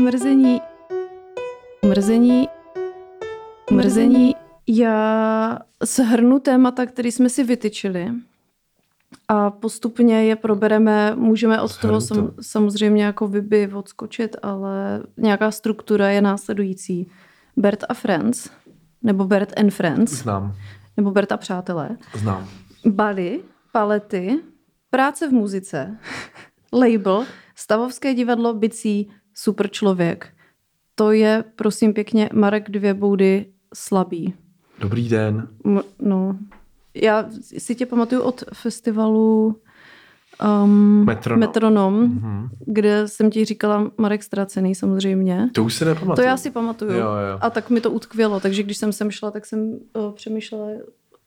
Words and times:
Mrzení. 0.00 0.60
Mrzení. 1.84 2.48
Mrzení. 3.70 4.36
Já 4.66 5.58
shrnu 5.84 6.38
témata, 6.38 6.86
které 6.86 7.08
jsme 7.08 7.28
si 7.28 7.44
vytyčili 7.44 8.12
a 9.28 9.50
postupně 9.50 10.24
je 10.24 10.36
probereme. 10.36 11.14
Můžeme 11.14 11.60
od 11.60 11.78
toho 11.78 12.00
sam, 12.00 12.30
samozřejmě 12.40 13.04
jako 13.04 13.28
vyby 13.28 13.72
odskočit, 13.74 14.36
ale 14.42 15.02
nějaká 15.16 15.50
struktura 15.50 16.10
je 16.10 16.22
následující. 16.22 17.10
Bert 17.56 17.84
a 17.88 17.94
Friends, 17.94 18.50
nebo 19.02 19.24
Bert 19.24 19.52
and 19.60 19.70
Friends. 19.70 20.12
Znám. 20.12 20.54
Nebo 20.96 21.10
Bert 21.10 21.32
a 21.32 21.36
přátelé. 21.36 21.96
Znám. 22.14 22.48
Bali, 22.86 23.40
palety, 23.72 24.40
práce 24.90 25.28
v 25.28 25.32
muzice, 25.32 25.98
label, 26.72 27.24
stavovské 27.56 28.14
divadlo, 28.14 28.54
bicí, 28.54 29.10
super 29.34 29.70
člověk. 29.70 30.32
To 30.94 31.12
je, 31.12 31.44
prosím 31.56 31.92
pěkně, 31.92 32.30
Marek 32.32 32.70
Dvě 32.70 32.94
boudy 32.94 33.46
slabý. 33.74 34.34
Dobrý 34.78 35.08
den. 35.08 35.48
M- 35.64 35.82
no, 35.98 36.38
já 36.94 37.28
si 37.58 37.74
tě 37.74 37.86
pamatuju 37.86 38.22
od 38.22 38.44
festivalu 38.54 39.60
um, 40.64 41.04
Metronom, 41.04 41.40
Metronom 41.40 42.06
mm-hmm. 42.06 42.48
kde 42.66 43.08
jsem 43.08 43.30
ti 43.30 43.44
říkala 43.44 43.90
Marek 43.98 44.22
Ztracený 44.22 44.74
samozřejmě. 44.74 45.50
To 45.54 45.64
už 45.64 45.74
se 45.74 45.84
nepamatuju. 45.84 46.16
To 46.16 46.22
já 46.22 46.36
si 46.36 46.50
pamatuju. 46.50 46.90
Jo, 46.90 46.98
jo. 46.98 47.38
A 47.40 47.50
tak 47.50 47.70
mi 47.70 47.80
to 47.80 47.90
utkvělo, 47.90 48.40
takže 48.40 48.62
když 48.62 48.76
jsem 48.76 48.92
sem 48.92 49.10
šla, 49.10 49.30
tak 49.30 49.46
jsem 49.46 49.78
uh, 49.96 50.12
přemýšlela 50.12 50.68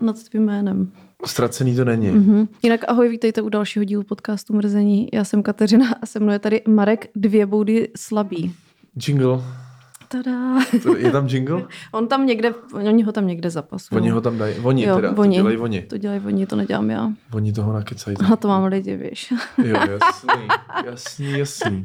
nad 0.02 0.23
tvým 0.23 0.45
jménem. 0.45 0.91
Ztracený 1.26 1.76
to 1.76 1.85
není. 1.85 2.12
Mm-hmm. 2.12 2.48
Jinak 2.63 2.81
ahoj, 2.88 3.09
vítejte 3.09 3.41
u 3.41 3.49
dalšího 3.49 3.84
dílu 3.84 4.03
podcastu 4.03 4.53
Mrzení. 4.53 5.09
Já 5.13 5.23
jsem 5.23 5.44
Kateřina 5.44 5.95
a 6.02 6.05
se 6.05 6.20
mnou 6.20 6.34
je 6.34 6.40
tady 6.40 6.62
Marek 6.67 7.09
Dvě 7.16 7.45
boudy 7.45 7.91
slabý. 7.95 8.54
Jingle. 9.07 9.41
Tada. 10.12 10.60
Je 10.98 11.12
tam 11.12 11.27
jingle? 11.27 11.68
On 11.91 12.07
tam 12.07 12.26
někde, 12.26 12.54
oni 12.73 13.04
ho 13.04 13.12
tam 13.12 13.27
někde 13.27 13.49
zapasují. 13.49 14.01
Oni 14.01 14.10
ho 14.10 14.21
tam 14.21 14.38
dají. 14.38 14.55
Oni 14.60 14.84
jo, 14.84 14.96
teda, 14.96 15.12
oni. 15.18 15.35
to 15.38 15.41
dělají 15.41 15.57
oni. 15.57 15.82
To 15.82 15.98
dělají 15.98 16.21
oni, 16.26 16.45
to 16.45 16.55
nedělám 16.55 16.90
já. 16.90 17.12
Oni 17.34 17.54
toho 17.54 17.73
nakecají. 17.73 18.18
A 18.32 18.35
to 18.35 18.48
mám 18.48 18.63
lidi, 18.63 18.98
víš. 18.98 19.34
Jo, 19.57 19.76
jasný, 19.76 20.48
jasný, 20.85 21.40
jasný. 21.40 21.82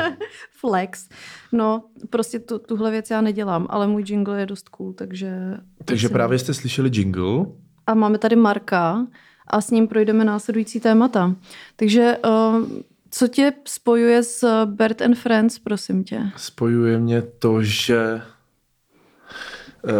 Flex. 0.50 1.08
No, 1.52 1.84
prostě 2.10 2.38
tu, 2.38 2.58
tuhle 2.58 2.90
věc 2.90 3.10
já 3.10 3.20
nedělám, 3.20 3.66
ale 3.70 3.86
můj 3.86 4.04
jingle 4.06 4.40
je 4.40 4.46
dost 4.46 4.68
cool, 4.68 4.92
takže... 4.92 5.56
Takže 5.84 6.08
právě 6.08 6.38
jste 6.38 6.54
slyšeli 6.54 6.90
jingle. 6.92 7.46
A 7.86 7.94
máme 7.94 8.18
tady 8.18 8.36
Marka 8.36 9.06
a 9.46 9.60
s 9.60 9.70
ním 9.70 9.88
projdeme 9.88 10.24
následující 10.24 10.80
témata. 10.80 11.34
Takže 11.76 12.16
uh, 12.26 12.62
co 13.10 13.28
tě 13.28 13.52
spojuje 13.64 14.22
s 14.22 14.64
Bert 14.64 15.02
and 15.02 15.14
Friends, 15.14 15.58
prosím 15.58 16.04
tě? 16.04 16.20
Spojuje 16.36 16.98
mě 16.98 17.22
to, 17.22 17.62
že 17.62 18.22
uh, 19.82 19.90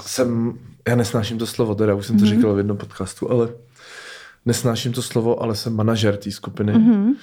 jsem, 0.00 0.58
já 0.88 0.96
nesnáším 0.96 1.38
to 1.38 1.46
slovo, 1.46 1.74
teda 1.74 1.94
už 1.94 2.06
jsem 2.06 2.18
to 2.18 2.24
mm-hmm. 2.24 2.28
říkal 2.28 2.54
v 2.54 2.58
jednom 2.58 2.76
podcastu, 2.76 3.30
ale 3.30 3.48
nesnáším 4.46 4.92
to 4.92 5.02
slovo, 5.02 5.42
ale 5.42 5.56
jsem 5.56 5.76
manažer 5.76 6.16
té 6.16 6.30
skupiny. 6.30 6.72
Mm-hmm. 6.72 7.14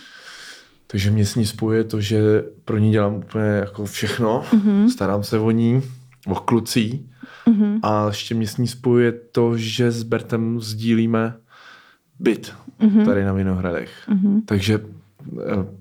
Takže 0.88 1.12
mě 1.12 1.26
s 1.26 1.36
ní 1.36 1.46
spojuje 1.46 1.84
to, 1.84 2.02
že 2.02 2.44
pro 2.66 2.78
ní 2.78 2.92
dělám 2.92 3.16
úplně 3.16 3.46
jako 3.46 3.86
všechno, 3.86 4.44
mm-hmm. 4.52 4.88
starám 4.88 5.24
se 5.24 5.40
o 5.40 5.52
ní, 5.52 5.82
o 6.28 6.36
klucí 6.36 7.10
mm-hmm. 7.50 7.80
a 7.84 8.08
ještě 8.08 8.36
mě 8.36 8.48
s 8.48 8.58
ní 8.58 8.68
spojuje 8.68 9.12
to, 9.12 9.58
že 9.58 9.92
s 9.92 10.04
Bertem 10.04 10.62
sdílíme 10.62 11.38
byt 12.20 12.54
mm-hmm. 12.82 13.06
tady 13.06 13.24
na 13.24 13.34
Vinohradech. 13.34 13.92
Mm-hmm. 14.10 14.42
Takže 14.46 14.80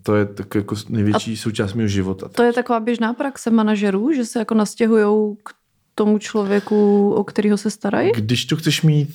to 0.03 0.17
je 0.17 0.27
tak 0.27 0.55
jako 0.55 0.75
největší 0.89 1.33
a 1.33 1.37
součást 1.37 1.75
mého 1.75 1.89
života. 1.89 2.29
To 2.29 2.43
je 2.43 2.53
taková 2.53 2.81
běžná 2.81 3.15
praxe 3.15 3.51
manažerů, 3.51 4.13
že 4.13 4.25
se 4.25 4.39
jako 4.39 4.55
nastěhují 4.55 5.37
k 5.45 5.51
tomu 5.95 6.19
člověku, 6.19 7.11
o 7.13 7.25
kterého 7.25 7.57
se 7.57 7.71
starají? 7.71 8.13
Když 8.13 8.45
to 8.45 8.57
chceš 8.57 8.83
mít 8.83 9.09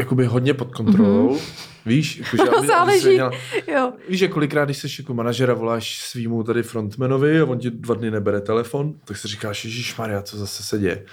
jakoby 0.00 0.26
hodně 0.26 0.54
pod 0.54 0.74
kontrolou, 0.74 1.34
mm-hmm. 1.34 1.40
víš, 1.86 2.18
jakože, 2.18 2.42
aby, 2.58 2.66
Záleží, 2.66 3.06
aby 3.06 3.14
měla, 3.14 3.30
jo. 3.66 3.92
víš, 4.08 4.18
že 4.18 4.28
kolikrát, 4.28 4.64
když 4.64 4.78
jsi 4.78 4.88
jako 4.98 5.14
manažera, 5.14 5.54
voláš 5.54 5.98
svýmu 6.02 6.42
tady 6.42 6.62
frontmanovi 6.62 7.40
a 7.40 7.44
on 7.44 7.58
ti 7.58 7.70
dva 7.70 7.94
dny 7.94 8.10
nebere 8.10 8.40
telefon, 8.40 8.94
tak 9.04 9.16
si 9.16 9.28
říkáš, 9.28 9.64
Ježíš 9.64 9.96
Maria, 9.96 10.22
co 10.22 10.36
zase 10.36 10.62
se 10.62 10.78
děje. 10.78 11.04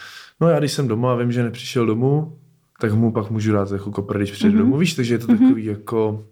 No 0.42 0.50
já 0.50 0.60
když 0.60 0.72
jsem 0.72 0.88
doma 0.88 1.12
a 1.12 1.16
vím, 1.16 1.32
že 1.32 1.44
nepřišel 1.44 1.86
domů, 1.86 2.40
tak 2.82 2.94
mu 2.94 3.12
pak 3.12 3.30
můžu 3.30 3.54
dát 3.54 3.72
jako 3.72 3.92
kopr, 3.92 4.18
když 4.18 4.32
přijde 4.32 4.56
mm-hmm. 4.56 4.58
domů, 4.58 4.78
víš, 4.78 4.94
takže 4.94 5.14
je 5.14 5.18
to 5.18 5.28
mm-hmm. 5.28 5.40
takový 5.40 5.66
jako 5.66 6.26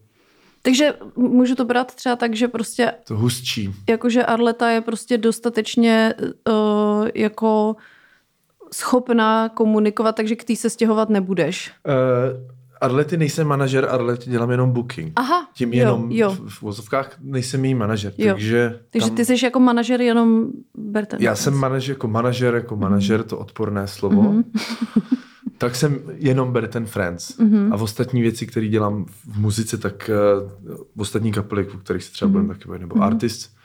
takže 0.65 0.93
můžu 1.15 1.55
to 1.55 1.65
brát 1.65 1.95
třeba 1.95 2.15
tak, 2.15 2.35
že 2.35 2.47
prostě... 2.47 2.93
To 3.07 3.17
hustší. 3.17 3.73
Jakože 3.89 4.25
Arleta 4.25 4.69
je 4.69 4.81
prostě 4.81 5.17
dostatečně 5.17 6.13
uh, 6.49 7.07
jako 7.15 7.75
schopná 8.73 9.49
komunikovat, 9.49 10.15
takže 10.15 10.35
k 10.35 10.43
tý 10.43 10.55
se 10.55 10.69
stěhovat 10.69 11.09
nebudeš. 11.09 11.71
Uh, 11.87 12.53
Arlety 12.83 13.17
nejsem 13.17 13.47
manažer, 13.47 13.87
Arlety 13.89 14.29
dělám 14.29 14.51
jenom 14.51 14.71
booking. 14.71 15.13
Aha, 15.15 15.47
Tím 15.53 15.73
jenom 15.73 16.11
jo, 16.11 16.29
jo. 16.29 16.47
v 16.47 16.61
vozovkách 16.61 17.15
nejsem 17.21 17.65
její 17.65 17.75
manažer, 17.75 18.13
jo. 18.17 18.33
takže... 18.33 18.79
Takže 18.89 19.09
ty 19.09 19.25
jsi 19.25 19.45
jako 19.45 19.59
manažer 19.59 20.01
jenom 20.01 20.47
Berten. 20.75 21.21
Já 21.21 21.35
jsem 21.35 21.53
manažer 21.53 21.95
jako 21.95 22.07
manažer, 22.07 22.55
jako 22.55 22.75
manažer, 22.75 23.19
mm. 23.19 23.23
to 23.23 23.37
odporné 23.37 23.87
slovo. 23.87 24.21
Mm-hmm. 24.21 24.43
tak 25.57 25.75
jsem 25.75 25.99
jenom 26.13 26.51
Bert 26.51 26.75
Friends. 26.85 27.39
Mm-hmm. 27.39 27.73
A 27.73 27.77
v 27.77 27.81
ostatní 27.81 28.21
věci, 28.21 28.47
které 28.47 28.67
dělám 28.67 29.05
v 29.05 29.39
muzice, 29.39 29.77
tak 29.77 30.09
uh, 30.09 30.77
v 30.95 31.01
ostatní 31.01 31.31
kapely, 31.31 31.67
o 31.67 31.77
kterých 31.77 32.03
se 32.03 32.11
třeba 32.11 32.29
mm-hmm. 32.29 32.31
budeme 32.31 32.53
taky 32.53 32.67
bavit, 32.67 32.79
nebo 32.81 32.95
mm-hmm. 32.95 33.03
artist, 33.03 33.55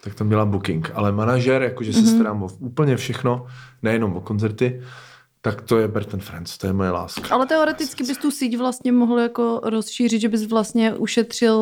tak 0.00 0.14
tam 0.14 0.28
dělám 0.28 0.50
booking. 0.50 0.90
Ale 0.94 1.12
manažer, 1.12 1.62
jakože 1.62 1.90
mm-hmm. 1.90 2.04
se 2.04 2.14
starám 2.14 2.42
o 2.42 2.48
úplně 2.58 2.96
všechno, 2.96 3.46
nejenom 3.82 4.16
o 4.16 4.20
koncerty, 4.20 4.80
tak 5.50 5.62
to 5.62 5.78
je 5.78 5.88
Bert 5.88 6.22
Friends, 6.22 6.58
to 6.58 6.66
je 6.66 6.72
moje 6.72 6.90
láska. 6.90 7.34
Ale 7.34 7.46
teoreticky 7.46 8.04
bys 8.04 8.18
tu 8.18 8.30
síť 8.30 8.58
vlastně 8.58 8.92
mohl 8.92 9.18
jako 9.18 9.60
rozšířit, 9.64 10.20
že 10.20 10.28
bys 10.28 10.46
vlastně 10.46 10.94
ušetřil... 10.94 11.56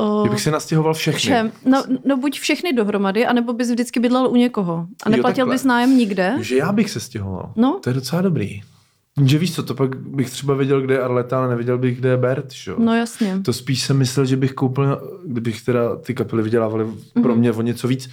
Uh, 0.00 0.22
Kdybych 0.22 0.40
si 0.40 0.50
nastěhoval 0.50 0.94
všechny. 0.94 1.18
Všem. 1.18 1.52
No, 1.64 1.84
no 2.04 2.16
buď 2.16 2.40
všechny 2.40 2.72
dohromady, 2.72 3.26
anebo 3.26 3.52
bys 3.52 3.70
vždycky 3.70 4.00
bydlel 4.00 4.26
u 4.28 4.36
někoho. 4.36 4.86
A 5.02 5.10
neplatil 5.10 5.46
jo, 5.46 5.52
bys 5.52 5.64
nájem 5.64 5.96
nikde. 5.96 6.34
Že 6.40 6.56
já 6.56 6.72
bych 6.72 6.90
se 6.90 7.00
stěhoval. 7.00 7.52
No. 7.56 7.80
To 7.84 7.90
je 7.90 7.94
docela 7.94 8.22
dobrý. 8.22 8.60
Že 9.24 9.38
víš 9.38 9.54
co, 9.54 9.62
to 9.62 9.74
pak 9.74 9.96
bych 9.96 10.30
třeba 10.30 10.54
věděl, 10.54 10.80
kde 10.80 10.94
je 10.94 11.00
Arleta, 11.00 11.38
ale 11.38 11.48
nevěděl 11.48 11.78
bych, 11.78 11.98
kde 11.98 12.08
je 12.08 12.16
Bert, 12.16 12.52
šo? 12.52 12.74
No 12.78 12.96
jasně. 12.96 13.40
To 13.44 13.52
spíš 13.52 13.82
jsem 13.82 13.98
myslel, 13.98 14.26
že 14.26 14.36
bych 14.36 14.52
koupil, 14.52 15.20
kdybych 15.26 15.62
teda 15.62 15.96
ty 15.96 16.14
kapely 16.14 16.42
vydělávali 16.42 16.84
mm-hmm. 16.84 17.22
pro 17.22 17.34
mě 17.34 17.52
o 17.52 17.62
něco 17.62 17.88
víc, 17.88 18.10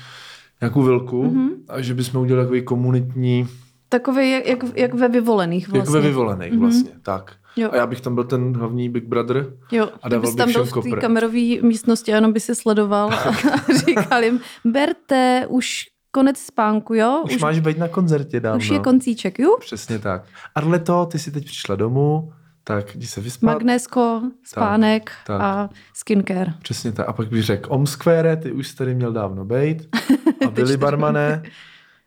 nějakou 0.62 0.84
vilku 0.84 1.24
mm-hmm. 1.24 1.50
a 1.68 1.82
že 1.82 1.94
bychom 1.94 2.22
udělali 2.22 2.46
takový 2.46 2.62
komunitní... 2.62 3.48
Takový 3.90 4.32
jak, 4.32 4.48
jak, 4.48 4.60
jak 4.76 4.94
ve 4.94 5.08
vyvolených 5.08 5.70
vlastně. 5.70 5.98
Jak 5.98 6.04
ve 6.04 6.10
vyvolených 6.10 6.54
mm-hmm. 6.54 6.60
vlastně, 6.60 6.92
tak. 7.02 7.36
Jo. 7.56 7.70
A 7.72 7.76
já 7.76 7.88
bych 7.88 8.02
tam 8.02 8.16
byl 8.16 8.24
ten 8.24 8.58
hlavní 8.58 8.90
Big 8.90 9.06
Brother 9.06 9.54
jo. 9.72 9.90
a 10.02 10.10
dával 10.10 10.28
bych 10.28 10.36
tam 10.36 10.52
byl 10.52 10.66
v 10.66 10.84
té 10.84 10.92
kamerové 11.02 11.62
místnosti 11.62 12.12
a 12.12 12.16
jenom 12.16 12.34
by 12.34 12.40
si 12.40 12.56
sledoval 12.56 13.14
a 13.14 13.32
říkal 13.86 14.24
jim, 14.24 14.40
berte, 14.66 15.46
už 15.50 15.86
konec 16.12 16.38
spánku, 16.38 16.94
jo? 16.94 17.22
Už, 17.26 17.36
už 17.36 17.42
máš 17.42 17.60
být 17.60 17.78
na 17.78 17.88
koncertě 17.88 18.40
dávno. 18.40 18.58
Už 18.58 18.70
je 18.70 18.80
koncíček, 18.80 19.40
jo? 19.40 19.58
Přesně 19.60 20.00
tak. 20.00 20.24
Arleto, 20.56 21.06
ty 21.06 21.20
si 21.20 21.32
teď 21.32 21.46
přišla 21.46 21.76
domů, 21.76 22.32
tak 22.64 22.96
jdi 22.96 23.08
se 23.08 23.22
vyspat. 23.22 23.54
Magnésko, 23.54 24.22
spánek 24.44 25.12
tak, 25.28 25.38
tak. 25.38 25.42
a 25.42 25.70
skincare. 25.94 26.54
Přesně 26.62 26.92
tak. 26.92 27.10
A 27.10 27.14
pak 27.14 27.28
bych 27.30 27.44
řekl, 27.44 27.74
Omsquare, 27.74 28.38
ty 28.38 28.52
už 28.52 28.74
tady 28.74 28.96
měl 28.96 29.14
dávno 29.14 29.46
bejt. 29.46 29.96
A 30.48 30.52
byli 30.52 30.78
barmané, 30.78 31.44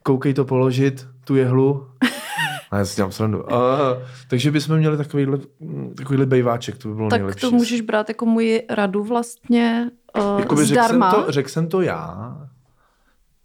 koukej 0.03 0.35
to 0.35 0.45
položit, 0.45 1.07
tu 1.25 1.37
jehlu. 1.37 1.87
A 2.71 2.79
já 2.79 2.85
si 2.85 2.97
dělám 2.97 3.13
srandu. 3.13 3.55
A, 3.55 3.79
takže 4.31 4.51
bychom 4.51 4.77
měli 4.77 4.97
takovýhle, 4.97 5.39
takovýhle 5.97 6.27
bejváček, 6.27 6.79
to 6.79 6.89
by 6.89 6.95
bylo 6.95 7.11
tak 7.11 7.21
nejlepší. 7.21 7.41
Tak 7.41 7.51
to 7.51 7.57
můžeš 7.57 7.81
brát 7.81 8.09
jako 8.09 8.27
můj 8.27 8.63
radu 8.71 9.05
vlastně 9.05 9.91
uh, 10.19 10.41
Jakoby 10.41 10.65
zdarma. 10.65 11.11
Řekl 11.11 11.17
jsem, 11.17 11.25
to, 11.27 11.33
řekl 11.33 11.49
jsem 11.49 11.67
to 11.69 11.81
já, 11.81 12.37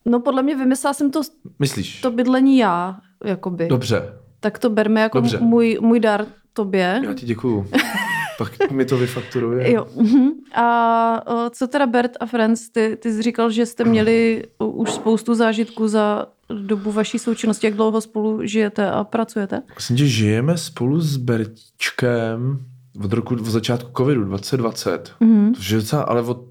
No 0.07 0.19
podle 0.19 0.43
mě 0.43 0.55
vymyslela 0.55 0.93
jsem 0.93 1.11
to, 1.11 1.21
Myslíš? 1.59 2.01
to 2.01 2.11
bydlení 2.11 2.57
já, 2.57 2.99
jakoby. 3.23 3.67
Dobře. 3.67 4.13
Tak 4.39 4.59
to 4.59 4.69
berme 4.69 5.01
jako 5.01 5.17
Dobře. 5.17 5.37
můj, 5.39 5.77
můj 5.81 5.99
dar 5.99 6.25
tobě. 6.53 7.01
Já 7.03 7.13
ti 7.13 7.25
děkuju. 7.25 7.69
Pak 8.37 8.71
mi 8.71 8.85
to 8.85 8.97
vyfakturuje. 8.97 9.71
Jo. 9.73 9.87
Mhm. 9.95 10.29
A 10.55 11.21
o, 11.27 11.49
co 11.49 11.67
teda 11.67 11.87
Bert 11.87 12.11
a 12.19 12.25
Friends, 12.25 12.69
ty, 12.69 12.97
ty 13.01 13.13
jsi 13.13 13.21
říkal, 13.21 13.51
že 13.51 13.65
jste 13.65 13.83
měli 13.83 14.43
už 14.59 14.91
spoustu 14.91 15.35
zážitků 15.35 15.87
za 15.87 16.25
dobu 16.49 16.91
vaší 16.91 17.19
součinnosti. 17.19 17.67
Jak 17.67 17.75
dlouho 17.75 18.01
spolu 18.01 18.39
žijete 18.43 18.91
a 18.91 19.03
pracujete? 19.03 19.61
Myslím, 19.75 19.97
že 19.97 20.07
žijeme 20.07 20.57
spolu 20.57 21.01
s 21.01 21.17
Berčkem 21.17 22.65
od 23.03 23.13
roku, 23.13 23.35
v 23.35 23.49
začátku 23.49 23.91
covidu 23.97 24.23
2020. 24.23 25.15
Mm-hmm. 25.21 25.53
Je 25.69 25.75
docela, 25.75 26.01
ale 26.01 26.21
od, 26.21 26.43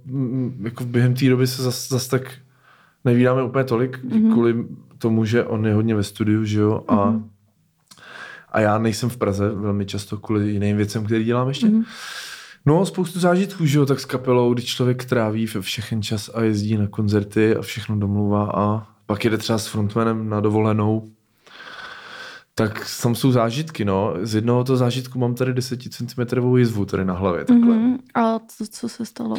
jako 0.63 0.85
během 0.85 1.15
té 1.15 1.29
doby 1.29 1.47
se 1.47 1.63
zase 1.63 1.95
zas 1.95 2.09
tak 2.09 2.33
nevídáme 3.05 3.43
úplně 3.43 3.65
tolik, 3.65 4.05
mm-hmm. 4.05 4.33
kvůli 4.33 4.67
tomu, 4.99 5.25
že 5.25 5.45
on 5.45 5.67
je 5.67 5.75
hodně 5.75 5.95
ve 5.95 6.03
studiu, 6.03 6.45
že 6.45 6.61
jo, 6.61 6.85
a, 6.89 6.95
mm-hmm. 6.95 7.23
a 8.53 8.61
já 8.61 8.79
nejsem 8.79 9.09
v 9.09 9.17
Praze 9.17 9.49
velmi 9.49 9.87
často 9.87 10.19
kvůli 10.19 10.51
jiným 10.51 10.77
věcem, 10.77 11.05
který 11.05 11.25
dělám 11.25 11.49
ještě. 11.49 11.67
Mm-hmm. 11.67 11.85
No, 12.67 12.87
spoustu 12.87 13.21
zážitků, 13.21 13.67
že 13.67 13.79
jo, 13.79 13.87
tak 13.87 14.01
s 14.01 14.05
kapelou, 14.05 14.55
když 14.55 14.65
člověk 14.65 15.05
tráví 15.05 15.47
všechen 15.47 16.03
čas 16.03 16.31
a 16.35 16.43
jezdí 16.43 16.77
na 16.77 16.87
koncerty 16.87 17.57
a 17.57 17.63
všechno 17.63 17.97
domluvá 17.97 18.51
a 18.55 18.87
pak 19.07 19.25
jede 19.25 19.39
třeba 19.39 19.59
s 19.59 19.67
frontmanem 19.67 20.29
na 20.29 20.41
dovolenou, 20.41 21.09
tak 22.55 22.87
tam 23.03 23.15
jsou 23.15 23.33
zážitky, 23.33 23.85
no. 23.85 24.15
Z 24.23 24.35
jednoho 24.35 24.65
toho 24.65 24.77
zážitku 24.77 25.19
mám 25.19 25.35
tady 25.35 25.55
10 25.55 25.81
cm 25.83 26.57
jizvu 26.57 26.85
tady 26.85 27.05
na 27.05 27.15
hlavě, 27.15 27.45
takhle. 27.45 27.77
Mm-hmm. 27.77 27.99
A 28.15 28.39
co, 28.39 28.65
co 28.71 28.89
se 28.89 29.07
stalo? 29.07 29.37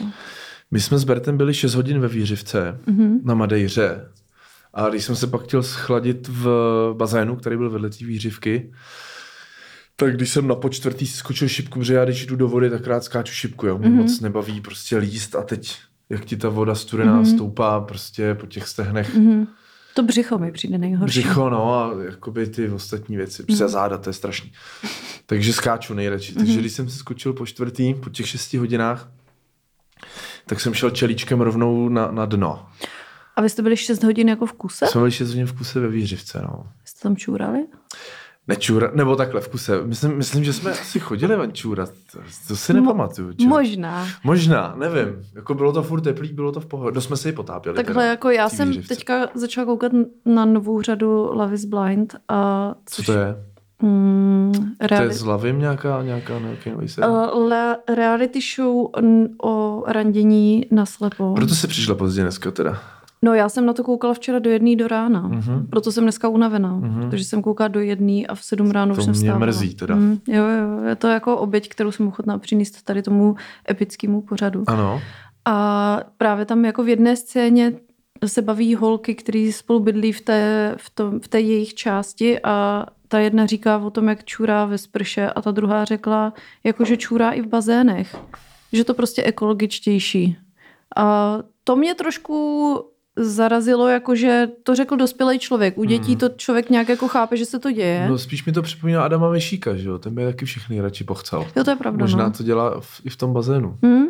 My 0.72 0.80
jsme 0.80 0.98
s 0.98 1.04
Bertem 1.04 1.38
byli 1.38 1.54
6 1.54 1.74
hodin 1.74 2.00
ve 2.00 2.08
Výřivce 2.08 2.80
mm-hmm. 2.88 3.20
na 3.24 3.34
Madejře. 3.34 4.12
A 4.74 4.90
když 4.90 5.06
jsem 5.06 5.16
se 5.16 5.28
pak 5.28 5.44
chtěl 5.44 5.64
schladit 5.64 6.28
v 6.28 6.48
bazénu, 6.98 7.36
který 7.36 7.58
byl 7.58 7.70
vedle 7.70 7.90
té 7.90 8.06
výřivky, 8.06 8.72
tak 9.96 10.16
když 10.16 10.30
jsem 10.30 10.48
na 10.48 10.56
počtvrtý 10.56 11.08
si 11.08 11.18
skočil 11.18 11.48
šipku, 11.48 11.80
protože 11.80 11.94
já 11.94 12.06
když 12.06 12.26
jdu 12.26 12.36
do 12.36 12.48
vody, 12.48 12.70
tak 12.70 12.88
rád 12.88 13.04
skáču 13.04 13.34
šipku, 13.34 13.68
jo. 13.68 13.78
Mě 13.78 13.90
mm-hmm. 13.90 13.96
moc 13.96 14.20
nebaví 14.20 14.62
prostě 14.62 14.98
líst 14.98 15.36
a 15.36 15.42
teď, 15.42 15.78
jak 16.10 16.26
ti 16.26 16.38
ta 16.38 16.50
voda 16.50 16.76
studená 16.76 17.22
mm-hmm. 17.22 17.36
stoupá 17.36 17.80
prostě 17.80 18.34
po 18.34 18.46
těch 18.46 18.68
stehnech. 18.68 19.18
Mm-hmm. 19.18 19.48
To 19.94 20.04
břicho 20.04 20.38
mi 20.38 20.52
přijde 20.52 20.78
nejhorší. 20.78 21.20
Břicho, 21.20 21.50
no 21.50 21.74
a 21.76 22.04
jakoby 22.04 22.48
ty 22.48 22.70
ostatní 22.70 23.18
věci. 23.18 23.44
Prostě 23.44 23.64
mm. 23.64 23.70
záda, 23.70 23.98
to 23.98 24.10
je 24.10 24.14
strašný. 24.14 24.52
Takže 25.26 25.54
skáču 25.54 25.94
nejradši. 25.94 26.32
Mm. 26.32 26.38
Takže 26.38 26.52
mhm. 26.52 26.62
když 26.62 26.74
jsem 26.74 26.90
se 26.90 26.98
skočil 26.98 27.34
po 27.34 27.46
čtvrtý, 27.46 27.94
po 27.94 28.10
těch 28.10 28.28
šesti 28.28 28.58
hodinách, 28.58 29.12
tak 30.46 30.60
jsem 30.60 30.74
šel 30.74 30.90
čelíčkem 30.90 31.42
rovnou 31.42 31.90
na, 31.90 32.12
na 32.12 32.26
dno. 32.26 32.66
A 33.36 33.42
vy 33.42 33.50
jste 33.50 33.62
byli 33.62 33.78
6 33.78 34.04
hodin 34.04 34.30
jako 34.30 34.46
v 34.46 34.54
kuse? 34.54 34.88
Jsme 34.88 35.02
byli 35.02 35.12
6 35.12 35.28
hodin 35.28 35.46
v 35.46 35.54
kuse 35.54 35.80
ve 35.80 35.88
výřivce, 35.88 36.42
no. 36.42 36.68
Jste 36.86 37.04
tam 37.04 37.16
čůrali? 37.16 37.66
Nečůra, 38.48 38.92
nebo 38.94 39.16
takhle 39.16 39.42
v 39.42 39.48
kuse. 39.50 39.82
Myslím, 39.86 40.18
myslím 40.18 40.44
že 40.44 40.54
jsme 40.54 40.72
asi 40.72 41.00
chodili 41.00 41.36
ven 41.36 41.52
čůrat. 41.54 41.90
To, 42.48 42.56
si 42.56 42.74
nepamatuju. 42.74 43.34
Čo? 43.34 43.48
Možná. 43.48 44.08
Možná, 44.24 44.76
nevím. 44.78 45.16
Jako 45.36 45.54
bylo 45.54 45.74
to 45.74 45.84
furt 45.84 46.02
teplý, 46.02 46.34
bylo 46.34 46.52
to 46.52 46.60
v 46.60 46.66
pohodě. 46.66 46.96
Dost 46.96 47.06
jsme 47.06 47.18
se 47.18 47.30
ji 47.30 47.34
potápěli. 47.34 47.76
Takhle 47.76 47.94
teda, 47.94 48.06
jako 48.12 48.30
já 48.30 48.50
jsem 48.50 48.68
výřivce. 48.68 48.96
teďka 48.96 49.28
začala 49.34 49.66
koukat 49.66 49.92
na 50.26 50.46
novou 50.46 50.82
řadu 50.82 51.30
Love 51.34 51.56
is 51.56 51.66
Blind. 51.66 52.16
A 52.28 52.74
což, 52.86 53.06
Co 53.06 53.12
to 53.14 53.20
je? 53.20 53.36
Mm, 53.82 54.52
reali- 54.82 54.98
to 54.98 55.04
je 55.04 55.14
s 55.14 55.24
Lavim 55.24 55.60
nějaká, 55.60 56.02
nějaká 56.04 56.40
nějaký 56.40 56.70
nový 56.70 56.88
uh, 57.08 57.48
le- 57.48 57.78
reality 57.96 58.40
show 58.56 58.88
o 59.44 59.84
randění 59.88 60.66
na 60.72 60.86
slepo. 60.86 61.34
Proto 61.36 61.56
se 61.56 61.68
přišla 61.68 61.96
pozdě 61.96 62.22
dneska 62.22 62.52
teda. 62.52 62.80
No 63.22 63.34
já 63.34 63.50
jsem 63.50 63.66
na 63.66 63.74
to 63.74 63.84
koukala 63.84 64.14
včera 64.14 64.40
do 64.40 64.50
jedné 64.50 64.76
do 64.76 64.88
rána, 64.88 65.30
mm-hmm. 65.30 65.70
proto 65.70 65.92
jsem 65.92 66.04
dneska 66.04 66.28
unavená, 66.30 66.80
mm-hmm. 66.80 67.10
protože 67.10 67.24
jsem 67.24 67.42
koukala 67.42 67.68
do 67.68 67.80
jedné 67.80 68.26
a 68.26 68.36
v 68.36 68.44
sedm 68.44 68.72
ráno 68.72 68.96
to 68.96 69.00
už 69.00 69.06
jsem 69.06 69.12
mě 69.12 69.22
stávala. 69.22 69.46
mrzí 69.46 69.76
teda. 69.76 69.96
Mm, 69.96 70.20
jo, 70.28 70.44
jo, 70.44 70.84
je 70.84 70.96
to 70.96 71.08
jako 71.08 71.38
oběť, 71.38 71.70
kterou 71.70 71.92
jsem 71.92 72.08
ochotná 72.08 72.38
přinést 72.38 72.82
tady 72.82 73.02
tomu 73.02 73.36
epickému 73.70 74.22
pořadu. 74.22 74.64
Ano. 74.68 75.02
A 75.46 76.00
právě 76.18 76.46
tam 76.46 76.66
jako 76.66 76.84
v 76.84 76.90
jedné 76.90 77.16
scéně 77.16 77.74
se 78.26 78.42
baví 78.42 78.76
holky, 78.76 79.16
které 79.16 79.52
spolu 79.54 79.80
bydlí 79.80 80.12
v 80.12 80.22
té, 80.22 80.74
v, 80.78 80.90
tom, 80.90 81.20
v 81.20 81.28
té 81.28 81.40
jejich 81.40 81.74
části 81.74 82.40
a 82.44 82.86
ta 83.08 83.20
jedna 83.20 83.46
říká 83.46 83.78
o 83.78 83.90
tom, 83.90 84.08
jak 84.08 84.24
čůrá 84.24 84.66
ve 84.66 84.78
sprše 84.78 85.30
a 85.30 85.42
ta 85.42 85.52
druhá 85.52 85.86
řekla, 85.86 86.34
jako 86.64 86.86
že 86.86 86.98
čůrá 86.98 87.32
i 87.32 87.42
v 87.42 87.48
bazénech. 87.48 88.16
Že 88.74 88.84
to 88.84 88.94
prostě 88.94 89.24
ekologičtější. 89.24 90.38
A 90.98 91.38
to 91.64 91.76
mě 91.76 91.96
trošku 91.96 92.80
zarazilo, 93.18 93.88
jako 93.88 94.16
že 94.16 94.50
to 94.64 94.76
řekl 94.76 94.96
dospělý 94.96 95.40
člověk. 95.40 95.78
U 95.78 95.84
dětí 95.84 96.12
hmm. 96.12 96.20
to 96.20 96.30
člověk 96.30 96.70
nějak 96.70 96.90
jako 96.90 97.08
chápe, 97.08 97.38
že 97.38 97.46
se 97.46 97.60
to 97.60 97.72
děje. 97.72 98.06
No 98.10 98.18
spíš 98.18 98.46
mi 98.46 98.52
to 98.52 98.62
připomíná 98.62 99.04
Adama 99.04 99.30
Vešíka, 99.30 99.76
že 99.76 99.90
jo? 99.90 99.98
Ten 99.98 100.16
by 100.16 100.26
taky 100.26 100.46
všechny 100.46 100.82
radši 100.82 101.04
pochcel. 101.04 101.46
Jo, 101.56 101.64
to 101.64 101.70
je 101.70 101.76
pravda. 101.76 102.04
Možná 102.04 102.24
no. 102.24 102.32
to 102.32 102.44
dělá 102.44 102.80
v, 102.80 103.02
i 103.06 103.10
v 103.10 103.16
tom 103.18 103.34
bazénu. 103.34 103.78
Hmm. 103.84 104.06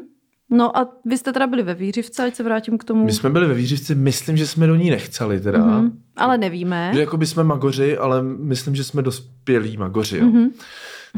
No 0.49 0.77
a 0.77 0.89
vy 1.05 1.17
jste 1.17 1.33
teda 1.33 1.47
byli 1.47 1.63
ve 1.63 1.73
Výřivce, 1.73 2.25
ať 2.25 2.35
se 2.35 2.43
vrátím 2.43 2.77
k 2.77 2.83
tomu. 2.83 3.05
My 3.05 3.13
jsme 3.13 3.29
byli 3.29 3.47
ve 3.47 3.53
Výřivce, 3.53 3.95
myslím, 3.95 4.37
že 4.37 4.47
jsme 4.47 4.67
do 4.67 4.75
ní 4.75 4.89
nechceli 4.89 5.39
teda. 5.39 5.59
Mm-hmm. 5.59 5.91
Ale 6.15 6.37
nevíme. 6.37 6.91
Že 6.93 6.99
jako 6.99 7.17
by 7.17 7.25
jsme 7.25 7.43
magoři, 7.43 7.97
ale 7.97 8.23
myslím, 8.23 8.75
že 8.75 8.83
jsme 8.83 9.01
dospělí 9.01 9.77
magoři. 9.77 10.17
Jo. 10.17 10.25
Mm-hmm. 10.25 10.49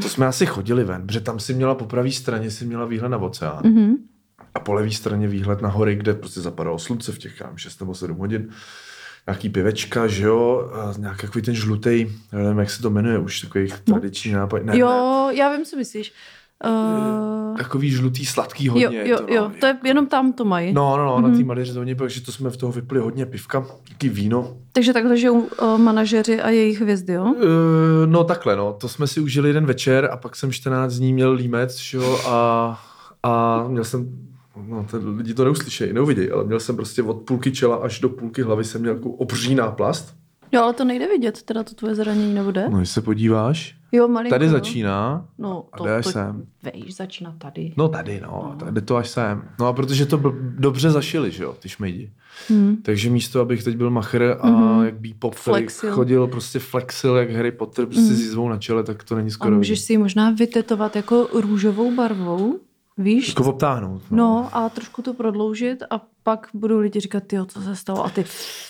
To 0.02 0.08
jsme 0.08 0.26
asi 0.26 0.46
chodili 0.46 0.84
ven, 0.84 1.06
protože 1.06 1.20
tam 1.20 1.38
si 1.38 1.54
měla 1.54 1.74
po 1.74 1.84
pravé 1.84 2.10
straně 2.10 2.50
si 2.50 2.64
měla 2.64 2.84
výhled 2.84 3.08
na 3.08 3.18
oceán. 3.18 3.62
Mm-hmm 3.62 3.94
a 4.54 4.60
po 4.60 4.72
levé 4.72 4.90
straně 4.90 5.28
výhled 5.28 5.62
na 5.62 5.68
hory, 5.68 5.94
kde 5.94 6.14
prostě 6.14 6.40
zapadalo 6.40 6.78
slunce 6.78 7.12
v 7.12 7.18
těch 7.18 7.42
6 7.56 7.80
nebo 7.80 7.94
7 7.94 8.16
hodin. 8.16 8.48
Nějaký 9.26 9.48
pivečka, 9.48 10.06
že 10.06 10.24
jo, 10.24 10.70
nějaký 10.98 11.22
takový 11.22 11.42
ten 11.42 11.54
žlutý, 11.54 12.06
nevím, 12.32 12.58
jak 12.58 12.70
se 12.70 12.82
to 12.82 12.90
jmenuje, 12.90 13.18
už 13.18 13.40
takový 13.40 13.68
no. 13.68 13.94
tradiční 13.94 14.32
nápad. 14.32 14.64
Ne, 14.64 14.78
jo, 14.78 15.26
ne. 15.28 15.36
já 15.36 15.56
vím, 15.56 15.64
co 15.64 15.76
myslíš. 15.76 16.12
Uh... 16.66 17.56
Takový 17.56 17.90
žlutý, 17.90 18.26
sladký 18.26 18.68
hodně. 18.68 18.84
Jo, 18.84 19.04
jo, 19.04 19.16
to, 19.16 19.22
no. 19.22 19.34
jo, 19.34 19.52
to 19.60 19.66
je 19.66 19.76
jenom 19.84 20.06
tam 20.06 20.32
to 20.32 20.44
mají. 20.44 20.72
No, 20.72 20.96
no, 20.96 21.04
no 21.04 21.16
mm-hmm. 21.16 21.22
na 21.22 21.28
mhm. 21.28 21.38
té 21.38 21.44
malé 21.44 21.64
zóně, 21.64 21.94
protože 21.94 22.20
to 22.20 22.32
jsme 22.32 22.50
v 22.50 22.56
toho 22.56 22.72
vypili 22.72 23.00
hodně 23.00 23.26
pivka, 23.26 23.66
taky 23.88 24.08
víno. 24.08 24.56
Takže 24.72 24.92
takhle 24.92 25.16
žijou 25.16 25.40
uh, 25.40 25.78
manažeři 25.78 26.40
a 26.40 26.50
jejich 26.50 26.80
hvězdy, 26.80 27.12
jo? 27.12 27.24
Uh, 27.24 27.36
no 28.06 28.24
takhle, 28.24 28.56
no, 28.56 28.72
to 28.72 28.88
jsme 28.88 29.06
si 29.06 29.20
užili 29.20 29.48
jeden 29.48 29.66
večer 29.66 30.08
a 30.12 30.16
pak 30.16 30.36
jsem 30.36 30.52
14 30.52 30.94
dní 30.94 31.12
měl 31.12 31.32
límec, 31.32 31.76
že 31.76 31.96
jo, 31.96 32.20
a, 32.26 32.80
a 33.22 33.64
měl 33.68 33.84
jsem 33.84 34.29
no, 34.68 34.86
ten, 34.90 35.16
lidi 35.16 35.34
to 35.34 35.44
neuslyšejí, 35.44 35.92
neuvidějí, 35.92 36.30
ale 36.30 36.44
měl 36.44 36.60
jsem 36.60 36.76
prostě 36.76 37.02
od 37.02 37.16
půlky 37.22 37.52
čela 37.52 37.76
až 37.76 38.00
do 38.00 38.08
půlky 38.08 38.42
hlavy 38.42 38.64
jsem 38.64 38.80
měl 38.80 38.94
jako 38.94 39.10
obří 39.10 39.54
náplast. 39.54 40.14
Jo, 40.52 40.62
ale 40.62 40.72
to 40.72 40.84
nejde 40.84 41.08
vidět, 41.08 41.42
teda 41.42 41.62
to 41.62 41.74
tvoje 41.74 41.94
zranění, 41.94 42.34
nebo 42.34 42.50
jde? 42.50 42.68
No, 42.68 42.78
když 42.78 42.90
se 42.90 43.00
podíváš, 43.00 43.76
jo, 43.92 44.08
malinko, 44.08 44.34
tady 44.34 44.48
začíná 44.48 45.26
no, 45.38 45.64
to, 45.76 45.82
a 45.82 45.86
jde 45.86 45.96
až 45.96 46.04
to, 46.04 46.10
sem. 46.10 46.46
Vejš, 46.62 46.96
začíná 46.96 47.34
tady. 47.38 47.72
No 47.76 47.88
tady, 47.88 48.20
no, 48.20 48.56
no. 48.60 48.66
tady 48.66 48.82
to 48.82 48.96
až 48.96 49.08
sem. 49.08 49.44
No 49.60 49.66
a 49.66 49.72
protože 49.72 50.06
to 50.06 50.18
byl, 50.18 50.34
dobře 50.58 50.90
zašili, 50.90 51.30
že 51.30 51.42
jo, 51.42 51.56
ty 51.60 51.68
šmejdi. 51.68 52.10
Hmm. 52.48 52.76
Takže 52.76 53.10
místo, 53.10 53.40
abych 53.40 53.64
teď 53.64 53.76
byl 53.76 53.90
macher 53.90 54.36
a 54.40 54.48
hmm. 54.48 54.84
jak 54.84 54.94
Bebop, 54.94 55.34
který 55.34 55.66
chodil, 55.90 56.26
prostě 56.26 56.58
flexil 56.58 57.16
jak 57.16 57.30
Harry 57.30 57.52
Potter, 57.52 57.86
prostě 57.86 58.02
hmm. 58.02 58.14
s 58.14 58.20
jizvou 58.20 58.48
na 58.48 58.58
čele, 58.58 58.82
tak 58.82 59.04
to 59.04 59.14
není 59.14 59.30
skoro. 59.30 59.54
A 59.54 59.56
můžeš 59.56 59.80
si 59.80 59.92
ji 59.92 59.98
možná 59.98 60.30
vytetovat 60.30 60.96
jako 60.96 61.28
růžovou 61.32 61.94
barvou? 61.94 62.60
Víš? 63.00 63.28
Jako 63.28 63.44
obtáhnout. 63.44 64.02
No. 64.10 64.16
no. 64.16 64.48
a 64.52 64.68
trošku 64.68 65.02
to 65.02 65.14
prodloužit 65.14 65.82
a 65.90 66.06
pak 66.22 66.48
budou 66.54 66.78
lidi 66.78 67.00
říkat, 67.00 67.22
ty, 67.26 67.36
co 67.48 67.62
se 67.62 67.76
stalo 67.76 68.04
a 68.04 68.10
ty. 68.10 68.24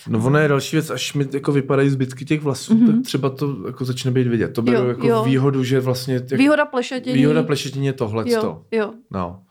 No 0.07 0.25
ono 0.25 0.39
je 0.39 0.47
další 0.47 0.75
věc, 0.75 0.89
až 0.89 1.13
mi 1.13 1.27
jako 1.33 1.51
vypadají 1.51 1.89
zbytky 1.89 2.25
těch 2.25 2.41
vlasů, 2.41 2.73
mm-hmm. 2.73 2.95
tak 2.95 3.05
třeba 3.05 3.29
to 3.29 3.57
jako 3.67 3.85
začne 3.85 4.11
být 4.11 4.27
vidět. 4.27 4.53
To 4.53 4.63
jo, 4.71 4.87
jako 4.87 5.07
jo. 5.07 5.23
výhodu, 5.23 5.63
že 5.63 5.79
vlastně... 5.79 6.13
Jak, 6.13 6.31
výhoda 6.31 6.65
plešetině. 6.65 7.15
Výhoda 7.15 7.43
plešetině 7.43 7.89
je 7.89 7.93
tohle. 7.93 8.23
Jo, 8.27 8.61
jo. 8.71 8.93
No. 9.11 9.43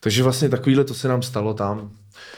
Takže 0.00 0.22
vlastně 0.22 0.48
takovýhle 0.48 0.84
to 0.84 0.94
se 0.94 1.08
nám 1.08 1.22
stalo 1.22 1.54
tam. 1.54 1.90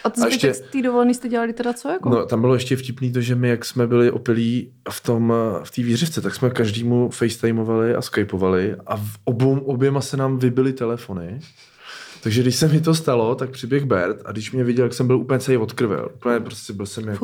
A 0.05 0.11
to 0.11 0.27
ještě, 0.27 0.55
z 0.55 0.61
té 0.61 0.82
dovolený 0.82 1.15
jste 1.15 1.29
dělali 1.29 1.53
teda 1.53 1.73
co? 1.73 1.89
Jako? 1.89 2.09
No, 2.09 2.27
tam 2.27 2.41
bylo 2.41 2.55
ještě 2.55 2.77
vtipný 2.77 3.13
to, 3.13 3.20
že 3.20 3.34
my, 3.34 3.49
jak 3.49 3.65
jsme 3.65 3.87
byli 3.87 4.10
opilí 4.10 4.72
v 4.91 5.01
tom, 5.01 5.32
v 5.65 5.70
té 5.70 5.82
výřivce, 5.82 6.20
tak 6.20 6.34
jsme 6.34 6.51
každému 6.51 7.10
facetimovali 7.10 7.94
a 7.94 8.03
skypovali 8.03 8.77
a 8.87 8.96
v 8.96 9.19
obou, 9.25 9.58
oběma 9.58 10.01
se 10.01 10.17
nám 10.17 10.39
vybily 10.39 10.72
telefony. 10.72 11.41
Takže 12.27 12.43
když 12.43 12.56
se 12.56 12.69
mi 12.69 12.81
to 12.81 12.95
stalo, 12.95 13.35
tak 13.35 13.51
přiběh 13.51 13.85
Bert 13.85 14.23
a 14.25 14.33
když 14.33 14.53
mě 14.53 14.65
viděl, 14.65 14.85
jak 14.85 14.95
jsem 14.95 15.06
byl 15.06 15.17
úplně 15.17 15.41
celý 15.41 15.56
od 15.56 15.73
krve, 15.73 16.06
úplně 16.06 16.41
prostě 16.41 16.73
byl 16.73 16.87
jsem 16.87 17.09
jak 17.09 17.19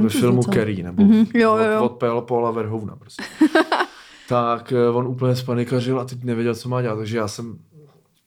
ve 0.00 0.08
filmu 0.08 0.42
Kerry 0.42 0.82
nebo 0.82 1.02
mm-hmm. 1.02 1.26
jo, 1.34 1.56
jo, 1.56 1.70
jo. 1.72 1.82
od, 1.82 2.02
od 2.02 2.24
Paula 2.24 2.50
Verhovna 2.50 2.96
prostě. 2.96 3.22
tak 4.28 4.72
eh, 4.72 4.88
on 4.88 5.06
úplně 5.06 5.36
spanikařil 5.36 6.00
a 6.00 6.04
teď 6.04 6.24
nevěděl, 6.24 6.54
co 6.54 6.68
má 6.68 6.82
dělat, 6.82 6.96
takže 6.96 7.16
já 7.16 7.28
jsem 7.28 7.58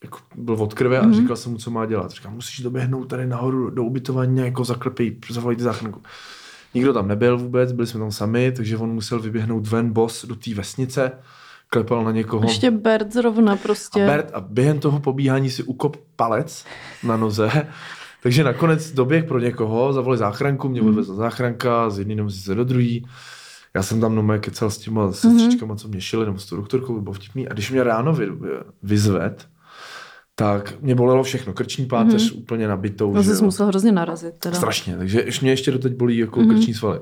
jako 0.03 0.17
byl 0.35 0.55
od 0.55 0.73
krve 0.73 0.99
a 0.99 1.03
mm-hmm. 1.03 1.21
říkal 1.21 1.35
jsem 1.35 1.51
mu, 1.51 1.57
co 1.57 1.71
má 1.71 1.85
dělat. 1.85 2.11
Říkal, 2.11 2.31
musíš 2.31 2.59
doběhnout 2.59 3.05
tady 3.05 3.27
nahoru 3.27 3.69
do 3.69 3.83
ubytování, 3.83 4.37
jako 4.37 4.63
zaklepej, 4.63 5.17
zavolejte 5.29 5.63
záchranku. 5.63 6.01
Nikdo 6.73 6.93
tam 6.93 7.07
nebyl 7.07 7.37
vůbec, 7.37 7.71
byli 7.71 7.87
jsme 7.87 7.99
tam 7.99 8.11
sami, 8.11 8.51
takže 8.51 8.77
on 8.77 8.89
musel 8.89 9.19
vyběhnout 9.19 9.67
ven 9.67 9.93
boss 9.93 10.25
do 10.25 10.35
té 10.35 10.53
vesnice 10.53 11.11
klepal 11.73 12.03
na 12.03 12.11
někoho. 12.11 12.43
Ještě 12.43 12.71
Bert 12.71 13.13
zrovna 13.13 13.55
prostě. 13.55 14.03
A 14.03 14.07
Bert 14.07 14.31
a 14.33 14.41
během 14.41 14.79
toho 14.79 14.99
pobíhání 14.99 15.49
si 15.49 15.63
ukop 15.63 15.97
palec 16.15 16.65
na 17.03 17.17
noze, 17.17 17.49
takže 18.23 18.43
nakonec 18.43 18.91
doběh 18.91 19.23
pro 19.23 19.39
někoho, 19.39 19.93
zavolali 19.93 20.17
záchranku, 20.17 20.69
mě 20.69 20.81
odvezla 20.81 21.15
záchranka, 21.15 21.89
z 21.89 21.99
jedné 21.99 22.15
nemocnice 22.15 22.55
do 22.55 22.63
druhý. 22.63 23.05
Já 23.75 23.83
jsem 23.83 24.01
tam 24.01 24.15
nomé 24.15 24.39
kecal 24.39 24.69
s 24.69 24.77
těma 24.77 25.03
mhm. 25.03 25.13
sestřičkama, 25.13 25.75
co 25.75 25.87
mě 25.87 26.01
šili, 26.01 26.25
nebo 26.25 26.39
s 26.39 26.45
tou 26.45 26.55
doktorkou, 26.55 27.01
bylo 27.01 27.13
vtipný. 27.13 27.47
A 27.47 27.53
když 27.53 27.71
mě 27.71 27.83
ráno 27.83 28.13
vy, 28.13 28.27
vyzved, 28.83 29.47
tak 30.35 30.81
mě 30.81 30.95
bolelo 30.95 31.23
všechno. 31.23 31.53
Krční 31.53 31.85
páteř 31.85 32.31
mm-hmm. 32.31 32.37
úplně 32.37 32.67
nabitou. 32.67 33.13
No 33.13 33.23
jsi 33.23 33.43
musel 33.43 33.67
hrozně 33.67 33.91
narazit. 33.91 34.33
Teda. 34.39 34.55
Strašně, 34.55 34.97
takže 34.97 35.25
mě 35.41 35.51
ještě 35.51 35.71
doteď 35.71 35.93
bolí 35.93 36.17
jako 36.17 36.39
mm-hmm. 36.39 36.49
krční 36.49 36.73
svaly 36.73 36.99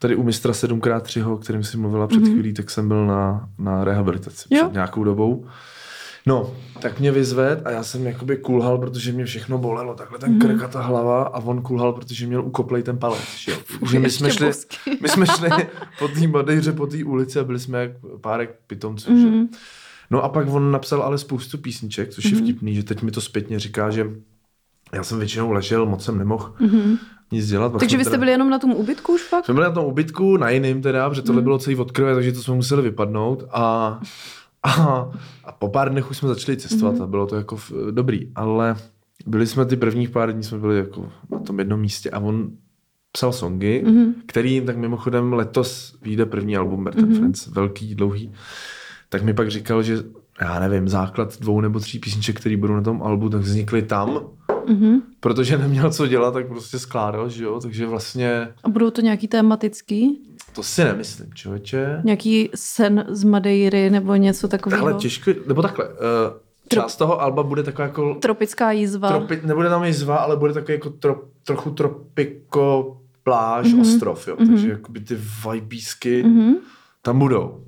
tady 0.00 0.16
u 0.16 0.22
mistra 0.22 0.52
7x3, 0.52 1.32
o 1.32 1.36
kterém 1.36 1.64
jsi 1.64 1.76
mluvila 1.76 2.06
před 2.06 2.22
mm-hmm. 2.22 2.32
chvílí, 2.32 2.54
tak 2.54 2.70
jsem 2.70 2.88
byl 2.88 3.06
na, 3.06 3.48
na 3.58 3.84
rehabilitaci 3.84 4.48
jo. 4.50 4.64
před 4.64 4.72
nějakou 4.72 5.04
dobou. 5.04 5.46
No, 6.26 6.54
tak 6.80 7.00
mě 7.00 7.12
vyzved 7.12 7.66
a 7.66 7.70
já 7.70 7.82
jsem 7.82 8.06
jakoby 8.06 8.36
kulhal, 8.36 8.78
protože 8.78 9.12
mě 9.12 9.24
všechno 9.24 9.58
bolelo, 9.58 9.94
takhle 9.94 10.18
ten 10.18 10.38
mm-hmm. 10.38 10.56
krk 10.56 10.62
a 10.62 10.68
ta 10.68 10.82
hlava 10.82 11.22
a 11.22 11.38
on 11.40 11.62
kulhal, 11.62 11.92
protože 11.92 12.26
měl 12.26 12.44
ukoplej 12.44 12.82
ten 12.82 12.98
palec. 12.98 13.36
Že, 13.38 13.56
že 13.90 13.98
my, 13.98 14.10
jsme 14.10 14.30
šli, 14.30 14.50
my 15.00 15.08
jsme 15.08 15.26
šli 15.26 15.48
po 15.98 16.08
té 16.08 16.26
Madejře, 16.26 16.72
po 16.72 16.86
té 16.86 17.04
ulici 17.04 17.38
a 17.38 17.44
byli 17.44 17.58
jsme 17.58 17.80
jak 17.80 17.90
párek 18.20 18.58
pitomců. 18.66 19.10
Mm-hmm. 19.10 19.42
Že? 19.42 19.58
No 20.10 20.24
a 20.24 20.28
pak 20.28 20.48
on 20.48 20.70
napsal 20.70 21.02
ale 21.02 21.18
spoustu 21.18 21.58
písniček, 21.58 22.10
což 22.10 22.24
mm-hmm. 22.24 22.36
je 22.36 22.42
vtipný, 22.42 22.74
že 22.74 22.82
teď 22.82 23.02
mi 23.02 23.10
to 23.10 23.20
zpětně 23.20 23.58
říká, 23.58 23.90
že 23.90 24.06
já 24.92 25.04
jsem 25.04 25.18
většinou 25.18 25.52
ležel, 25.52 25.86
moc 25.86 26.04
jsem 26.04 26.18
nemohl 26.18 26.54
mm-hmm. 26.60 26.98
Nic 27.32 27.48
dělat. 27.48 27.72
Takže 27.78 27.96
vy 27.96 28.04
jste 28.04 28.18
byli 28.18 28.30
jenom 28.30 28.50
na 28.50 28.58
tom 28.58 28.70
ubytku 28.70 29.12
už 29.12 29.28
pak? 29.28 29.44
Jsme 29.44 29.54
byli 29.54 29.66
na 29.66 29.72
tom 29.72 29.84
ubytku, 29.84 30.36
na 30.36 30.50
jiným 30.50 30.82
teda, 30.82 31.08
protože 31.08 31.22
tohle 31.22 31.40
mm. 31.40 31.44
bylo 31.44 31.58
celý 31.58 31.76
od 31.76 31.92
krve, 31.92 32.14
takže 32.14 32.32
to 32.32 32.42
jsme 32.42 32.54
museli 32.54 32.82
vypadnout 32.82 33.44
a, 33.50 34.00
a, 34.62 35.10
a 35.44 35.52
po 35.52 35.68
pár 35.68 35.90
dnech 35.90 36.10
už 36.10 36.16
jsme 36.16 36.28
začali 36.28 36.56
cestovat 36.56 36.94
mm. 36.94 37.02
a 37.02 37.06
bylo 37.06 37.26
to 37.26 37.36
jako 37.36 37.58
dobrý, 37.90 38.32
ale 38.34 38.76
byli 39.26 39.46
jsme 39.46 39.66
ty 39.66 39.76
prvních 39.76 40.10
pár 40.10 40.32
dní, 40.32 40.42
jsme 40.42 40.58
byli 40.58 40.78
jako 40.78 41.12
na 41.30 41.38
tom 41.38 41.58
jednom 41.58 41.80
místě 41.80 42.10
a 42.10 42.18
on 42.18 42.50
psal 43.12 43.32
songy, 43.32 43.84
mm-hmm. 43.84 44.12
který 44.26 44.60
tak 44.60 44.76
mimochodem 44.76 45.32
letos 45.32 45.98
vyjde 46.02 46.26
první 46.26 46.56
album 46.56 46.84
Bertrand 46.84 47.12
mm-hmm. 47.12 47.18
Friends, 47.18 47.46
velký, 47.46 47.94
dlouhý, 47.94 48.32
tak 49.08 49.22
mi 49.22 49.34
pak 49.34 49.50
říkal, 49.50 49.82
že 49.82 50.02
já 50.40 50.58
nevím, 50.60 50.88
základ 50.88 51.40
dvou 51.40 51.60
nebo 51.60 51.80
tří 51.80 51.98
písniček, 51.98 52.40
které 52.40 52.56
budou 52.56 52.74
na 52.74 52.82
tom 52.82 53.02
albu, 53.02 53.28
tak 53.28 53.40
vznikly 53.40 53.82
tam, 53.82 54.20
mm-hmm. 54.48 55.00
protože 55.20 55.58
neměl 55.58 55.90
co 55.90 56.06
dělat, 56.06 56.34
tak 56.34 56.48
prostě 56.48 56.78
skládal, 56.78 57.28
že 57.28 57.44
jo, 57.44 57.60
takže 57.60 57.86
vlastně... 57.86 58.48
A 58.64 58.68
budou 58.68 58.90
to 58.90 59.00
nějaký 59.00 59.28
tematický? 59.28 60.20
To 60.52 60.62
si 60.62 60.84
nemyslím, 60.84 61.34
člověče. 61.34 62.00
Nějaký 62.04 62.50
sen 62.54 63.04
z 63.08 63.24
Madeiry 63.24 63.90
nebo 63.90 64.14
něco 64.14 64.48
takového? 64.48 64.86
Ale 64.86 64.94
těžko, 64.94 65.30
nebo 65.46 65.62
takhle, 65.62 65.88
uh, 65.88 65.94
část 66.68 66.96
toho 66.96 67.20
alba 67.20 67.42
bude 67.42 67.62
taková 67.62 67.88
jako... 67.88 68.14
Tropická 68.14 68.72
jízva. 68.72 69.08
Tropi, 69.08 69.40
nebude 69.44 69.68
tam 69.68 69.84
jízva, 69.84 70.16
ale 70.16 70.36
bude 70.36 70.52
takový 70.52 70.72
jako 70.72 70.90
tro, 70.90 71.22
trochu 71.44 71.70
tropiko 71.70 72.96
pláž, 73.22 73.66
mm-hmm. 73.66 73.80
ostrov, 73.80 74.28
jo. 74.28 74.36
Mm-hmm. 74.36 74.46
Takže 74.46 74.70
jakoby 74.70 75.00
ty 75.00 75.18
vibísky 75.46 76.24
mm-hmm. 76.24 76.54
tam 77.02 77.18
budou. 77.18 77.64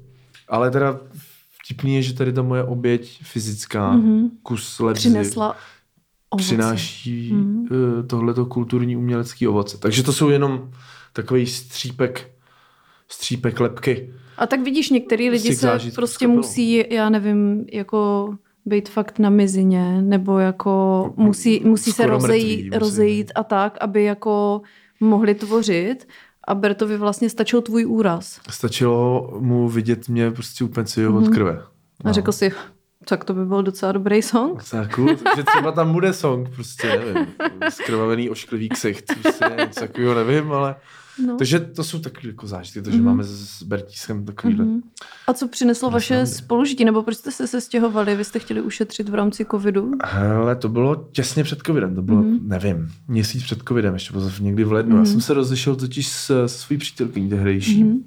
Ale 0.49 0.71
teda 0.71 1.01
vtipný 1.65 1.95
je, 1.95 2.03
že 2.03 2.15
tady 2.15 2.33
ta 2.33 2.43
moje 2.43 2.65
oběť 2.65 3.21
fyzická, 3.23 3.95
mm-hmm. 3.97 4.31
kus 4.43 4.81
lebzy, 4.81 5.01
Přinesla 5.01 5.57
ovoce. 6.31 6.47
přináší 6.47 7.33
mm-hmm. 7.33 8.07
tohleto 8.07 8.47
kulturní 8.47 8.97
umělecký 8.97 9.49
ovoce. 9.49 9.79
Takže 9.79 10.03
to 10.03 10.13
jsou 10.13 10.29
jenom 10.29 10.71
takový 11.13 11.47
střípek, 11.47 12.31
střípek 13.09 13.61
lepky. 13.61 14.13
A 14.37 14.47
tak 14.47 14.61
vidíš, 14.61 14.91
některý 14.91 15.31
lidi 15.31 15.57
se 15.57 15.79
prostě 15.95 16.27
musí, 16.27 16.85
já 16.91 17.09
nevím, 17.09 17.65
jako 17.73 18.35
být 18.65 18.89
fakt 18.89 19.19
na 19.19 19.31
mizině, 19.31 20.03
nebo 20.03 20.39
jako 20.39 21.15
musí, 21.17 21.61
musí 21.65 21.93
se 21.93 22.07
rozejít, 22.07 22.65
mrtvý, 22.65 22.79
rozejít 22.79 23.33
a 23.35 23.43
tak, 23.43 23.79
aby 23.81 24.05
jako 24.05 24.63
mohli 25.01 25.35
tvořit 25.35 26.09
a 26.49 26.55
Bertovi 26.55 26.97
vlastně 26.97 27.31
stačil 27.31 27.63
tvůj 27.63 27.87
úraz. 27.87 28.41
Stačilo 28.51 29.31
mu 29.41 29.69
vidět 29.69 30.09
mě 30.09 30.31
prostě 30.31 30.65
úplně 30.65 30.85
mm-hmm. 30.85 31.17
od 31.17 31.25
mhm. 31.25 31.33
krve. 31.33 31.63
No. 32.05 32.11
A 32.11 32.13
řekl 32.13 32.33
si, 32.33 32.53
tak 33.05 33.25
to 33.25 33.35
by 33.35 33.45
byl 33.45 33.63
docela 33.63 33.93
dobrý 33.93 34.23
song. 34.23 34.65
Taku, 34.71 35.09
že 35.37 35.45
třeba 35.47 35.73
tam 35.73 35.93
bude 35.93 36.13
song, 36.13 36.49
prostě 36.55 36.89
nevím, 36.89 37.27
skrvavený 37.69 38.31
ošklivý 38.31 38.69
ksicht, 38.69 39.05
prostě 39.23 39.45
něco 39.59 39.81
takového 39.81 40.15
nevím, 40.15 40.53
ale 40.53 40.77
No. 41.27 41.37
Takže 41.37 41.61
to 41.61 41.85
jsou 41.85 41.99
takové 41.99 42.29
jako 42.29 42.47
zážitky, 42.47 42.83
to, 42.83 42.91
že 42.91 42.99
mm-hmm. 42.99 43.03
máme 43.03 43.25
s 43.25 43.63
Bertískem 43.63 44.25
takovýhle. 44.25 44.65
Mm-hmm. 44.65 44.81
A 45.27 45.33
co 45.33 45.49
přineslo 45.49 45.91
vaše 45.91 46.27
spolužití, 46.27 46.85
nebo 46.85 47.03
proč 47.03 47.17
jste 47.17 47.31
se 47.31 47.47
sestěhovali? 47.47 48.17
Vy 48.17 48.25
jste 48.25 48.39
chtěli 48.39 48.61
ušetřit 48.61 49.09
v 49.09 49.15
rámci 49.15 49.47
covidu? 49.51 49.93
Hele, 50.05 50.57
to 50.57 50.69
bylo 50.69 51.09
těsně 51.13 51.45
před 51.45 51.59
covidem, 51.67 51.95
to 51.95 52.03
bylo, 52.03 52.23
mm-hmm. 52.23 52.39
nevím, 52.43 52.93
měsíc 53.09 53.43
před 53.43 53.63
covidem, 53.69 53.95
ještě 53.95 54.13
bylo 54.13 54.31
někdy 54.41 54.65
v 54.65 54.73
lednu. 54.73 54.97
Mm-hmm. 54.97 55.01
Já 55.01 55.05
jsem 55.05 55.21
se 55.21 55.35
rozešel 55.35 55.77
totiž 55.77 56.09
s, 56.09 56.47
s 56.47 56.57
svojí 56.57 56.79
přítelkyní 56.79 57.29
tehdejší. 57.29 57.85
Mm-hmm. 57.85 58.03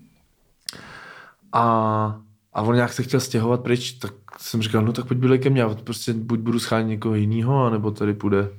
A, 1.52 2.22
a 2.54 2.62
on 2.62 2.76
nějak 2.76 2.94
se 2.94 3.04
chtěl 3.04 3.20
stěhovat 3.20 3.62
pryč, 3.62 3.92
tak 3.92 4.14
jsem 4.38 4.62
říkal, 4.62 4.86
no 4.86 4.94
tak 4.94 5.06
pojď 5.06 5.20
byle 5.20 5.38
ke 5.38 5.50
mně, 5.50 5.66
prostě 5.84 6.14
buď 6.14 6.40
budu 6.40 6.60
schánit 6.60 6.88
někoho 6.88 7.16
jiného, 7.16 7.66
anebo 7.66 7.92
tady 7.92 8.14
půjde 8.14 8.50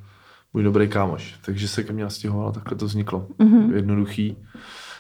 můj 0.55 0.63
dobrý 0.63 0.89
kámoš. 0.89 1.35
Takže 1.45 1.69
se 1.69 1.83
ke 1.85 1.93
mně 1.93 2.05
a 2.05 2.53
takhle 2.53 2.79
to 2.79 2.87
vzniklo. 2.87 3.27
Mm-hmm. 3.39 3.75
Jednoduchý. 3.75 4.37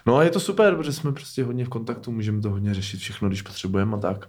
No 0.07 0.17
a 0.17 0.23
je 0.23 0.31
to 0.31 0.41
super, 0.41 0.77
protože 0.77 0.93
jsme 0.93 1.13
prostě 1.13 1.45
hodně 1.45 1.65
v 1.65 1.69
kontaktu, 1.69 2.13
můžeme 2.13 2.41
to 2.41 2.51
hodně 2.51 2.75
řešit 2.75 3.01
všechno, 3.01 3.29
když 3.29 3.43
potřebujeme 3.43 3.97
a 3.97 4.01
tak. 4.01 4.29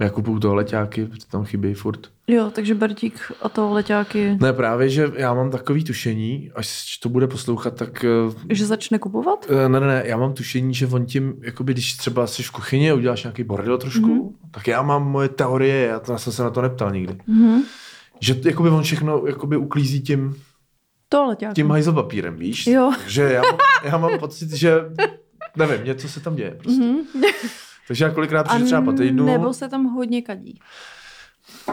Já 0.00 0.10
kupuju 0.10 0.38
toho 0.38 0.54
leťáky, 0.54 1.06
protože 1.06 1.26
tam 1.30 1.44
chybí 1.44 1.74
furt. 1.74 2.00
Jo, 2.26 2.50
takže 2.54 2.74
Bertík 2.74 3.32
a 3.42 3.48
to 3.48 3.72
leťáky. 3.72 4.36
Ne, 4.40 4.52
právě, 4.52 4.88
že 4.88 5.12
já 5.14 5.34
mám 5.34 5.50
takový 5.50 5.84
tušení, 5.84 6.50
až 6.54 6.98
to 6.98 7.08
bude 7.08 7.26
poslouchat, 7.26 7.74
tak... 7.74 8.04
Eh, 8.04 8.54
že 8.54 8.66
začne 8.66 8.98
kupovat? 8.98 9.46
Eh, 9.50 9.68
ne, 9.68 9.80
ne, 9.80 9.86
ne, 9.86 10.02
já 10.06 10.16
mám 10.16 10.32
tušení, 10.32 10.74
že 10.74 10.86
on 10.86 11.06
tím, 11.06 11.34
jakoby, 11.40 11.72
když 11.72 11.96
třeba 11.96 12.26
jsi 12.26 12.42
v 12.42 12.50
kuchyni 12.50 12.90
a 12.90 12.94
uděláš 12.94 13.22
nějaký 13.24 13.44
bordel 13.44 13.78
trošku, 13.78 14.06
mm-hmm. 14.06 14.50
tak 14.50 14.66
já 14.68 14.82
mám 14.82 15.10
moje 15.10 15.28
teorie, 15.28 15.86
já, 15.86 16.00
to, 16.00 16.12
já 16.12 16.18
jsem 16.18 16.32
se 16.32 16.42
na 16.42 16.50
to 16.50 16.62
neptal 16.62 16.90
nikdy. 16.90 17.12
Mm-hmm 17.12 17.62
že 18.20 18.40
jakoby 18.44 18.70
on 18.70 18.82
všechno 18.82 19.26
jakoby 19.26 19.56
uklízí 19.56 20.00
tím, 20.00 20.36
Toaleťákem. 21.08 21.54
tím 21.54 21.70
hajzlopapírem, 21.70 22.36
víš? 22.36 22.66
Jo. 22.66 22.92
Že 23.06 23.22
já 23.22 23.42
mám, 23.42 23.58
já 23.84 23.98
mám 23.98 24.18
pocit, 24.18 24.50
že 24.50 24.80
nevím, 25.56 25.86
něco 25.86 26.08
se 26.08 26.20
tam 26.20 26.36
děje 26.36 26.50
prostě. 26.50 26.82
Mm-hmm. 26.82 27.24
Takže 27.88 28.04
já 28.04 28.10
kolikrát 28.10 28.48
přijdu 28.48 28.64
třeba 28.64 28.82
po 28.82 28.92
týdnu. 28.92 29.24
Nebo 29.24 29.54
se 29.54 29.68
tam 29.68 29.84
hodně 29.84 30.22
kadí. 30.22 30.60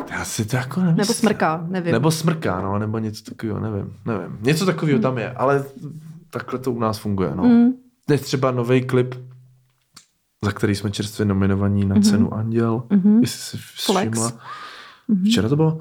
Já 0.09 0.25
si 0.25 0.45
to 0.45 0.55
jako 0.55 0.79
nevím. 0.79 0.97
Nebo 0.97 1.13
smrká, 1.13 1.67
nevím. 1.69 1.91
Nebo 1.91 2.11
smrká, 2.11 2.61
no, 2.61 2.79
nebo 2.79 2.97
něco 2.97 3.23
takového, 3.23 3.59
nevím, 3.59 3.93
nevím. 4.05 4.37
Něco 4.41 4.65
takového 4.65 4.97
mm. 4.97 5.01
tam 5.01 5.17
je, 5.17 5.31
ale 5.31 5.65
takhle 6.29 6.59
to 6.59 6.71
u 6.71 6.79
nás 6.79 6.97
funguje, 6.97 7.31
no. 7.35 7.43
Mm. 7.43 7.73
Dnes 8.07 8.21
třeba 8.21 8.51
nový 8.51 8.85
klip, 8.85 9.15
za 10.43 10.51
který 10.51 10.75
jsme 10.75 10.91
čerstvě 10.91 11.25
nominovaní 11.25 11.85
na 11.85 11.95
mm-hmm. 11.95 12.09
cenu 12.09 12.33
Anděl, 12.33 12.83
mm-hmm. 12.89 13.21
jestli 13.21 13.39
si 13.39 13.57
všimla. 13.57 14.31
Mm-hmm. 15.09 15.25
Včera 15.25 15.49
to 15.49 15.55
bylo 15.55 15.79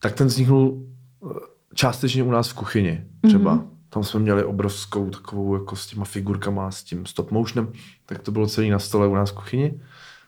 tak 0.00 0.14
ten 0.14 0.26
vzniknul 0.26 0.82
eh, 1.24 1.34
částečně 1.74 2.22
u 2.22 2.30
nás 2.30 2.48
v 2.48 2.54
kuchyni 2.54 3.04
třeba. 3.26 3.56
Mm-hmm. 3.56 3.66
Tam 3.88 4.04
jsme 4.04 4.20
měli 4.20 4.44
obrovskou 4.44 5.10
takovou 5.10 5.54
jako 5.54 5.76
s 5.76 5.86
těma 5.86 6.04
figurkama, 6.04 6.70
s 6.70 6.82
tím 6.82 7.06
stop 7.06 7.30
motionem, 7.30 7.72
tak 8.06 8.18
to 8.18 8.32
bylo 8.32 8.46
celý 8.46 8.70
na 8.70 8.78
stole 8.78 9.08
u 9.08 9.14
nás 9.14 9.30
v 9.30 9.34
kuchyni. 9.34 9.80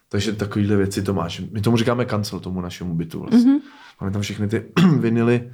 Takže 0.08 0.32
takovýhle 0.32 0.76
věci 0.76 1.02
to 1.02 1.14
máš. 1.14 1.42
My 1.52 1.60
tomu 1.60 1.76
říkáme 1.76 2.04
kancel 2.04 2.40
tomu 2.40 2.60
našemu 2.60 2.94
bytu 2.94 3.20
vlastně. 3.20 3.52
Mm-hmm. 3.52 3.60
Máme 4.00 4.12
tam 4.12 4.22
všechny 4.22 4.48
ty 4.48 4.64
vinily, 4.98 5.50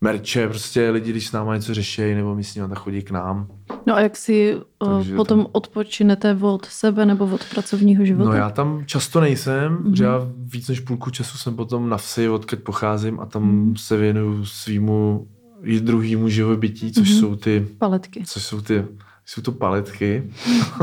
merče, 0.00 0.48
prostě 0.48 0.90
lidi, 0.90 1.10
když 1.10 1.26
s 1.26 1.32
náma 1.32 1.56
něco 1.56 1.74
řeší, 1.74 2.14
nebo 2.14 2.34
my 2.34 2.44
s 2.44 2.54
nimi 2.54 2.68
tak 2.68 2.78
chodí 2.78 3.02
k 3.02 3.10
nám. 3.10 3.46
No 3.86 3.94
a 3.94 4.00
jak 4.00 4.16
si 4.16 4.56
uh, 4.78 5.16
potom 5.16 5.38
tam... 5.38 5.46
odpočinete 5.52 6.38
od 6.40 6.64
sebe 6.64 7.06
nebo 7.06 7.24
od 7.24 7.44
pracovního 7.44 8.04
života? 8.04 8.30
No 8.30 8.36
já 8.36 8.50
tam 8.50 8.82
často 8.86 9.20
nejsem, 9.20 9.76
mm-hmm. 9.76 9.92
že 9.92 10.04
já 10.04 10.28
víc 10.36 10.68
než 10.68 10.80
půlku 10.80 11.10
času 11.10 11.38
jsem 11.38 11.56
potom 11.56 11.88
na 11.88 11.96
vsi, 11.96 12.28
odkud 12.28 12.58
pocházím 12.58 13.20
a 13.20 13.26
tam 13.26 13.42
mm. 13.42 13.76
se 13.76 13.96
věnuju 13.96 14.44
svýmu 14.44 15.28
i 15.62 15.80
druhému 15.80 16.28
živobytí, 16.28 16.92
což 16.92 17.08
mm-hmm. 17.08 17.20
jsou 17.20 17.36
ty... 17.36 17.66
Paletky. 17.78 18.22
Což 18.26 18.42
jsou 18.42 18.60
ty 18.60 18.84
jsou 19.28 19.42
to 19.42 19.52
paletky. 19.52 20.30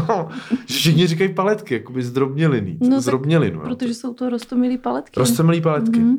Všichni 0.66 1.08
říkají 1.08 1.34
paletky, 1.34 1.74
jakoby 1.74 2.04
zdrobněliny. 2.04 2.78
No, 2.90 3.02
zdrobnělinu. 3.02 3.60
Protože 3.60 3.94
jsou 3.94 4.14
to 4.14 4.30
rostomilý 4.30 4.78
paletky. 4.78 5.20
Rostomilý 5.20 5.62
paletky. 5.62 6.00
Mm-hmm. 6.00 6.18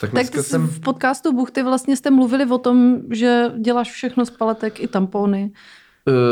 Tak, 0.00 0.12
tak 0.12 0.34
jsem... 0.34 0.66
v 0.66 0.80
podcastu 0.80 1.32
Buchty 1.32 1.62
vlastně 1.62 1.96
jste 1.96 2.10
mluvili 2.10 2.46
o 2.46 2.58
tom, 2.58 2.98
že 3.10 3.44
děláš 3.60 3.92
všechno 3.92 4.26
z 4.26 4.30
paletek 4.30 4.80
i 4.80 4.88
tampony. 4.88 5.50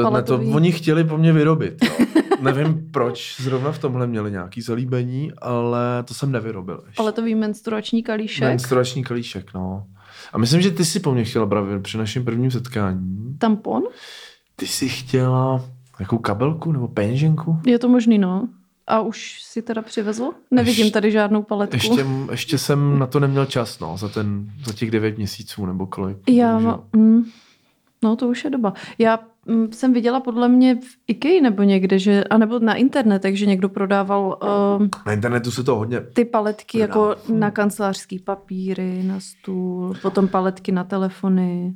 Uh, 0.04 0.12
ne, 0.12 0.22
to 0.22 0.40
oni 0.52 0.72
chtěli 0.72 1.04
po 1.04 1.18
mně 1.18 1.32
vyrobit. 1.32 1.84
Jo. 1.84 2.06
Nevím, 2.40 2.88
proč 2.90 3.40
zrovna 3.40 3.72
v 3.72 3.78
tomhle 3.78 4.06
měli 4.06 4.30
nějaký 4.30 4.62
zalíbení, 4.62 5.32
ale 5.38 6.02
to 6.04 6.14
jsem 6.14 6.32
nevyrobil. 6.32 6.82
Ještě. 6.86 6.96
Paletový 6.96 7.34
menstruační 7.34 8.02
kalíšek. 8.02 8.42
Menstruační 8.42 9.04
kalíšek, 9.04 9.54
no. 9.54 9.86
A 10.32 10.38
myslím, 10.38 10.60
že 10.60 10.70
ty 10.70 10.84
si 10.84 11.00
po 11.00 11.12
mně 11.12 11.24
chtěla 11.24 11.46
právě 11.46 11.78
při 11.78 11.98
našem 11.98 12.24
prvním 12.24 12.50
setkání. 12.50 13.36
Tampon? 13.38 13.82
Ty 14.56 14.66
jsi 14.66 14.88
chtěla 14.88 15.64
jakou 16.00 16.18
kabelku 16.18 16.72
nebo 16.72 16.88
peněženku? 16.88 17.58
Je 17.66 17.78
to 17.78 17.88
možný, 17.88 18.18
no. 18.18 18.48
A 18.86 19.00
už 19.00 19.42
si 19.42 19.62
teda 19.62 19.82
přivezl? 19.82 20.30
Nevidím 20.50 20.90
tady 20.90 21.10
žádnou 21.10 21.42
paletku. 21.42 21.76
Ještě, 21.76 22.06
ještě 22.30 22.58
jsem 22.58 22.98
na 22.98 23.06
to 23.06 23.20
neměl 23.20 23.46
čas, 23.46 23.80
no, 23.80 23.96
za, 23.96 24.08
ten, 24.08 24.50
za 24.64 24.72
těch 24.72 24.90
devět 24.90 25.16
měsíců 25.16 25.66
nebo 25.66 25.86
kolik. 25.86 26.16
Já, 26.28 26.80
mm, 26.92 27.24
no 28.02 28.16
to 28.16 28.28
už 28.28 28.44
je 28.44 28.50
doba. 28.50 28.72
Já 28.98 29.18
mm, 29.46 29.72
jsem 29.72 29.92
viděla 29.92 30.20
podle 30.20 30.48
mě 30.48 30.74
v 30.74 30.96
IKEA 31.06 31.42
nebo 31.42 31.62
někde, 31.62 31.98
že, 31.98 32.24
anebo 32.24 32.58
na 32.58 32.74
internetech, 32.74 33.38
že 33.38 33.46
někdo 33.46 33.68
prodával 33.68 34.38
uh, 34.80 34.86
na 35.06 35.12
internetu 35.12 35.50
se 35.50 35.64
to 35.64 35.76
hodně 35.76 36.00
ty 36.00 36.24
paletky 36.24 36.78
prodává. 36.78 37.10
jako 37.10 37.32
na 37.32 37.50
kancelářský 37.50 38.18
papíry, 38.18 39.02
na 39.02 39.20
stůl, 39.20 39.94
potom 40.02 40.28
paletky 40.28 40.72
na 40.72 40.84
telefony. 40.84 41.74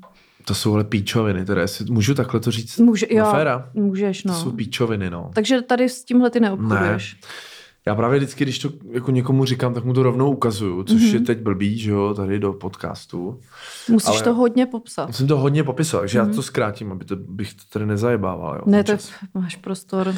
To 0.49 0.55
jsou 0.55 0.75
ale 0.75 0.85
píčoviny, 0.85 1.45
teda 1.45 1.61
jestli 1.61 1.85
můžu 1.91 2.15
takhle 2.15 2.41
to 2.41 2.51
říct 2.51 2.79
Může, 2.79 3.07
jo, 3.11 3.27
féra? 3.31 3.71
můžeš, 3.75 4.25
no. 4.25 4.35
To 4.35 4.41
jsou 4.41 4.53
píčoviny, 4.53 5.11
no. 5.11 5.31
Takže 5.35 5.63
tady 5.63 5.89
s 5.89 6.05
tímhle 6.05 6.31
ty 6.31 6.41
neobchoduješ. 6.41 7.15
Ne. 7.15 7.29
Já 7.87 7.95
právě 7.95 8.19
vždycky, 8.19 8.45
když 8.45 8.59
to 8.59 8.71
jako 8.91 9.11
někomu 9.11 9.45
říkám, 9.45 9.75
tak 9.75 9.85
mu 9.85 9.93
to 9.93 10.03
rovnou 10.03 10.31
ukazuju, 10.31 10.83
což 10.83 11.03
mm-hmm. 11.03 11.15
je 11.15 11.21
teď 11.21 11.39
blbý, 11.39 11.79
že 11.79 11.91
jo, 11.91 12.15
tady 12.15 12.39
do 12.39 12.53
podcastu. 12.53 13.41
Musíš 13.89 14.09
Ale 14.09 14.23
to 14.23 14.35
hodně 14.35 14.67
popsat. 14.67 15.07
Musím 15.07 15.27
to 15.27 15.39
hodně 15.39 15.65
popisovat, 15.65 16.01
takže 16.01 16.19
mm-hmm. 16.19 16.23
já 16.23 16.27
mhm. 16.27 16.35
to 16.35 16.43
zkrátím, 16.43 16.93
aby 16.93 17.05
to, 17.05 17.17
bych 17.17 17.55
to 17.55 17.63
tady 17.73 17.87
nezajebával. 17.87 18.55
Jo, 18.55 18.63
ne, 18.67 18.85
to 18.85 18.93
máš 19.35 19.57
prostor. 19.57 20.15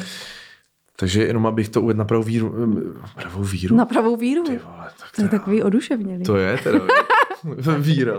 Takže 0.95 1.23
jenom 1.23 1.47
abych 1.47 1.69
to 1.69 1.81
uvedl 1.81 1.97
na 1.97 2.05
pravou 2.05 2.23
víru. 2.23 2.55
eh, 2.87 3.21
Pravou 3.21 3.43
víru? 3.43 3.75
Na 3.75 3.85
pravou 3.85 4.15
víru. 4.15 4.43
Ty 4.43 4.59
vole, 4.63 4.89
tak 4.99 5.11
To 5.15 5.21
je 5.21 5.27
takový 5.29 5.63
oduševnělý. 5.63 6.23
To 6.23 6.37
je 6.37 6.57
teda 6.57 6.79
víra. 7.79 8.13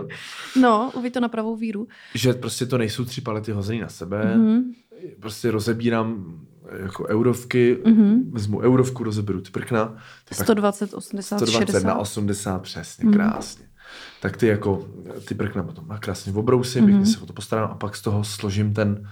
No, 0.61 0.91
uvi 0.95 1.09
to 1.11 1.19
na 1.19 1.27
pravou 1.27 1.55
víru. 1.55 1.87
Že 2.15 2.33
prostě 2.33 2.65
to 2.65 2.77
nejsou 2.77 3.05
tři 3.05 3.21
palety 3.21 3.51
hozený 3.51 3.79
na 3.79 3.89
sebe. 3.89 4.35
Mhm. 4.37 4.61
Prostě 5.19 5.51
rozebírám 5.51 6.35
jako 6.83 7.07
eurovky, 7.07 7.77
Mhm. 7.85 8.31
vezmu 8.31 8.59
eurovku, 8.59 9.03
rozeberu 9.03 9.41
ty 9.41 9.49
prkna. 9.51 9.85
Ty 10.25 10.35
pak 10.37 10.45
120, 10.45 10.93
80, 10.93 11.37
120 11.37 11.65
60. 11.71 11.87
na 11.87 11.95
80, 11.97 12.59
přesně, 12.61 13.05
Mhm. 13.05 13.13
krásně. 13.13 13.65
Tak 14.21 14.37
ty 14.37 14.47
jako, 14.47 14.87
ty 15.27 15.35
prkna 15.35 15.63
potom 15.63 15.85
a 15.89 15.97
krásně 15.97 16.33
obrousím, 16.33 16.83
Mhm. 16.83 16.91
pěkně 16.93 17.05
se 17.13 17.19
o 17.19 17.25
to 17.25 17.33
postarám 17.33 17.71
a 17.71 17.75
pak 17.75 17.95
z 17.95 18.01
toho 18.01 18.23
složím 18.23 18.73
ten, 18.73 19.09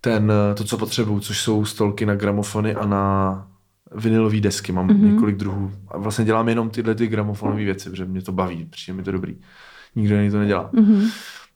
ten, 0.00 0.32
to, 0.56 0.64
co 0.64 0.78
potřebuju, 0.78 1.20
což 1.20 1.40
jsou 1.40 1.64
stolky 1.64 2.06
na 2.06 2.14
gramofony 2.14 2.74
a 2.74 2.86
na 2.86 3.46
vinylové 3.94 4.40
desky. 4.40 4.72
Mám 4.72 4.86
Mhm. 4.86 5.14
několik 5.14 5.36
druhů. 5.36 5.70
A 5.88 5.98
vlastně 5.98 6.24
dělám 6.24 6.48
jenom 6.48 6.70
tyhle 6.70 6.94
ty 6.94 7.06
gramofonové 7.06 7.64
věci, 7.64 7.90
protože 7.90 8.04
mě 8.04 8.22
to 8.22 8.32
baví, 8.32 8.66
přijde 8.70 8.96
mi 8.96 9.02
to 9.02 9.12
dobrý. 9.12 9.36
Nikdo 9.96 10.14
jiný 10.16 10.30
to 10.30 10.38
nedělá. 10.38 10.70
Mhm. 10.72 11.02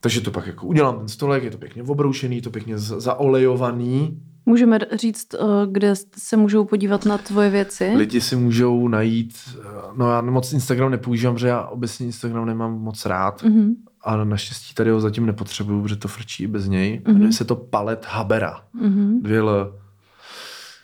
Takže 0.00 0.21
to 0.21 0.31
pak 0.31 0.47
jako 0.47 0.66
udělám 0.66 0.99
ten 0.99 1.09
stolek, 1.09 1.43
je 1.45 1.50
to 1.50 1.59
pěkně 1.59 1.83
obroušený, 1.83 2.40
to 2.40 2.50
pěkně 2.50 2.78
za- 2.78 3.00
zaolejovaný. 3.00 4.21
Můžeme 4.47 4.78
říct, 4.93 5.35
eh, 5.35 5.38
kde 5.71 5.95
se 6.19 6.37
můžou 6.37 6.64
podívat 6.64 7.05
na 7.07 7.19
tvoje 7.19 7.50
věci. 7.50 7.93
Lidi 7.97 8.21
si 8.21 8.37
můžou 8.37 8.88
najít, 8.88 9.35
eh, 9.61 9.64
no 9.97 10.11
já 10.11 10.21
moc 10.21 10.52
Instagram 10.52 10.90
nepoužívám, 10.90 11.35
protože 11.35 11.49
já 11.49 11.62
obecně 11.66 12.07
Instagram 12.07 12.47
nemám 12.47 12.73
moc 12.83 13.07
rád. 13.07 13.43
Mhm. 13.43 13.75
A 14.05 14.25
naštěstí 14.25 14.75
tady 14.75 14.90
ho 14.90 15.00
zatím 15.00 15.26
nepotřebuju, 15.26 15.83
protože 15.83 15.97
to 15.97 16.09
frčí 16.09 16.43
i 16.43 16.47
bez 16.47 16.69
něj. 16.69 17.00
Mm-hmm. 17.05 17.12
Jmenuje 17.12 17.33
se 17.33 17.45
to 17.45 17.57
Palet 17.57 18.07
Habera. 18.11 18.61
Mhm. 18.81 19.23
Dvě 19.23 19.38
L. 19.38 19.75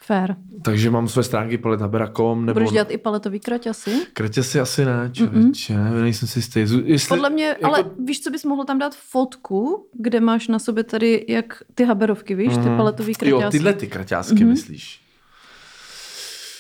Fair. 0.02 0.34
Takže 0.62 0.90
mám 0.90 1.08
své 1.08 1.22
stránky 1.22 1.58
palethabera.com 1.58 2.46
nebo... 2.46 2.60
Budeš 2.60 2.70
dělat 2.72 2.90
i 2.90 2.98
paletový 2.98 3.40
kraťasy? 3.40 3.90
Kratě 4.12 4.42
si 4.42 4.60
asi 4.60 4.84
ne, 4.84 5.10
člověče, 5.12 5.74
mm-hmm. 5.74 6.00
nejsem 6.02 6.28
si 6.28 6.38
jistý. 6.38 6.60
Jestli, 6.84 7.08
Podle 7.08 7.30
mě, 7.30 7.44
jako, 7.44 7.66
ale 7.66 7.84
víš, 8.04 8.20
co 8.20 8.30
bys 8.30 8.44
mohl 8.44 8.64
tam 8.64 8.78
dát 8.78 8.94
fotku, 8.94 9.86
kde 10.00 10.20
máš 10.20 10.48
na 10.48 10.58
sobě 10.58 10.84
tady 10.84 11.24
jak 11.28 11.62
ty 11.74 11.84
haberovky, 11.84 12.34
víš, 12.34 12.52
ty 12.52 12.58
Mhm. 12.68 12.76
paletový 12.76 13.14
kraťásy. 13.14 13.44
Jo, 13.44 13.50
tyhle 13.50 13.72
ty 13.72 13.86
kraťásky 13.86 14.34
mm-hmm. 14.34 14.46
myslíš. 14.48 15.00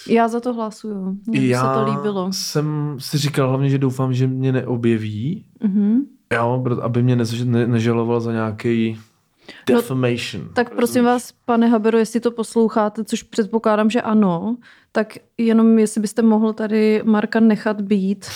Já 0.08 0.28
za 0.28 0.40
to 0.40 0.52
hlasuju. 0.52 1.16
Mně 1.26 1.46
Já 1.46 1.60
se 1.74 1.80
to 1.80 1.92
líbilo. 1.96 2.28
jsem 2.32 2.96
si 2.98 3.18
říkal 3.18 3.48
hlavně, 3.48 3.68
že 3.70 3.78
doufám, 3.78 4.14
že 4.14 4.26
mě 4.26 4.52
neobjeví, 4.52 5.44
Mhm. 5.62 6.00
jo, 6.34 6.64
aby 6.82 7.02
mě 7.02 7.16
než, 7.16 7.42
ne, 7.44 7.66
nežaloval 7.66 8.20
za 8.20 8.32
nějaký 8.32 8.98
defamation. 9.66 10.42
No, 10.44 10.52
Tak 10.54 10.74
prosím 10.74 11.04
vás, 11.04 11.32
pane 11.44 11.68
Haberu, 11.68 11.98
jestli 11.98 12.20
to 12.20 12.30
posloucháte, 12.30 13.04
což 13.04 13.22
předpokládám, 13.22 13.90
že 13.90 14.02
ano, 14.02 14.56
tak 14.92 15.14
jenom 15.38 15.78
jestli 15.78 16.00
byste 16.00 16.22
mohl 16.22 16.52
tady 16.52 17.02
Marka 17.04 17.40
nechat 17.40 17.80
být. 17.80 18.26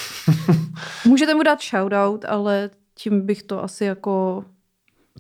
Můžete 1.04 1.34
mu 1.34 1.42
dát 1.42 1.58
shoutout, 1.62 2.24
ale 2.24 2.70
tím 2.94 3.26
bych 3.26 3.42
to 3.42 3.64
asi 3.64 3.84
jako... 3.84 4.44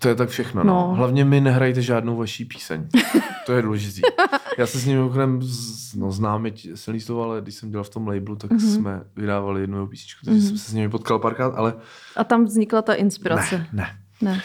To 0.00 0.08
je 0.08 0.14
tak 0.14 0.28
všechno. 0.28 0.64
No. 0.64 0.72
No. 0.88 0.94
Hlavně 0.94 1.24
mi 1.24 1.40
nehrajte 1.40 1.82
žádnou 1.82 2.16
vaší 2.16 2.44
píseň. 2.44 2.88
To 3.46 3.52
je 3.52 3.62
důležitý. 3.62 4.00
Já 4.58 4.66
se 4.66 4.78
s 4.78 4.86
ním 4.86 4.98
z- 5.40 5.94
no, 5.94 6.12
známe 6.12 6.50
tě- 6.50 6.76
silný 6.76 7.00
slovo, 7.00 7.22
ale 7.22 7.40
když 7.40 7.54
jsem 7.54 7.70
dělal 7.70 7.84
v 7.84 7.90
tom 7.90 8.08
labelu, 8.08 8.36
tak 8.36 8.50
Mhm. 8.50 8.60
mm-hmm. 8.60 8.74
jsme 8.74 9.02
vydávali 9.16 9.60
jednu 9.60 9.76
jeho 9.76 9.86
písničku, 9.86 10.24
takže 10.24 10.40
mm-hmm. 10.40 10.48
jsem 10.48 10.58
se 10.58 10.70
s 10.70 10.74
nimi 10.74 10.88
potkal 10.88 11.18
párkrát, 11.18 11.54
ale 11.56 11.74
A 12.16 12.24
tam 12.24 12.44
vznikla 12.44 12.82
ta 12.82 12.94
inspirace. 12.94 13.56
ne, 13.58 13.66
ne. 13.72 14.32
ne. 14.32 14.40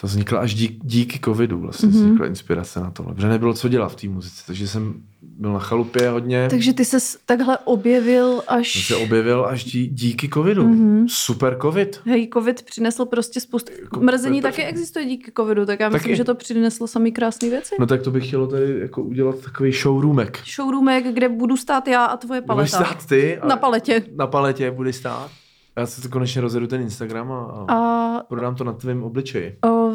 To 0.00 0.06
vznikla 0.06 0.40
až 0.40 0.54
dík, 0.54 0.78
díky 0.84 1.20
covidu 1.24 1.58
vlastně 1.60 1.88
Mhm. 1.88 1.96
mm-hmm. 1.98 2.04
vznikla 2.06 2.26
inspirace 2.26 2.80
na 2.80 2.90
tohle, 2.90 3.14
protože 3.14 3.28
nebylo 3.28 3.54
co 3.54 3.68
dělat 3.68 3.88
v 3.92 3.96
té 3.96 4.08
muzice, 4.08 4.42
takže 4.46 4.68
jsem 4.68 4.94
byl 5.22 5.52
na 5.52 5.58
chalupě 5.58 6.08
hodně, 6.08 6.46
takže 6.50 6.72
ty 6.72 6.84
se 6.84 6.98
takhle 7.26 7.58
objevil 7.64 8.32
jsem 8.36 8.44
až... 8.48 8.86
se 8.86 8.96
objevil 8.96 9.46
až 9.46 9.64
dí, 9.64 9.86
díky 9.88 10.28
covidu. 10.28 10.68
Mhm. 10.68 10.74
Mm-hmm. 11.04 11.06
Super 11.08 11.58
covid. 11.62 12.00
Hej, 12.04 12.28
covid 12.34 12.62
přinesl 12.62 13.04
prostě 13.04 13.40
spoustu... 13.40 13.72
Jako- 13.82 14.00
Mrzení 14.00 14.40
to- 14.40 14.48
taky 14.48 14.64
existuje 14.64 15.04
díky 15.04 15.32
covidu, 15.36 15.66
tak 15.66 15.80
já 15.80 15.88
myslím, 15.88 16.02
Taky. 16.08 16.16
že 16.16 16.24
to 16.24 16.34
přineslo 16.34 16.86
samý 16.86 17.12
krásné 17.12 17.48
věci. 17.50 17.74
No 17.80 17.86
tak 17.86 18.02
to 18.02 18.10
bych 18.10 18.26
chtělo 18.26 18.46
tady 18.46 18.80
jako 18.80 19.02
udělat 19.02 19.38
takový 19.38 19.72
showroomek. 19.72 20.38
Showroomek, 20.54 21.04
kde 21.14 21.28
budu 21.28 21.56
stát 21.56 21.88
já 21.88 22.04
a 22.04 22.16
tvoje 22.16 22.40
Budeš 22.40 22.70
paleta. 22.70 22.90
stát 22.90 23.06
ty. 23.06 23.38
a- 23.38 23.46
Na 23.46 23.56
paletě. 23.56 24.02
Na 24.16 24.26
paletě 24.26 24.70
budeš 24.70 24.96
stát. 24.96 25.30
Já 25.76 25.86
si 25.86 26.02
to 26.02 26.08
konečně 26.08 26.40
rozjedu 26.40 26.66
ten 26.66 26.80
Instagram 26.80 27.32
a, 27.32 27.64
a 27.68 27.74
A 27.74 28.22
prodám 28.22 28.54
to 28.54 28.64
na 28.64 28.72
tvém 28.72 29.02
obličeji. 29.02 29.56
o, 29.64 29.92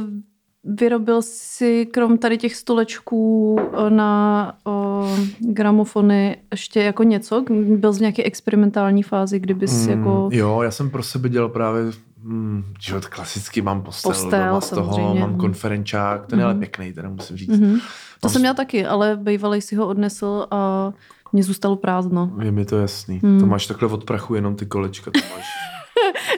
vyrobil 0.63 1.21
si 1.21 1.85
krom 1.85 2.17
tady 2.17 2.37
těch 2.37 2.55
stolečků 2.55 3.55
na 3.89 4.53
o, 4.65 5.07
gramofony 5.39 6.37
ještě 6.51 6.79
jako 6.83 7.03
něco? 7.03 7.45
Byl 7.77 7.93
z 7.93 7.99
nějaké 7.99 8.23
experimentální 8.23 9.03
fázi, 9.03 9.39
kdybys 9.39 9.87
mm, 9.87 9.89
jako... 9.89 10.29
Jo, 10.31 10.61
já 10.61 10.71
jsem 10.71 10.89
pro 10.89 11.03
sebe 11.03 11.29
dělal 11.29 11.49
právě 11.49 11.83
mm, 12.23 12.63
že 12.81 12.93
klasicky 13.09 13.61
mám 13.61 13.81
postel, 13.81 14.11
Postel, 14.11 14.45
doma 14.45 14.61
z 14.61 14.69
toho, 14.69 14.93
samozřejmě. 14.93 15.19
mám 15.19 15.37
konferenčák, 15.37 16.25
ten 16.25 16.39
je 16.39 16.45
ale 16.45 16.53
Mhm. 16.53 16.59
pěkný, 16.59 16.93
teda 16.93 17.09
musím 17.09 17.37
říct. 17.37 17.59
Mhm. 17.59 17.77
To 18.25 18.29
jsem 18.29 18.41
měla 18.41 18.53
taky, 18.53 18.85
ale 18.85 19.17
bývalej 19.21 19.61
si 19.61 19.75
ho 19.75 19.87
odnesl 19.87 20.47
a 20.51 20.91
mě 21.33 21.43
zůstalo 21.43 21.75
prázdno. 21.75 22.31
Je 22.41 22.51
mi 22.51 22.65
to 22.65 22.77
jasný. 22.77 23.19
Hmm. 23.23 23.39
To 23.39 23.45
máš 23.45 23.67
takhle 23.67 23.89
od 23.89 24.03
prachu 24.05 24.35
jenom 24.35 24.55
ty 24.55 24.65
kolečka. 24.65 25.11
To 25.11 25.19
máš. 25.35 25.45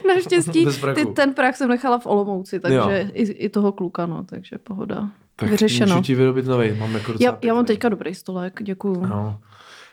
Naštěstí 0.08 0.66
ty, 0.94 1.06
ten 1.06 1.34
prach 1.34 1.56
jsem 1.56 1.68
nechala 1.68 1.98
v 1.98 2.06
Olomouci, 2.06 2.60
takže 2.60 2.76
Jo. 2.76 2.90
i, 3.12 3.22
i 3.22 3.48
toho 3.48 3.72
kluka, 3.72 4.06
no, 4.06 4.24
takže 4.24 4.58
pohoda. 4.58 5.08
Tak 5.36 5.50
Vyřešeno. 5.50 5.94
můžu 5.94 6.04
ti 6.06 6.14
vyrobit 6.14 6.46
nový, 6.46 6.72
mám 6.78 6.94
jako 6.94 7.12
Já, 7.20 7.38
já 7.42 7.54
mám 7.54 7.64
teďka 7.64 7.88
dobrý 7.88 8.14
stolek, 8.14 8.62
děkuju. 8.62 9.06
No. 9.06 9.38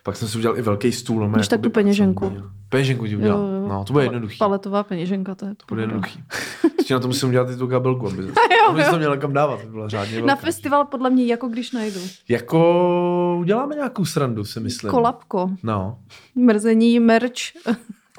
Pak 0.05 0.15
jsem 0.15 0.27
si 0.27 0.37
udělal 0.37 0.57
i 0.57 0.61
velký 0.61 0.91
stůl. 0.91 1.27
No, 1.27 1.35
Když 1.35 1.47
tak 1.47 1.61
tu 1.61 1.69
peněženku. 1.69 2.33
Peněženku 2.69 3.07
ti 3.07 3.15
udělal. 3.15 3.39
Jo, 3.39 3.47
jo. 3.61 3.67
No, 3.67 3.83
to 3.83 3.93
bude 3.93 4.03
Ale- 4.03 4.13
jednoduchý. 4.15 4.37
Paletová 4.37 4.83
peněženka, 4.83 5.35
to 5.35 5.45
je 5.45 5.55
To 5.55 5.65
bude 5.69 5.81
jednoduchý. 5.83 6.19
Ještě 6.79 6.93
na 6.93 6.99
to 6.99 7.07
musím 7.07 7.29
udělat 7.29 7.49
i 7.49 7.55
tu 7.57 7.67
kabelku, 7.67 8.07
aby, 8.07 8.23
jo. 8.27 8.29
aby 8.69 8.83
to 8.83 8.97
měl 8.97 9.17
kam 9.17 9.33
dávat, 9.33 9.59
aby 9.61 9.69
byla 9.71 9.87
řádně 9.89 10.19
Na 10.21 10.25
velká. 10.25 10.41
festival 10.41 10.85
podle 10.85 11.09
mě 11.09 11.25
jako 11.25 11.47
když 11.47 11.71
najdu. 11.71 11.99
Jako 12.29 13.37
uděláme 13.39 13.75
nějakou 13.75 14.05
srandu, 14.05 14.45
si 14.45 14.59
myslím. 14.59 14.91
Kolapko, 14.91 15.49
No. 15.63 15.97
mrzení, 16.35 16.99
merch. 16.99 17.33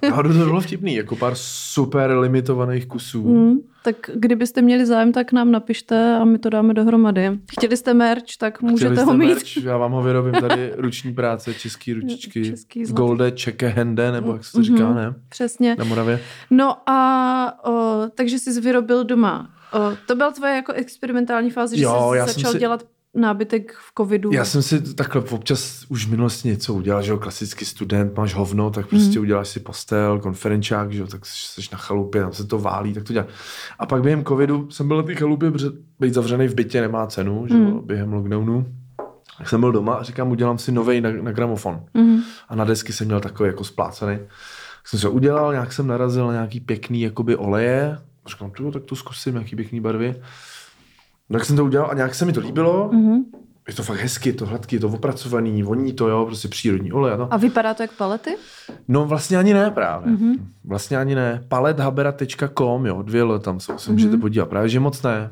Náhodou 0.03 0.29
to 0.33 0.39
bylo 0.45 0.61
vtipný, 0.67 0.95
jako 0.95 1.17
pár 1.17 1.33
super 1.37 2.11
limitovaných 2.11 2.87
kusů. 2.87 3.29
Mm, 3.29 3.57
tak 3.87 4.11
kdybyste 4.15 4.63
měli 4.63 4.87
zájem, 4.87 5.13
tak 5.13 5.33
nám 5.33 5.51
napište 5.53 6.15
a 6.15 6.25
my 6.25 6.39
to 6.39 6.51
dáme 6.51 6.75
dohromady. 6.75 7.39
Chtěli 7.53 7.77
jste 7.77 7.95
merch, 7.95 8.23
tak 8.39 8.63
můžete 8.63 8.95
Chtěli 8.95 9.07
ho 9.07 9.15
mít. 9.15 9.27
Merch, 9.29 9.57
já 9.65 9.77
vám 9.77 9.93
ho 9.93 10.03
vyrobím 10.03 10.33
tady 10.35 10.73
ruční 10.77 11.15
práce, 11.15 11.55
český 11.55 11.93
ručičky, 11.93 12.45
Český 12.45 12.85
v. 12.85 12.93
Golde, 12.93 13.31
Čeke, 13.31 13.69
Hende, 13.69 14.13
nebo 14.13 14.33
jak 14.33 14.45
se 14.45 14.53
to 14.53 14.63
říká, 14.63 14.85
Mhm. 14.87 14.95
ne? 14.97 15.15
Přesně. 15.29 15.77
Na 15.79 15.85
Moravě. 15.85 16.21
No 16.51 16.77
a 16.91 17.65
o, 17.71 18.03
takže 18.15 18.39
jsi 18.39 18.61
vyrobil 18.61 19.05
doma. 19.05 19.51
O, 19.73 19.97
to 20.07 20.15
byla 20.15 20.31
tvoje 20.31 20.55
jako 20.55 20.73
experimentální 20.73 21.51
fáze, 21.51 21.77
že 21.77 21.83
Jo, 21.85 22.13
jsi 22.27 22.33
začal 22.35 22.53
si- 22.53 22.59
dělat 22.59 22.83
nábytek 23.17 23.73
v 23.73 23.93
covidu. 23.99 24.33
Já 24.33 24.45
jsem 24.45 24.63
si 24.63 24.95
takhle 24.95 25.23
občas 25.31 25.85
už 25.89 26.07
v 26.07 26.11
minulosti 26.11 26.49
něco 26.49 26.75
udělal, 26.75 27.03
že 27.03 27.11
jo, 27.11 27.19
klasický 27.19 27.65
student, 27.65 28.17
máš 28.17 28.35
hovno, 28.35 28.71
tak 28.71 28.87
prostě 28.87 29.19
mm. 29.19 29.23
uděláš 29.23 29.49
si 29.49 29.61
postel, 29.61 30.19
konferenčák, 30.19 30.93
že 30.93 31.01
jo, 31.01 31.07
tak 31.07 31.27
jsi 31.27 31.61
na 31.73 31.79
chalupě, 31.79 32.21
tam 32.23 32.33
se 32.33 32.47
to 32.47 32.59
válí, 32.59 32.95
tak 32.95 33.05
to 33.05 33.13
dělá. 33.13 33.27
A 33.79 33.87
pak 33.87 34.03
během 34.03 34.25
covidu 34.25 34.71
jsem 34.71 34.89
byl 34.89 34.97
na 34.97 35.03
té 35.03 35.15
chalupě, 35.15 35.51
protože 35.51 35.69
být 36.01 36.15
zavřený 36.15 36.49
v 36.49 36.55
bytě 36.55 36.81
nemá 36.81 37.07
cenu, 37.07 37.47
že 37.49 37.55
jo, 37.55 37.61
Mhm. 37.61 37.81
během 37.87 38.13
lockdownu. 38.13 38.67
Tak 39.39 39.49
jsem 39.49 39.61
byl 39.61 39.73
doma 39.73 39.95
a 39.95 40.03
říkám, 40.03 40.31
udělám 40.31 40.59
si 40.59 40.73
nový 40.73 41.01
na, 41.01 41.11
na 41.23 41.33
gramofon. 41.33 41.81
Mhm. 41.95 42.23
A 42.49 42.57
na 42.57 42.65
desky 42.65 42.93
jsem 42.93 43.07
měl 43.07 43.21
takový 43.21 43.47
jako 43.47 43.65
splácený. 43.65 44.19
Tak 44.19 44.89
jsem 44.89 45.01
se 45.01 45.09
udělal, 45.09 45.53
nějak 45.53 45.73
jsem 45.73 45.87
narazil 45.87 46.27
na 46.27 46.33
nějaký 46.33 46.61
pěkný 46.61 47.03
jakoby 47.03 47.37
oleje. 47.37 47.99
Říkám, 48.27 48.51
tak 48.73 48.83
to 48.85 48.97
zkusím, 48.97 49.35
nějaký 49.35 49.57
pěkný 49.57 49.81
barvy. 49.81 50.15
No, 51.31 51.39
tak 51.39 51.45
jsem 51.47 51.57
to 51.57 51.65
udělal 51.65 51.91
a 51.91 51.95
nějak 51.95 52.15
se 52.15 52.25
mi 52.25 52.33
to 52.33 52.41
líbilo. 52.41 52.91
Mhm. 52.93 53.25
Je 53.69 53.75
to 53.75 53.83
fakt 53.83 54.01
hezky, 54.01 54.29
je 54.29 54.33
to 54.33 54.47
hladký, 54.47 54.77
je 54.77 54.81
to 54.81 54.89
opracovaný, 54.89 55.63
voní 55.63 55.93
to, 55.93 56.09
jo, 56.09 56.27
prostě 56.27 56.49
přírodní 56.49 56.93
olej. 56.93 57.13
a 57.13 57.17
to. 57.17 57.29
A 57.31 57.37
vypadá 57.37 57.75
to 57.75 57.83
jak 57.83 57.93
palety? 57.93 58.37
No 58.89 59.05
vlastně 59.07 59.39
ani 59.39 59.55
ne 59.55 59.71
právě. 59.71 60.13
Mhm. 60.13 60.33
Mm-hmm. 60.33 60.39
Vlastně 60.65 60.97
ani 60.97 61.15
ne. 61.15 61.45
Palethabera.com, 61.49 62.87
jo, 62.87 63.03
dvě 63.03 63.21
L 63.23 63.39
tam 63.39 63.61
jsou, 63.61 63.79
se 63.79 63.93
můžete 63.93 64.17
podívat. 64.17 64.49
Právě, 64.49 64.69
že 64.69 64.81
moc 64.81 65.03
ne. 65.03 65.31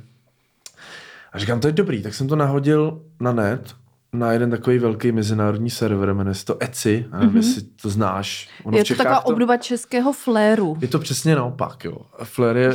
A 1.32 1.38
říkám, 1.38 1.60
to 1.60 1.66
je 1.66 1.72
dobrý, 1.72 2.02
tak 2.02 2.14
jsem 2.14 2.28
to 2.28 2.36
nahodil 2.36 3.02
na 3.20 3.32
net, 3.32 3.74
na 4.14 4.32
jeden 4.32 4.50
takový 4.50 4.78
velký 4.78 5.12
mezinárodní 5.12 5.70
server, 5.70 6.14
jmenuje 6.14 6.34
se 6.34 6.44
to 6.44 6.62
Etsy, 6.62 7.06
já 7.12 7.18
nevím, 7.18 7.34
mm-hmm. 7.34 7.36
jestli 7.36 7.62
to 7.62 7.88
znáš. 7.90 8.48
Ono 8.64 8.78
je 8.78 8.84
to 8.84 8.94
taková 8.94 9.26
obdoba 9.26 9.56
českého 9.56 10.12
fléru. 10.12 10.76
je 10.80 10.88
to 10.88 10.98
přesně 10.98 11.34
naopak, 11.36 11.84
jo. 11.84 11.96
Flair 12.24 12.56
je 12.56 12.74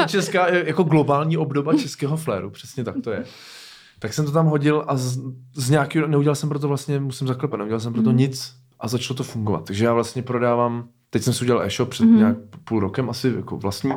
eh, 0.00 0.06
česká, 0.06 0.48
jako 0.48 0.82
globální 0.82 1.36
obdoba 1.36 1.74
českého 1.74 2.16
fléru, 2.16 2.50
přesně 2.50 2.84
tak 2.84 2.94
to 3.04 3.10
je. 3.10 3.24
Tak 3.98 4.12
jsem 4.12 4.24
to 4.24 4.32
tam 4.32 4.46
hodil 4.46 4.84
a 4.88 4.96
z, 4.96 5.18
z 5.54 5.70
nějakého, 5.70 6.06
neudělal 6.06 6.34
jsem 6.34 6.48
pro 6.48 6.58
to 6.58 6.68
vlastně, 6.68 7.00
musím 7.00 7.26
zaklepat, 7.26 7.58
neudělal 7.58 7.80
jsem 7.80 7.92
pro 7.92 8.02
to 8.02 8.12
nic 8.12 8.52
a 8.80 8.88
začalo 8.88 9.16
to 9.16 9.24
fungovat. 9.24 9.64
Takže 9.64 9.84
já 9.84 9.92
vlastně 9.92 10.22
prodávám, 10.22 10.88
teď 11.10 11.22
jsem 11.22 11.32
si 11.32 11.44
udělal 11.44 11.62
e-shop 11.62 11.88
před 11.88 12.04
Mhm. 12.04 12.16
nějak 12.16 12.36
půl 12.64 12.80
rokem 12.80 13.10
asi 13.10 13.32
jako 13.36 13.56
vlastní 13.56 13.92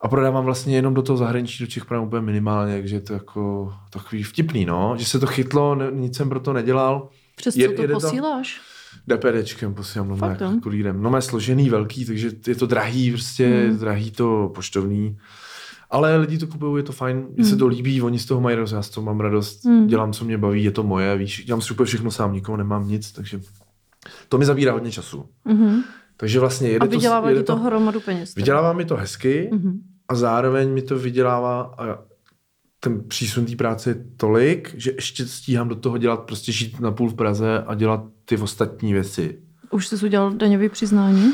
A 0.00 0.08
prodávám 0.08 0.44
vlastně 0.44 0.76
jenom 0.76 0.94
do 0.94 1.02
toho 1.02 1.16
zahraničí, 1.16 1.64
do 1.64 1.66
Čech 1.66 1.84
prodávám 1.84 2.08
úplně 2.08 2.22
minimálně, 2.22 2.74
takže 2.76 2.96
je 2.96 3.00
to 3.00 3.12
jako 3.12 3.72
takový 3.90 4.22
vtipný, 4.22 4.64
no. 4.64 4.94
Že 4.98 5.04
se 5.04 5.18
to 5.18 5.26
chytlo, 5.26 5.74
ne, 5.74 5.86
nic 5.92 6.16
jsem 6.16 6.28
pro 6.28 6.40
to 6.40 6.52
nedělal. 6.52 7.08
Přes 7.36 7.54
co 7.54 7.72
to 7.76 7.88
posíláš? 7.92 8.60
DPDčkem 9.06 9.74
posílám, 9.74 10.08
no 10.08 10.28
jako 10.28 10.44
jo? 10.44 10.50
kurýrem. 10.62 11.02
No 11.02 11.10
mé 11.10 11.22
složený, 11.22 11.70
velký, 11.70 12.04
takže 12.04 12.30
je 12.46 12.54
to 12.54 12.66
drahý, 12.66 13.10
prostě 13.10 13.46
Hmm. 13.46 13.70
mm. 13.72 13.78
drahý 13.78 14.10
to 14.10 14.52
poštovný. 14.54 15.18
Ale 15.90 16.16
lidi 16.16 16.38
to 16.38 16.46
kupují, 16.46 16.76
je 16.80 16.82
to 16.82 16.92
fajn, 16.92 17.16
mně 17.16 17.26
Hmm. 17.38 17.44
se 17.44 17.56
to 17.56 17.66
líbí, 17.66 18.02
oni 18.02 18.18
z 18.18 18.26
toho 18.26 18.40
mají 18.40 18.56
radost, 18.56 18.72
já 18.72 18.82
z 18.82 18.90
toho 18.90 19.04
mám 19.04 19.20
radost, 19.20 19.64
Mm. 19.64 19.86
dělám, 19.86 20.12
co 20.12 20.24
mě 20.24 20.38
baví, 20.38 20.64
je 20.64 20.70
to 20.70 20.82
moje, 20.82 21.16
víš, 21.16 21.44
dělám 21.46 21.60
úplně 21.72 21.86
všechno 21.86 22.10
sám, 22.10 22.32
nikoho 22.32 22.56
nemám 22.56 22.88
nic, 22.88 23.12
takže 23.12 23.40
to 24.28 24.38
mi 24.38 24.44
zabírá 24.44 24.72
hodně 24.72 24.90
času. 24.92 25.24
Mhm. 25.44 25.82
Takže 26.16 26.40
vlastně 26.40 26.68
jede 26.68 26.86
A 26.86 26.88
vydělává 26.88 27.26
to, 27.26 27.28
jede 27.28 27.42
to 27.42 27.56
hromadu 27.56 28.00
peněz. 28.00 28.34
Vydělává 28.34 28.72
mi 28.72 28.84
to 28.84 28.96
hezky 28.96 29.48
Mhm. 29.52 29.80
A 30.10 30.14
zároveň 30.14 30.70
mi 30.72 30.82
to 30.82 30.98
vydělává 30.98 31.74
a 31.78 31.98
ten 32.80 33.04
přísun 33.08 33.46
té 33.46 33.56
práce 33.56 33.90
je 33.90 34.04
tolik, 34.16 34.74
že 34.76 34.90
ještě 34.90 35.26
stíhám 35.26 35.68
do 35.68 35.74
toho 35.74 35.98
dělat, 35.98 36.20
prostě 36.20 36.52
žít 36.52 36.80
na 36.80 36.90
půl 36.90 37.08
v 37.10 37.14
Praze 37.14 37.64
a 37.66 37.74
dělat 37.74 38.04
ty 38.24 38.36
ostatní 38.36 38.92
věci. 38.92 39.38
Už 39.70 39.86
jsi 39.86 40.04
udělal 40.06 40.30
daňový 40.32 40.68
přiznání? 40.68 41.32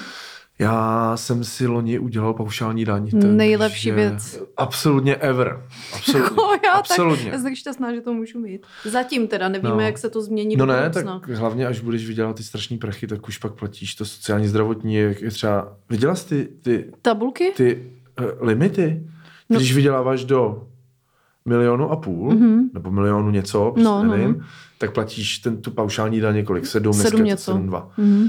Já 0.59 1.13
jsem 1.17 1.45
si 1.45 1.67
loni 1.67 1.99
udělal 1.99 2.35
paušální 2.35 2.85
daň. 2.85 3.11
Nejlepší 3.13 3.91
věc. 3.91 4.43
Absolutně 4.57 5.17
ever. 5.17 5.63
Absolutně. 5.95 6.23
Jako 6.23 6.43
já 6.65 6.73
absolutně. 6.73 7.31
tak, 7.31 7.41
jsem 7.41 7.55
šťastná, 7.57 7.95
že 7.95 8.01
to 8.01 8.13
můžu 8.13 8.39
mít. 8.39 8.67
Zatím 8.85 9.29
teda 9.29 9.49
nevíme, 9.49 9.75
No. 9.75 9.81
jak 9.81 9.99
se 9.99 10.11
to 10.11 10.23
změní 10.23 10.57
No 10.57 10.67
ne, 10.67 10.91
tak 10.91 11.29
hlavně 11.29 11.67
až 11.67 11.81
budeš 11.81 12.07
vydělat 12.07 12.37
ty 12.37 12.43
strašný 12.43 12.79
prachy, 12.79 13.07
tak 13.07 13.29
už 13.29 13.39
pak 13.39 13.53
platíš 13.55 13.95
to 13.95 14.05
sociální 14.05 14.49
zdravotní, 14.49 14.95
jak 14.95 15.21
je 15.23 15.31
třeba, 15.31 15.77
viděla 15.91 16.15
jsi 16.15 16.27
ty, 16.29 16.49
ty, 16.63 16.93
Tabulky? 17.03 17.53
ty 17.57 17.96
limity? 18.41 19.03
No. 19.51 19.57
Když 19.57 19.75
vyděláváš 19.75 20.25
do 20.25 20.69
milionu 21.45 21.91
a 21.91 21.97
půl, 21.97 22.35
Mhm. 22.35 22.71
nebo 22.75 22.91
milionu 22.91 23.31
něco, 23.31 23.71
prostě 23.71 23.85
No, 23.85 24.05
no, 24.05 24.11
nevím, 24.17 24.37
no. 24.39 24.45
tak 24.79 24.93
platíš 24.95 25.39
ten, 25.39 25.63
tu 25.63 25.71
paušální 25.71 26.21
daň 26.21 26.37
je 26.37 26.43
kolik? 26.43 26.67
Sedm, 26.67 26.93
Sedm 26.93 27.25
něco. 27.25 27.45
sedm 27.53 27.67
dva. 27.67 27.91
Mhm. 27.97 28.29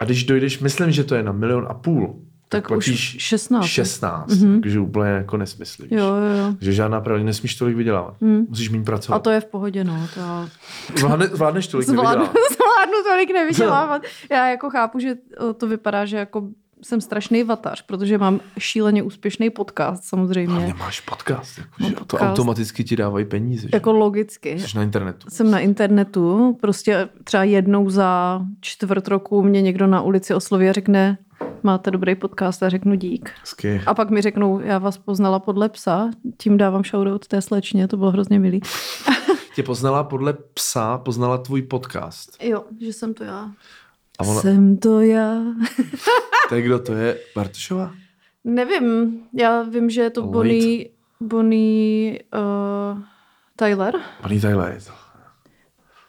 A 0.00 0.04
když 0.04 0.24
dojdeš, 0.24 0.60
myslím, 0.60 0.90
že 0.92 1.04
to 1.04 1.14
je 1.14 1.22
na 1.22 1.32
milion 1.32 1.66
a 1.68 1.74
půl, 1.74 2.22
Tak 2.48 2.64
už 2.64 2.68
platíš 2.68 3.16
16. 3.18 3.66
16, 3.66 4.40
Mhm. 4.40 4.60
takže 4.60 4.80
úplně 4.80 5.10
jako 5.10 5.36
nesmysl. 5.36 5.82
Jo, 5.90 5.98
jo, 6.06 6.38
jo. 6.46 6.54
Že 6.60 6.72
žádná 6.72 7.00
pravidla, 7.00 7.26
nesmíš 7.26 7.54
tolik 7.54 7.76
vydělávat. 7.76 8.14
Mhm. 8.20 8.46
Musíš 8.48 8.70
méně 8.70 8.82
A 8.82 8.84
pracovat. 8.84 9.18
to 9.22 9.30
je 9.30 9.40
v 9.40 9.44
pohodě, 9.44 9.84
no. 9.84 10.08
To 10.14 10.20
já 10.20 10.48
Zvládne, 10.96 11.26
zvládneš 11.26 11.66
tolik 11.66 11.86
zvládnu, 11.88 12.10
nevydělávat. 12.24 12.32
zvládnu 12.56 12.94
tolik 13.10 13.30
nevydělávat. 13.34 14.02
Já 14.30 14.48
jako 14.50 14.70
chápu, 14.70 14.98
že 14.98 15.14
to 15.56 15.66
vypadá, 15.66 16.04
že 16.06 16.16
jako 16.16 16.48
jsem 16.82 17.00
strašný 17.00 17.44
vatař, 17.44 17.82
protože 17.82 18.18
mám 18.18 18.40
šíleně 18.58 19.02
úspěšný 19.02 19.50
podcast 19.50 20.12
Hlavně 20.12 20.34
samozřejmě. 20.34 20.74
máš 20.78 21.00
podcast, 21.00 21.58
jako, 21.58 21.70
Mám 21.80 21.90
že 21.90 21.96
to 21.96 22.04
podcast. 22.04 22.30
automaticky 22.30 22.84
ti 22.84 22.96
dávají 22.96 23.24
peníze. 23.24 23.62
Že? 23.62 23.70
Jako 23.72 23.92
logicky. 23.92 24.58
Jsi 24.58 24.76
na 24.76 24.82
internetu. 24.82 25.30
Jsem 25.30 25.50
na 25.50 25.58
internetu, 25.58 26.58
prostě 26.60 27.08
třeba 27.24 27.44
jednou 27.44 27.90
za 27.90 28.40
čtvrt 28.60 29.08
roku 29.08 29.42
mě 29.42 29.62
někdo 29.62 29.86
na 29.86 30.02
ulici 30.02 30.34
osloví 30.34 30.68
a 30.68 30.72
řekne, 30.72 31.18
máte 31.62 31.90
dobrý 31.90 32.14
podcast 32.14 32.62
a 32.62 32.68
řeknu 32.68 32.94
dík. 32.94 33.30
Hezky. 33.40 33.82
A 33.86 33.94
pak 33.94 34.10
mi 34.10 34.22
řeknou, 34.22 34.60
já 34.60 34.78
vás 34.78 34.98
poznala 34.98 35.38
podle 35.38 35.68
psa, 35.68 36.10
tím 36.36 36.56
dávám 36.58 36.84
shoutout 36.84 37.26
té 37.26 37.42
slečně, 37.42 37.88
to 37.88 37.96
bylo 37.96 38.10
hrozně 38.10 38.38
milý. 38.38 38.60
Tě 39.54 39.62
poznala 39.62 40.04
podle 40.04 40.32
psa, 40.54 40.98
poznala 40.98 41.38
tvůj 41.38 41.62
podcast. 41.62 42.36
Jo, 42.42 42.64
že 42.80 42.92
jsem 42.92 43.14
to 43.14 43.24
já. 43.24 43.50
A 44.18 44.24
ona, 44.24 44.40
Jsem 44.40 44.76
to 44.76 45.00
já. 45.00 45.42
to 46.48 46.54
je 46.54 46.62
kdo 46.62 46.78
to 46.78 46.92
je? 46.94 47.18
Bartošová? 47.36 47.92
Nevím, 48.44 49.18
já 49.32 49.62
vím, 49.62 49.90
že 49.90 50.00
je 50.00 50.10
to 50.10 50.22
Wait. 50.22 50.32
Bonnie, 50.32 50.88
Bonnie 51.20 52.18
uh, 52.94 52.98
Tyler. 53.56 53.94
Paní 54.22 54.40
Tyler 54.40 54.72
je 54.74 54.80
to. 54.80 54.92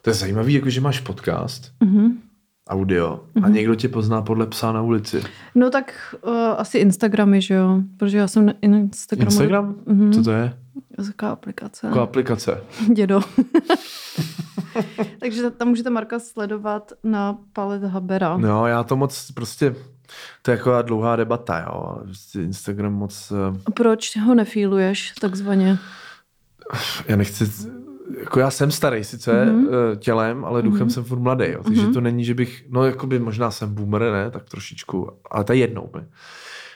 To 0.01 0.09
je 0.09 0.13
zajímavý, 0.13 0.53
jako 0.53 0.69
že 0.69 0.81
máš 0.81 0.99
podcast, 0.99 1.71
Mhm. 1.83 2.19
audio, 2.69 3.19
a 3.43 3.49
někdo 3.49 3.75
tě 3.75 3.89
pozná 3.89 4.21
podle 4.21 4.47
psa 4.47 4.71
na 4.71 4.81
ulici. 4.81 5.23
No 5.55 5.69
tak 5.69 6.15
uh, 6.27 6.33
asi 6.57 6.77
Instagramy, 6.77 7.41
že 7.41 7.53
jo? 7.53 7.81
Protože 7.97 8.17
já 8.17 8.27
jsem 8.27 8.45
na 8.45 8.53
Instagramu. 8.61 9.25
Instagram? 9.31 9.75
Mhm. 9.85 10.13
Co 10.13 10.23
to 10.23 10.31
je? 10.31 10.53
Jaká 11.07 11.29
aplikace? 11.31 11.88
Jako 11.88 11.99
aplikace. 12.01 12.62
Dědo. 12.93 13.21
Takže 15.19 15.49
tam 15.49 15.67
můžete 15.67 15.89
Marka 15.89 16.19
sledovat 16.19 16.91
na 17.03 17.38
Palet 17.53 17.83
Habera. 17.83 18.38
No, 18.38 18.67
já 18.67 18.83
to 18.83 18.95
moc 18.95 19.31
prostě, 19.31 19.75
to 20.41 20.51
je 20.51 20.57
jako 20.57 20.81
dlouhá 20.81 21.15
debata, 21.15 21.59
jo. 21.59 21.97
Prostě 22.03 22.41
Instagram 22.41 22.93
moc, 22.93 23.31
eh, 23.31 23.59
A 23.65 23.71
Proč 23.71 24.17
ho 24.17 24.35
nefíluješ 24.35 25.12
takzvaně? 25.21 25.77
já 27.07 27.15
nechci, 27.15 27.51
jako 28.19 28.39
já 28.39 28.51
jsem 28.51 28.71
starý 28.71 29.03
sice 29.03 29.45
Mhm. 29.45 29.65
mm-hmm. 29.67 29.95
tělem, 29.97 30.45
ale 30.45 30.62
duchem 30.62 30.88
mm-hmm. 30.88 30.91
jsem 30.91 31.03
furt 31.03 31.19
mladý, 31.19 31.45
jo. 31.51 31.63
takže 31.63 31.81
Mhm. 31.81 31.93
to 31.93 32.01
není, 32.01 32.25
že 32.25 32.33
bych, 32.33 32.65
no 32.69 32.85
jakoby 32.85 33.19
možná 33.19 33.51
jsem 33.51 33.73
boomer, 33.75 34.01
ne, 34.01 34.31
tak 34.31 34.43
trošičku, 34.43 35.12
ale 35.31 35.43
to 35.43 35.53
je 35.53 35.59
jednou 35.59 35.81
úplně. 35.81 36.05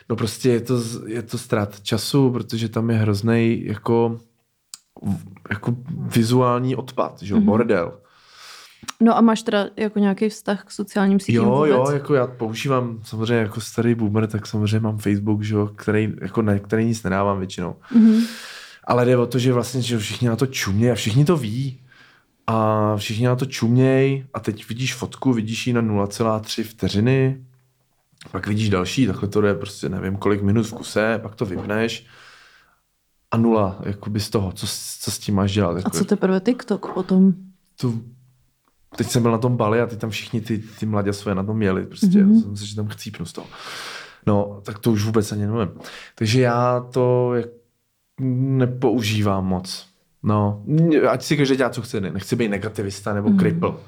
No 0.10 0.16
prostě 0.16 0.50
je 0.50 0.62
to, 0.62 0.80
je 1.08 1.22
to 1.22 1.38
ztrát 1.38 1.82
času, 1.82 2.32
protože 2.32 2.70
tam 2.70 2.90
je 2.90 2.98
hrozný 2.98 3.66
jako, 3.66 4.20
jako 5.50 5.76
vizuální 6.16 6.76
odpad, 6.76 7.22
že 7.22 7.34
jo, 7.34 7.38
Mhm. 7.38 7.44
mm-hmm. 7.46 7.50
bordel. 7.52 7.94
No 9.02 9.18
a 9.18 9.22
máš 9.22 9.42
teda 9.42 9.66
jako 9.78 10.00
nějaký 10.00 10.30
vztah 10.30 10.64
k 10.66 10.72
sociálním 10.72 11.20
sítím 11.20 11.36
Jo, 11.42 11.56
vůbec? 11.56 11.70
jo, 11.72 11.88
jako 11.92 12.14
já 12.14 12.28
používám 12.28 13.00
samozřejmě 13.04 13.34
jako 13.36 13.62
starý 13.62 13.96
boomer, 13.96 14.28
tak 14.28 14.48
samozřejmě 14.48 14.80
mám 14.80 14.98
Facebook, 14.98 15.42
že 15.44 15.56
jo, 15.56 15.68
který, 15.76 16.14
jako 16.22 16.42
na 16.42 16.60
který 16.60 16.86
nic 16.86 17.04
nedávám 17.04 17.38
většinou. 17.38 17.76
Mhm. 17.96 18.22
Ale 18.88 19.06
jde 19.06 19.18
o 19.18 19.26
to, 19.26 19.40
že 19.40 19.54
vlastně 19.54 19.82
že 19.82 19.98
všichni 19.98 20.28
na 20.30 20.36
to 20.36 20.46
čumějí 20.48 20.92
a 20.92 20.96
všichni 20.96 21.26
to 21.26 21.38
ví. 21.38 21.80
A 22.48 22.96
všichni 22.98 23.28
na 23.28 23.36
to 23.36 23.46
čumějí 23.46 24.26
a 24.34 24.40
teď 24.40 24.70
vidíš 24.70 24.94
fotku, 24.96 25.34
vidíš 25.34 25.68
ji 25.68 25.74
na 25.74 25.82
0,3 25.82 26.64
vteřiny, 26.64 27.46
pak 28.32 28.48
vidíš 28.48 28.70
další, 28.70 29.08
takhle 29.08 29.30
to 29.30 29.42
jde 29.42 29.54
prostě 29.56 29.90
nevím 29.90 30.16
kolik 30.18 30.42
minut 30.42 30.64
v 30.68 30.74
kuse, 30.74 31.20
pak 31.22 31.36
to 31.36 31.46
vypneš 31.46 32.06
a 33.32 33.38
nula 33.38 33.80
jakoby 33.86 34.20
z 34.20 34.30
toho, 34.30 34.52
co, 34.52 34.68
s- 34.68 34.98
co 35.00 35.12
s 35.12 35.20
tím 35.20 35.36
máš 35.36 35.54
dělat. 35.54 35.72
A 35.74 35.78
Jako, 35.78 35.90
co 35.90 36.06
teprve 36.06 36.40
TikTok 36.40 36.94
potom? 36.94 37.34
to, 37.82 37.94
teď 38.98 39.08
jsem 39.08 39.22
byl 39.22 39.32
na 39.32 39.38
tom 39.38 39.58
Bali 39.58 39.82
a 39.82 39.86
ty 39.88 39.98
tam 39.98 40.10
všichni 40.10 40.42
ty, 40.42 40.64
ty 40.80 40.86
mladě 40.86 41.12
na 41.34 41.44
tom 41.44 41.58
měli, 41.58 41.86
prostě, 41.86 42.08
Mhm. 42.24 42.32
mm-hmm. 42.34 42.42
jsem 42.44 42.58
si, 42.58 42.68
že 42.68 42.76
tam 42.76 42.88
chcípnu 42.88 43.26
z 43.26 43.34
toho. 43.34 43.48
No, 44.28 44.62
tak 44.66 44.80
to 44.80 44.92
už 44.92 45.04
vůbec 45.06 45.32
ani 45.32 45.46
nevím. 45.48 45.72
Takže 46.16 46.42
já 46.42 46.80
to 46.80 47.34
jak, 47.36 47.46
nepoužívám 48.20 49.46
moc. 49.46 49.88
No, 50.24 50.64
ať 51.10 51.24
si 51.24 51.38
každý 51.38 51.56
dělá, 51.56 51.70
co 51.70 51.82
chce, 51.82 52.02
ne. 52.02 52.12
nechci 52.12 52.36
být 52.36 52.48
negativista 52.48 53.14
nebo 53.14 53.30
mm-hmm. 53.30 53.40
kripl. 53.40 53.80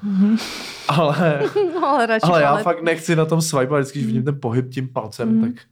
Ale, 0.88 1.40
No, 1.74 1.86
ale 1.88 2.06
radši 2.06 2.26
ale 2.26 2.42
já 2.42 2.50
palet. 2.50 2.62
fakt 2.62 2.82
nechci 2.82 3.16
na 3.16 3.24
tom 3.24 3.40
swipe, 3.40 3.74
vždycky, 3.74 3.98
když 3.98 4.06
vidím 4.06 4.24
ten 4.24 4.40
pohyb 4.40 4.70
tím 4.70 4.88
palcem, 4.88 5.28
Mhm. 5.40 5.52
tak... 5.52 5.62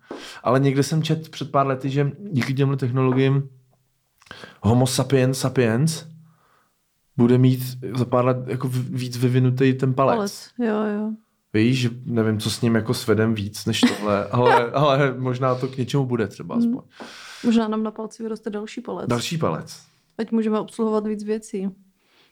Ale 0.42 0.60
někde 0.60 0.82
jsem 0.82 1.02
čet 1.02 1.28
před 1.28 1.50
pár 1.50 1.66
lety, 1.66 1.90
že 1.90 2.12
díky 2.30 2.54
těmhle 2.54 2.76
technologiím 2.76 3.48
Homo 4.62 4.86
sapiens 4.86 5.38
sapiens 5.38 6.04
bude 7.16 7.38
mít 7.38 7.60
za 7.94 8.04
pár 8.04 8.24
let 8.24 8.36
jako 8.46 8.68
víc 8.72 9.16
vyvinutý 9.16 9.72
ten 9.74 9.94
palec. 9.94 10.16
Palec. 10.16 10.50
Jo, 10.58 10.84
jo. 10.98 11.10
Víš, 11.52 11.78
že 11.80 11.90
nevím, 12.04 12.38
co 12.40 12.50
s 12.50 12.60
ním 12.60 12.74
jako 12.74 12.94
svedem 12.94 13.34
víc 13.34 13.66
než 13.66 13.80
tohle, 13.80 14.26
ale, 14.30 14.70
ale 14.70 15.14
možná 15.18 15.54
to 15.54 15.68
k 15.68 15.76
něčemu 15.76 16.06
bude 16.06 16.26
třeba 16.28 16.54
aspoň. 16.54 16.80
Možná 17.44 17.68
nám 17.68 17.82
na 17.82 17.90
palci 17.90 18.22
vyroste 18.22 18.50
další 18.50 18.80
palec. 18.80 19.06
Další 19.08 19.38
palec. 19.38 19.82
Ať 20.18 20.30
můžeme 20.32 20.60
obsluhovat 20.60 21.06
víc 21.06 21.24
věcí. 21.24 21.68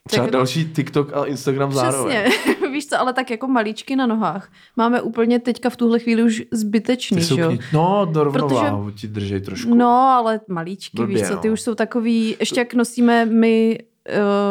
Třeba 0.07 0.23
Tak- 0.23 0.31
další 0.33 0.65
TikTok 0.73 1.13
a 1.13 1.25
Instagram 1.25 1.71
zároveň. 1.71 2.17
Přesně. 2.29 2.67
Víš 2.73 2.87
co, 2.87 2.99
ale 2.99 3.13
tak 3.13 3.31
jako 3.31 3.47
malíčky 3.47 3.95
na 3.95 4.05
nohách. 4.07 4.51
Máme 4.77 5.01
úplně 5.01 5.39
teďka 5.39 5.69
v 5.69 5.75
tuhle 5.77 5.99
chvíli 5.99 6.23
už 6.23 6.43
zbytečný, 6.51 7.17
Ty 7.17 7.23
jsou 7.23 7.37
jo? 7.39 7.57
no, 7.73 8.07
do 8.11 8.23
rovnováhu 8.23 8.91
ti 8.91 9.07
držej 9.07 9.41
trošku. 9.41 9.75
No, 9.75 9.89
ale 9.89 10.39
malíčky, 10.47 10.97
Blbě, 10.97 11.17
víš 11.17 11.27
co, 11.27 11.37
ty 11.37 11.47
no. 11.47 11.53
už 11.53 11.61
jsou 11.61 11.75
takový, 11.75 12.35
ještě 12.39 12.59
jak 12.59 12.73
nosíme 12.73 13.25
my 13.25 13.79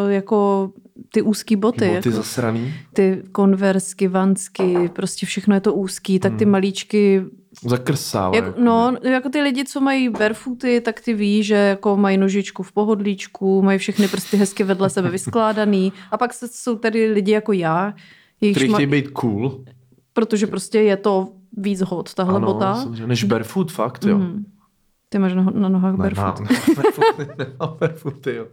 uh, 0.04 0.10
jako 0.10 0.70
ty 1.12 1.22
úzký 1.22 1.56
boty, 1.56 1.78
Ty 1.78 1.84
boty 1.86 1.94
jako, 2.08 2.10
zasraný. 2.10 2.74
ty 2.92 3.22
konversky, 3.32 4.08
vansky, 4.08 4.90
prostě 4.92 5.26
všechno 5.26 5.54
je 5.54 5.60
to 5.60 5.74
úzký, 5.74 6.18
tak 6.18 6.36
ty 6.36 6.44
Hmm. 6.44 6.52
malíčky, 6.52 7.22
Zakrsávají. 7.60 8.42
jako, 8.44 8.60
no, 8.60 8.96
jako 9.02 9.28
ty 9.28 9.40
lidi, 9.40 9.64
co 9.64 9.80
mají 9.80 10.08
barefooty, 10.08 10.80
tak 10.80 11.00
ty 11.00 11.14
ví, 11.14 11.42
že 11.42 11.54
jako 11.54 11.96
mají 11.96 12.16
nožičku 12.18 12.62
v 12.62 12.72
pohodlíčku, 12.72 13.62
mají 13.62 13.78
všechny 13.78 14.08
prsty 14.08 14.36
hezky 14.36 14.64
vedle 14.64 14.90
sebe 14.90 15.10
vyskládaný 15.10 15.92
a 16.10 16.16
pak 16.18 16.34
se- 16.34 16.48
jsou 16.48 16.76
tady 16.76 17.12
lidi 17.12 17.32
jako 17.32 17.52
já, 17.52 17.94
ma- 18.42 18.74
chtějí 18.74 18.86
být 18.86 19.08
cool. 19.08 19.64
protože 20.12 20.46
prostě 20.46 20.78
je 20.80 20.96
to 20.96 21.28
víc 21.56 21.80
hot, 21.80 22.14
tahle 22.14 22.36
ano, 22.36 22.46
bota. 22.52 22.74
samozřejmě, 22.74 23.06
než 23.06 23.24
barefoot, 23.24 23.72
fakt, 23.72 24.04
jo. 24.04 24.18
Mhm. 24.18 24.44
Ty 25.12 25.18
máš 25.18 25.34
na, 25.34 25.42
na 25.54 25.68
nohách 25.68 25.94
barefoot. 25.94 26.40
Barefoot, 26.76 27.18
nemám 27.38 27.76
barefooty, 27.80 28.34
jo. 28.34 28.46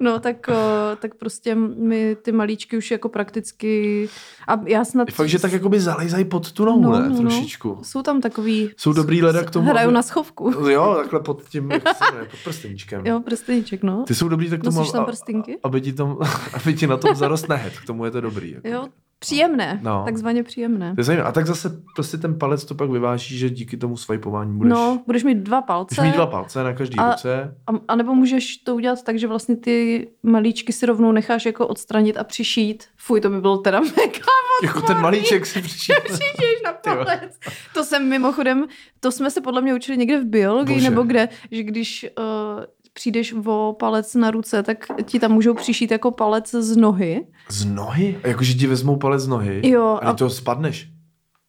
No 0.00 0.18
tak, 0.20 0.48
o, 0.48 0.96
tak 0.96 1.14
prostě 1.14 1.54
my 1.54 2.16
ty 2.22 2.32
malíčky 2.32 2.76
už 2.76 2.90
jako 2.90 3.08
prakticky... 3.08 4.08
A 4.48 4.60
já 4.66 4.84
snad... 4.84 5.10
Fakt, 5.10 5.28
že 5.28 5.38
tak 5.38 5.52
jakoby 5.52 5.80
zalejzají 5.80 6.24
pod 6.24 6.52
tu 6.52 6.64
nohu, 6.64 6.80
No, 6.80 6.92
ne? 6.92 7.08
no, 7.08 7.14
no. 7.14 7.20
Trošičku. 7.20 7.78
Jsou 7.82 8.02
tam 8.02 8.20
takový... 8.20 8.70
Jsou 8.76 8.92
dobrý 8.92 9.22
leda 9.22 9.42
k 9.42 9.50
tomu, 9.50 9.68
Hrajou 9.70 9.88
aby- 9.88 9.94
na 9.94 10.02
schovku. 10.02 10.50
Jo, 10.70 10.94
takhle 10.98 11.20
pod 11.20 11.42
tím, 11.48 11.70
jak 11.70 11.96
se 11.96 12.04
jmenuje, 12.04 12.24
pod 12.30 12.40
prsteníčkem. 12.44 13.06
Jo, 13.06 13.20
prsteníček, 13.20 13.82
no. 13.82 14.04
Ty 14.06 14.14
jsou 14.14 14.28
dobrý 14.28 14.50
tak 14.50 14.62
tomu, 14.62 14.78
Nosíš 14.78 14.92
tam 14.92 15.02
a- 15.02 15.06
prstinky? 15.06 15.58
aby 15.62 15.80
ti, 15.80 15.92
tom, 15.92 16.18
aby 16.52 16.74
ti 16.74 16.86
na 16.86 16.96
tom 16.96 17.14
zarostne 17.14 17.56
head, 17.56 17.72
k 17.72 17.86
tomu 17.86 18.04
je 18.04 18.10
to 18.10 18.20
dobrý. 18.20 18.50
Jako. 18.50 18.68
Jo, 18.68 18.86
příjemné. 19.26 19.80
No. 19.82 20.02
Takzvaně 20.04 20.42
příjemné. 20.42 20.94
To 20.94 21.00
je 21.00 21.04
zajímavé. 21.04 21.28
A 21.28 21.32
tak 21.32 21.46
zase 21.46 21.80
prostě 21.94 22.16
ten 22.16 22.38
palec 22.38 22.64
to 22.64 22.74
pak 22.74 22.90
vyváží, 22.90 23.38
že 23.38 23.50
díky 23.50 23.76
tomu 23.76 23.96
swipování 23.96 24.58
budeš, 24.58 24.70
No, 24.72 25.02
budeš 25.06 25.24
mít 25.24 25.38
dva 25.38 25.62
palce. 25.62 25.94
budeš 25.94 26.10
mít 26.12 26.16
dva 26.16 26.26
palce 26.26 26.64
na 26.64 26.72
každý 26.72 26.96
A- 26.98 27.10
ruce. 27.10 27.54
A, 27.66 27.70
a 27.88 27.96
nebo 27.96 28.14
můžeš 28.14 28.56
to 28.56 28.74
udělat 28.74 29.02
tak, 29.02 29.18
že 29.18 29.26
vlastně 29.26 29.56
ty 29.56 30.08
malíčky 30.22 30.72
si 30.72 30.86
rovnou 30.86 31.12
necháš 31.12 31.46
jako 31.46 31.66
odstranit 31.66 32.16
a 32.16 32.24
přišít. 32.24 32.84
Fuj, 32.96 33.20
to 33.20 33.30
by 33.30 33.40
bylo 33.40 33.58
teda 33.58 33.80
mega 33.80 34.24
Jako 34.62 34.80
ten 34.80 35.00
malíček 35.00 35.46
si 35.46 35.62
přišel. 35.62 35.96
přijdeš 36.04 36.62
na 36.64 36.72
palec. 36.72 37.38
To 37.74 37.84
jsem 37.84 38.08
mimochodem, 38.08 38.64
to 39.00 39.12
jsme 39.12 39.30
se 39.30 39.40
podle 39.40 39.60
mě 39.62 39.74
učili 39.74 39.98
někde 39.98 40.20
v 40.20 40.24
biologii 40.24 40.76
Bože. 40.76 40.90
nebo 40.90 41.02
kde, 41.02 41.28
že 41.50 41.62
když 41.62 42.06
uh, 42.18 42.64
přijdeš 42.94 43.34
o 43.46 43.76
palec 43.78 44.14
na 44.14 44.30
ruce, 44.30 44.62
tak 44.62 44.86
ti 45.04 45.18
tam 45.20 45.32
můžou 45.32 45.54
přišít 45.54 45.90
jako 45.90 46.10
palec 46.10 46.50
z 46.50 46.76
nohy. 46.76 47.26
Z 47.48 47.64
nohy? 47.64 48.18
Jakože 48.24 48.54
ti 48.54 48.66
vezmou 48.66 48.96
palec 48.96 49.20
z 49.22 49.28
nohy? 49.28 49.68
Jo, 49.70 49.98
A 50.02 50.10
a- 50.10 50.12
to 50.12 50.30
spadneš. 50.30 50.88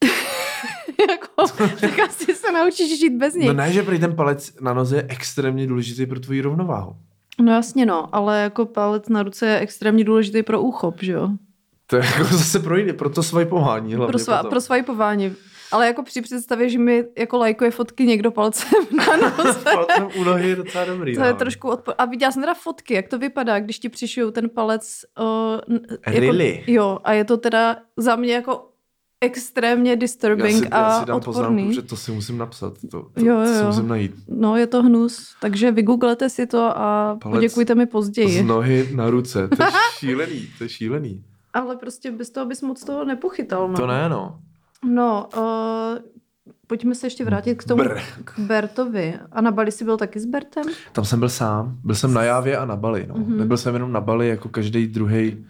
jako, 1.09 1.47
tak 1.81 1.99
asi 1.99 2.35
se 2.35 2.51
naučíš 2.51 2.99
žít 2.99 3.09
bez 3.17 3.33
něj. 3.35 3.47
No 3.47 3.53
ne, 3.53 3.71
že 3.71 3.83
prý 3.83 3.99
ten 3.99 4.15
palec 4.15 4.53
na 4.61 4.73
noze 4.73 4.95
je 4.95 5.05
extrémně 5.09 5.67
důležitý 5.67 6.05
pro 6.05 6.19
tvoji 6.19 6.41
rovnováhu. 6.41 6.95
No 7.41 7.51
jasně 7.53 7.85
no, 7.85 8.15
ale 8.15 8.41
jako 8.41 8.65
palec 8.65 9.09
na 9.09 9.23
ruce 9.23 9.47
je 9.47 9.59
extrémně 9.59 10.03
důležitý 10.03 10.43
pro 10.43 10.61
úchop, 10.61 10.95
že 11.01 11.11
jo? 11.11 11.29
To 11.87 11.95
je 11.95 12.03
jako 12.05 12.23
zase 12.37 12.59
pro 12.59 12.77
jiné, 12.77 12.93
pro 12.93 13.09
to 13.09 13.23
swipování 13.23 13.93
hlavně 13.95 14.11
Pro, 14.11 14.25
potom. 14.35 14.49
pro 14.49 14.61
swipování. 14.61 15.33
Ale 15.71 15.87
jako 15.87 16.03
při 16.03 16.21
představě, 16.21 16.69
že 16.69 16.79
mi 16.79 17.03
jako 17.17 17.37
lajkuje 17.37 17.71
fotky 17.71 18.05
někdo 18.05 18.31
palcem 18.31 18.83
na 18.97 19.17
nose. 19.37 19.59
Palcem 19.63 20.07
u 20.19 20.23
nohy 20.23 20.49
je 20.49 20.55
docela 20.55 20.85
dobrý. 20.85 21.15
To 21.15 21.23
je 21.23 21.31
no. 21.33 21.37
trošku 21.39 21.69
odpo- 21.69 21.93
A 21.97 22.05
viděla 22.05 22.31
jsem 22.31 22.43
teda 22.43 22.53
fotky, 22.53 22.93
jak 22.93 23.07
to 23.07 23.19
vypadá, 23.19 23.59
když 23.59 23.79
ti 23.79 23.89
přišijou 23.89 24.31
ten 24.31 24.49
palec. 24.49 25.05
Uh, 25.19 25.77
Really? 26.07 26.49
Jako, 26.59 26.71
jo, 26.71 26.99
a 27.03 27.13
je 27.13 27.23
to 27.25 27.37
teda 27.37 27.77
za 27.97 28.15
mě 28.15 28.33
jako 28.33 28.69
extrémně 29.21 29.89
já 29.91 29.95
disturbing 29.95 30.63
si, 30.63 30.69
já 30.71 30.77
a 30.85 30.99
si 30.99 31.05
dám 31.05 31.21
poznámku, 31.21 31.51
odporný. 31.53 31.73
že 31.73 31.81
to 31.81 31.95
si 31.97 32.11
musím 32.11 32.37
napsat. 32.37 32.73
To, 32.91 33.01
to, 33.01 33.25
Jo, 33.25 33.35
to 33.35 33.49
jo, 33.51 33.59
si 33.59 33.63
musím 33.63 33.87
najít. 33.87 34.11
No, 34.27 34.57
je 34.57 34.67
to 34.67 34.83
hnus, 34.83 35.35
takže 35.41 35.71
vygooglete 35.71 36.29
si 36.29 36.47
to 36.47 36.59
a 36.77 37.17
Palec 37.23 37.35
poděkujte 37.35 37.75
mi 37.75 37.83
Z 37.85 37.89
později. 37.89 38.43
nohy 38.43 38.89
na 38.95 39.09
ruce. 39.09 39.47
To 39.47 39.63
je 39.63 39.69
šílený, 39.97 40.47
to 40.57 40.63
je 40.63 40.69
šílený. 40.69 41.23
Ale 41.53 41.75
prostě 41.75 42.11
bez 42.11 42.29
toho 42.29 42.45
bys 42.45 42.61
moc 42.61 42.83
toho 42.83 43.05
nepochytal. 43.05 43.67
No. 43.67 43.75
To 43.77 43.87
ne, 43.87 44.09
no. 44.09 44.39
No, 44.89 45.29
uh, 45.37 45.43
pojďme 46.67 46.95
se 46.95 47.05
ještě 47.07 47.25
vrátit 47.25 47.55
k 47.55 47.63
tomu, 47.63 47.83
Brr. 47.83 47.99
k 48.23 48.39
Bertovi. 48.39 49.13
A 49.31 49.41
na 49.41 49.51
Bali 49.51 49.71
jsi 49.71 49.85
byl 49.85 49.97
taky 49.97 50.19
s 50.19 50.25
Bertem? 50.25 50.63
Tam 50.91 51.05
jsem 51.05 51.19
byl 51.19 51.29
sám. 51.29 51.77
Byl 51.83 51.95
jsem 51.95 52.13
na 52.13 52.23
Jávě 52.23 52.57
a 52.57 52.65
na 52.65 52.75
Bali. 52.75 53.05
No. 53.09 53.15
Mhm. 53.17 53.37
Nebyl 53.37 53.57
jsem 53.57 53.73
jenom 53.73 53.91
na 53.91 54.01
Bali, 54.01 54.27
jako 54.27 54.49
každý 54.49 54.87
druhý 54.87 55.45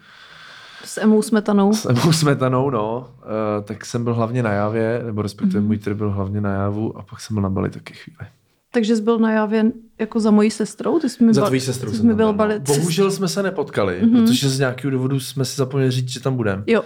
S 0.84 0.98
Emou 1.02 1.22
Smetanou? 1.22 1.74
s 1.74 1.86
Emou 1.90 2.14
Smetanou, 2.14 2.70
no. 2.70 2.98
Uh, 3.18 3.64
tak 3.66 3.86
jsem 3.86 4.04
byl 4.04 4.14
hlavně 4.14 4.44
na 4.44 4.52
Jávě, 4.52 5.02
nebo 5.06 5.22
respektive 5.22 5.60
Mhm. 5.60 5.68
můj 5.68 5.78
trip 5.78 5.98
byl 5.98 6.12
hlavně 6.12 6.42
na 6.42 6.54
Jávu 6.54 6.98
a 6.98 7.02
pak 7.02 7.22
jsem 7.22 7.34
byl 7.36 7.44
na 7.44 7.50
Bali 7.50 7.70
taky 7.70 7.94
chvíli. 7.94 8.30
Takže 8.72 8.96
jsi 8.96 9.02
byl 9.02 9.20
na 9.20 9.32
Javě 9.32 9.72
jako 10.00 10.20
za 10.20 10.32
mojí 10.32 10.52
sestrou? 10.52 11.00
Ty 11.00 11.10
jsi 11.10 11.24
mi 11.24 11.34
Za 11.34 11.42
bal- 11.42 11.48
tvojí 11.48 11.62
sestrou 11.62 11.92
jsi 11.92 11.98
jsem 11.98 12.06
mi 12.08 12.14
byl 12.14 12.34
byl, 12.34 12.48
no. 12.48 12.60
Bohužel 12.60 13.12
jsme 13.12 13.28
se 13.28 13.44
nepotkali, 13.44 14.00
Mhm. 14.04 14.12
protože 14.26 14.50
z 14.50 14.60
nějakého 14.60 14.92
důvodu 14.92 15.20
jsme 15.20 15.46
si 15.46 15.56
zapomněli 15.58 15.92
říct, 15.92 16.10
že 16.10 16.20
tam 16.20 16.36
budeme. 16.36 16.64
Jo, 16.68 16.84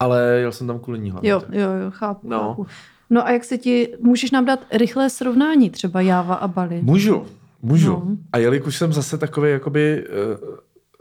Ale 0.00 0.36
jel 0.40 0.52
jsem 0.52 0.66
tam 0.66 0.78
kvůli 0.78 0.98
ní 0.98 1.10
hlavně. 1.10 1.30
jo, 1.30 1.42
jo, 1.52 1.60
jo, 1.70 1.90
chápu, 1.90 2.28
No. 2.28 2.38
chápu. 2.48 2.66
No 3.10 3.26
a 3.26 3.30
jak 3.30 3.44
se 3.44 3.58
ti... 3.58 3.94
Můžeš 4.00 4.30
nám 4.30 4.44
dát 4.44 4.60
rychlé 4.72 5.10
srovnání 5.10 5.70
třeba 5.70 6.00
Java 6.00 6.34
a 6.34 6.48
Bali? 6.48 6.80
Můžu, 6.82 7.26
můžu. 7.62 7.90
No. 7.90 8.06
A 8.32 8.38
jelikož 8.38 8.76
jsem 8.76 8.92
zase 8.92 9.18
takový 9.18 9.50
jakoby 9.50 10.04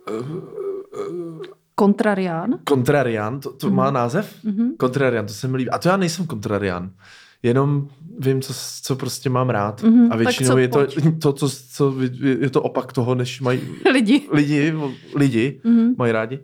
uh, 0.09 1.45
Kontrarián? 1.75 2.59
kontrarian, 2.63 3.39
to, 3.39 3.53
to 3.53 3.67
Mhm. 3.67 3.75
má 3.75 3.91
název? 3.91 4.35
Mhm. 4.43 4.71
Kontrarian, 4.77 5.25
to 5.25 5.33
se 5.33 5.47
mi 5.47 5.57
líbí. 5.57 5.69
A 5.69 5.77
to 5.77 5.89
já 5.89 5.97
nejsem 5.97 6.25
kontrarian. 6.27 6.89
Jenom 7.43 7.87
vím, 8.19 8.41
co, 8.41 8.53
co 8.83 8.95
prostě 8.95 9.29
mám 9.29 9.49
rád. 9.49 9.83
Mhm, 9.83 10.11
A 10.11 10.15
většinou 10.15 10.49
co, 10.49 10.57
je 10.57 10.67
to, 10.67 10.79
pojď. 10.79 10.97
to 11.21 11.33
co, 11.33 11.49
co, 11.49 11.93
je 12.39 12.49
to 12.49 12.61
opak 12.61 12.93
toho, 12.93 13.15
než 13.15 13.41
mají 13.41 13.61
Lidi. 13.93 14.27
lidi, 14.31 14.73
lidi 15.15 15.61
Mhm. 15.63 15.95
mají 15.97 16.11
rádi. 16.11 16.39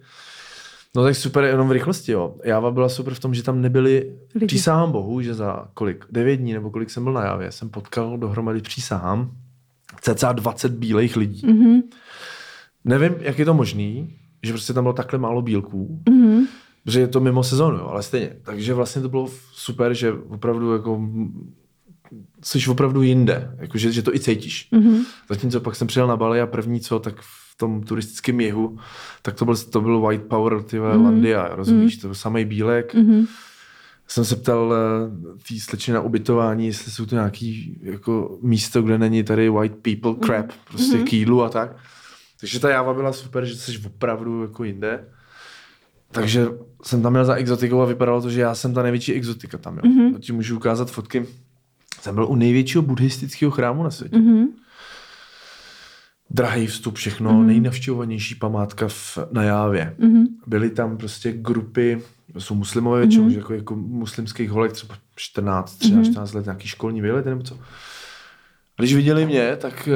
No 0.96 1.04
tak 1.04 1.16
super, 1.16 1.44
jenom 1.44 1.68
v 1.68 1.72
rychlosti, 1.72 2.12
jo. 2.12 2.36
Jáva 2.44 2.72
byla 2.72 2.90
super 2.90 3.14
v 3.14 3.20
tom, 3.20 3.34
že 3.34 3.44
tam 3.44 3.62
nebyli, 3.62 4.16
Lidi. 4.36 4.46
přísahám 4.46 4.92
bohu, 4.92 5.22
že 5.22 5.34
za 5.34 5.68
kolik, 5.74 6.06
devět 6.12 6.36
dní 6.38 6.54
nebo 6.54 6.70
kolik 6.70 6.90
jsem 6.90 7.04
byl 7.04 7.14
na 7.14 7.24
Jávě, 7.26 7.52
jsem 7.52 7.70
potkal 7.70 8.18
dohromady 8.18 8.62
přísahám 8.62 9.32
cca 10.02 10.32
20 10.32 10.72
bílejch 10.72 11.16
lidí. 11.18 11.48
Mhm. 11.48 11.82
Nevím, 12.86 13.16
jak 13.20 13.40
je 13.40 13.46
to 13.46 13.54
možný, 13.54 14.14
že 14.44 14.52
prostě 14.54 14.74
tam 14.74 14.84
bylo 14.84 14.94
takhle 14.94 15.20
málo 15.20 15.42
bílků, 15.42 16.02
Mhm. 16.10 16.46
protože 16.84 17.00
je 17.00 17.08
to 17.08 17.20
mimo 17.20 17.44
sezónu, 17.44 17.78
jo, 17.78 17.88
ale 17.88 18.04
stejně. 18.04 18.30
Takže 18.44 18.74
vlastně 18.74 19.02
to 19.02 19.10
bylo 19.10 19.30
super, 19.54 19.94
že 19.94 20.14
opravdu 20.14 20.74
jako 20.74 21.02
jsi 22.44 22.70
opravdu 22.70 23.02
jinde, 23.02 23.56
jako 23.58 23.78
že, 23.78 23.92
že 23.92 24.02
to 24.02 24.16
i 24.16 24.20
cítíš. 24.20 24.68
Mhm. 24.72 24.98
Zatímco 25.30 25.60
pak 25.60 25.76
jsem 25.76 25.88
přijel 25.88 26.08
na 26.08 26.18
Bali 26.18 26.42
a 26.42 26.48
první 26.48 26.80
co, 26.80 27.00
tak 27.00 27.22
v 27.22 27.45
tom 27.58 27.84
turistickém 27.84 28.40
jihu, 28.40 28.80
tak 29.22 29.36
to 29.36 29.46
byl, 29.46 29.56
to 29.58 29.82
byl 29.82 30.02
White 30.02 30.24
Power, 30.24 30.64
ty 30.64 30.80
mm. 30.80 31.06
Landia, 31.06 31.50
rozumíš, 31.56 31.98
to 31.98 32.08
byl 32.08 32.16
samý 32.16 32.46
bílek. 32.46 32.94
Mhm. 32.94 33.26
Jsem 34.08 34.26
se 34.26 34.36
ptal 34.36 34.74
eh, 34.74 35.38
tý 35.48 35.60
slečny 35.60 35.94
na 35.94 36.02
ubytování, 36.02 36.68
jestli 36.68 36.92
jsou 36.92 37.06
to 37.06 37.16
nějaký 37.16 37.80
jako 37.82 38.38
místo, 38.42 38.82
kde 38.82 38.98
není 38.98 39.24
tady 39.24 39.50
white 39.50 39.76
people 39.76 40.16
crap, 40.26 40.52
prostě 40.70 40.98
k 40.98 41.14
jídlu 41.14 41.44
a 41.44 41.50
tak. 41.50 41.76
Takže 42.40 42.60
ta 42.60 42.70
jáva 42.70 42.94
byla 42.94 43.14
super, 43.14 43.46
že 43.46 43.56
jsi 43.56 43.82
opravdu 43.86 44.42
jako 44.42 44.64
jinde. 44.64 45.06
Takže 46.12 46.48
jsem 46.84 47.02
tam 47.02 47.14
měl 47.14 47.26
za 47.26 47.36
exotikou 47.36 47.82
a 47.82 47.86
vypadalo 47.86 48.22
to, 48.22 48.30
že 48.30 48.42
já 48.42 48.56
jsem 48.56 48.74
ta 48.74 48.84
největší 48.84 49.14
exotika 49.14 49.58
tam. 49.58 49.78
Jo. 49.78 49.82
Mm-hmm. 49.82 50.20
Ti 50.20 50.32
můžu 50.32 50.56
ukázat 50.58 50.92
fotky. 50.92 51.26
Jsem 52.02 52.16
byl 52.16 52.26
u 52.26 52.36
největšího 52.36 52.82
buddhistického 52.82 53.52
chrámu 53.52 53.84
na 53.84 53.92
světě. 53.92 54.18
Mhm. 54.18 54.48
Drahý 56.36 56.68
vstup, 56.68 56.96
všechno, 56.96 57.34
mm. 57.34 57.48
nejnavštěvovanější 57.48 58.36
památka 58.36 58.88
v, 58.88 59.18
na 59.32 59.44
Jávě. 59.44 59.96
Mhm. 60.00 60.26
Byly 60.48 60.70
tam 60.70 60.98
prostě 60.98 61.32
grupy, 61.32 62.02
jsou 62.38 62.56
muslimové 62.56 63.00
většinou, 63.00 63.24
Mhm. 63.24 63.32
mm. 63.34 63.38
jako, 63.38 63.54
jako 63.54 63.76
muslimských 63.76 64.50
holek, 64.50 64.72
třeba 64.72 64.96
14, 65.16 65.76
13, 65.76 65.96
Mhm. 66.04 66.12
14 66.12 66.34
let, 66.34 66.46
nějaký 66.46 66.68
školní 66.68 67.02
výlety 67.02 67.30
nebo 67.30 67.44
co. 67.44 67.56
A 68.78 68.82
když 68.82 68.96
viděli 68.96 69.26
mě, 69.26 69.56
tak 69.56 69.90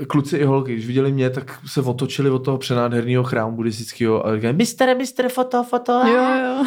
eh, 0.00 0.04
kluci 0.04 0.36
i 0.36 0.44
holky, 0.44 0.72
když 0.74 0.86
viděli 0.86 1.12
mě, 1.12 1.30
tak 1.30 1.58
se 1.66 1.80
otočili 1.80 2.30
od 2.30 2.38
toho 2.38 2.58
přenádherného 2.58 3.24
chrámu 3.24 3.56
buddhistického 3.56 4.26
a 4.26 4.34
říkali, 4.36 4.52
mistere, 4.54 4.94
mistere, 4.94 5.28
foto, 5.28 5.64
foto. 5.64 5.92
Jo, 5.92 6.24
jo. 6.44 6.64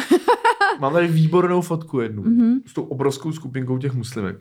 Mám 0.80 0.92
tady 0.92 1.08
výbornou 1.08 1.60
fotku 1.60 2.00
jednu 2.00 2.22
Mhm. 2.22 2.54
s 2.66 2.72
tou 2.72 2.82
obrovskou 2.82 3.32
skupinkou 3.32 3.78
těch 3.78 3.94
muslimek. 3.94 4.36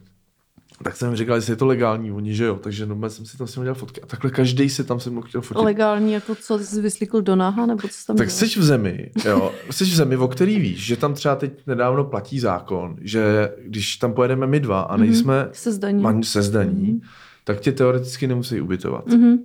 Tak 0.83 0.95
jsem 0.95 1.07
jim 1.07 1.17
říkal, 1.17 1.35
jestli 1.35 1.51
je 1.53 1.57
to 1.57 1.65
legální, 1.65 2.11
oni 2.11 2.35
že 2.35 2.45
jo, 2.45 2.55
takže 2.55 2.85
no, 2.85 3.09
jsem 3.09 3.25
si 3.25 3.37
tam 3.37 3.47
s 3.47 3.55
nimi 3.55 3.65
dělal 3.65 3.75
fotky. 3.75 4.01
A 4.01 4.05
takhle 4.05 4.31
každý 4.31 4.69
si 4.69 4.83
tam 4.83 4.99
se 4.99 5.09
mnou 5.09 5.21
chtěl 5.21 5.41
fotit. 5.41 5.63
Legální, 5.63 6.13
jako 6.13 6.35
co 6.35 6.59
jsi 6.59 6.81
vyslíkl 6.81 7.21
do 7.21 7.35
náha, 7.35 7.65
nebo 7.65 7.87
co 7.87 8.05
tam 8.07 8.15
Tak 8.15 8.31
jsi 8.31 8.45
v 8.45 8.63
zemi, 8.63 9.11
jo, 9.25 9.51
jsi 9.71 9.83
v 9.83 9.95
zemi, 9.95 10.17
o 10.17 10.27
který 10.27 10.59
víš, 10.59 10.85
že 10.85 10.97
tam 10.97 11.13
třeba 11.13 11.35
teď 11.35 11.53
nedávno 11.67 12.03
platí 12.03 12.39
zákon, 12.39 12.95
že 13.01 13.51
když 13.65 13.95
tam 13.95 14.13
pojedeme 14.13 14.47
my 14.47 14.59
dva 14.59 14.81
a 14.81 14.97
nejsme 14.97 15.49
Se 15.51 15.71
zdaní. 15.71 16.03
man 16.03 16.23
se 16.23 16.41
zdaní, 16.41 17.01
tak 17.43 17.59
tě 17.59 17.71
teoreticky 17.71 18.27
nemusí 18.27 18.61
ubytovat. 18.61 19.07
Mhm. 19.07 19.37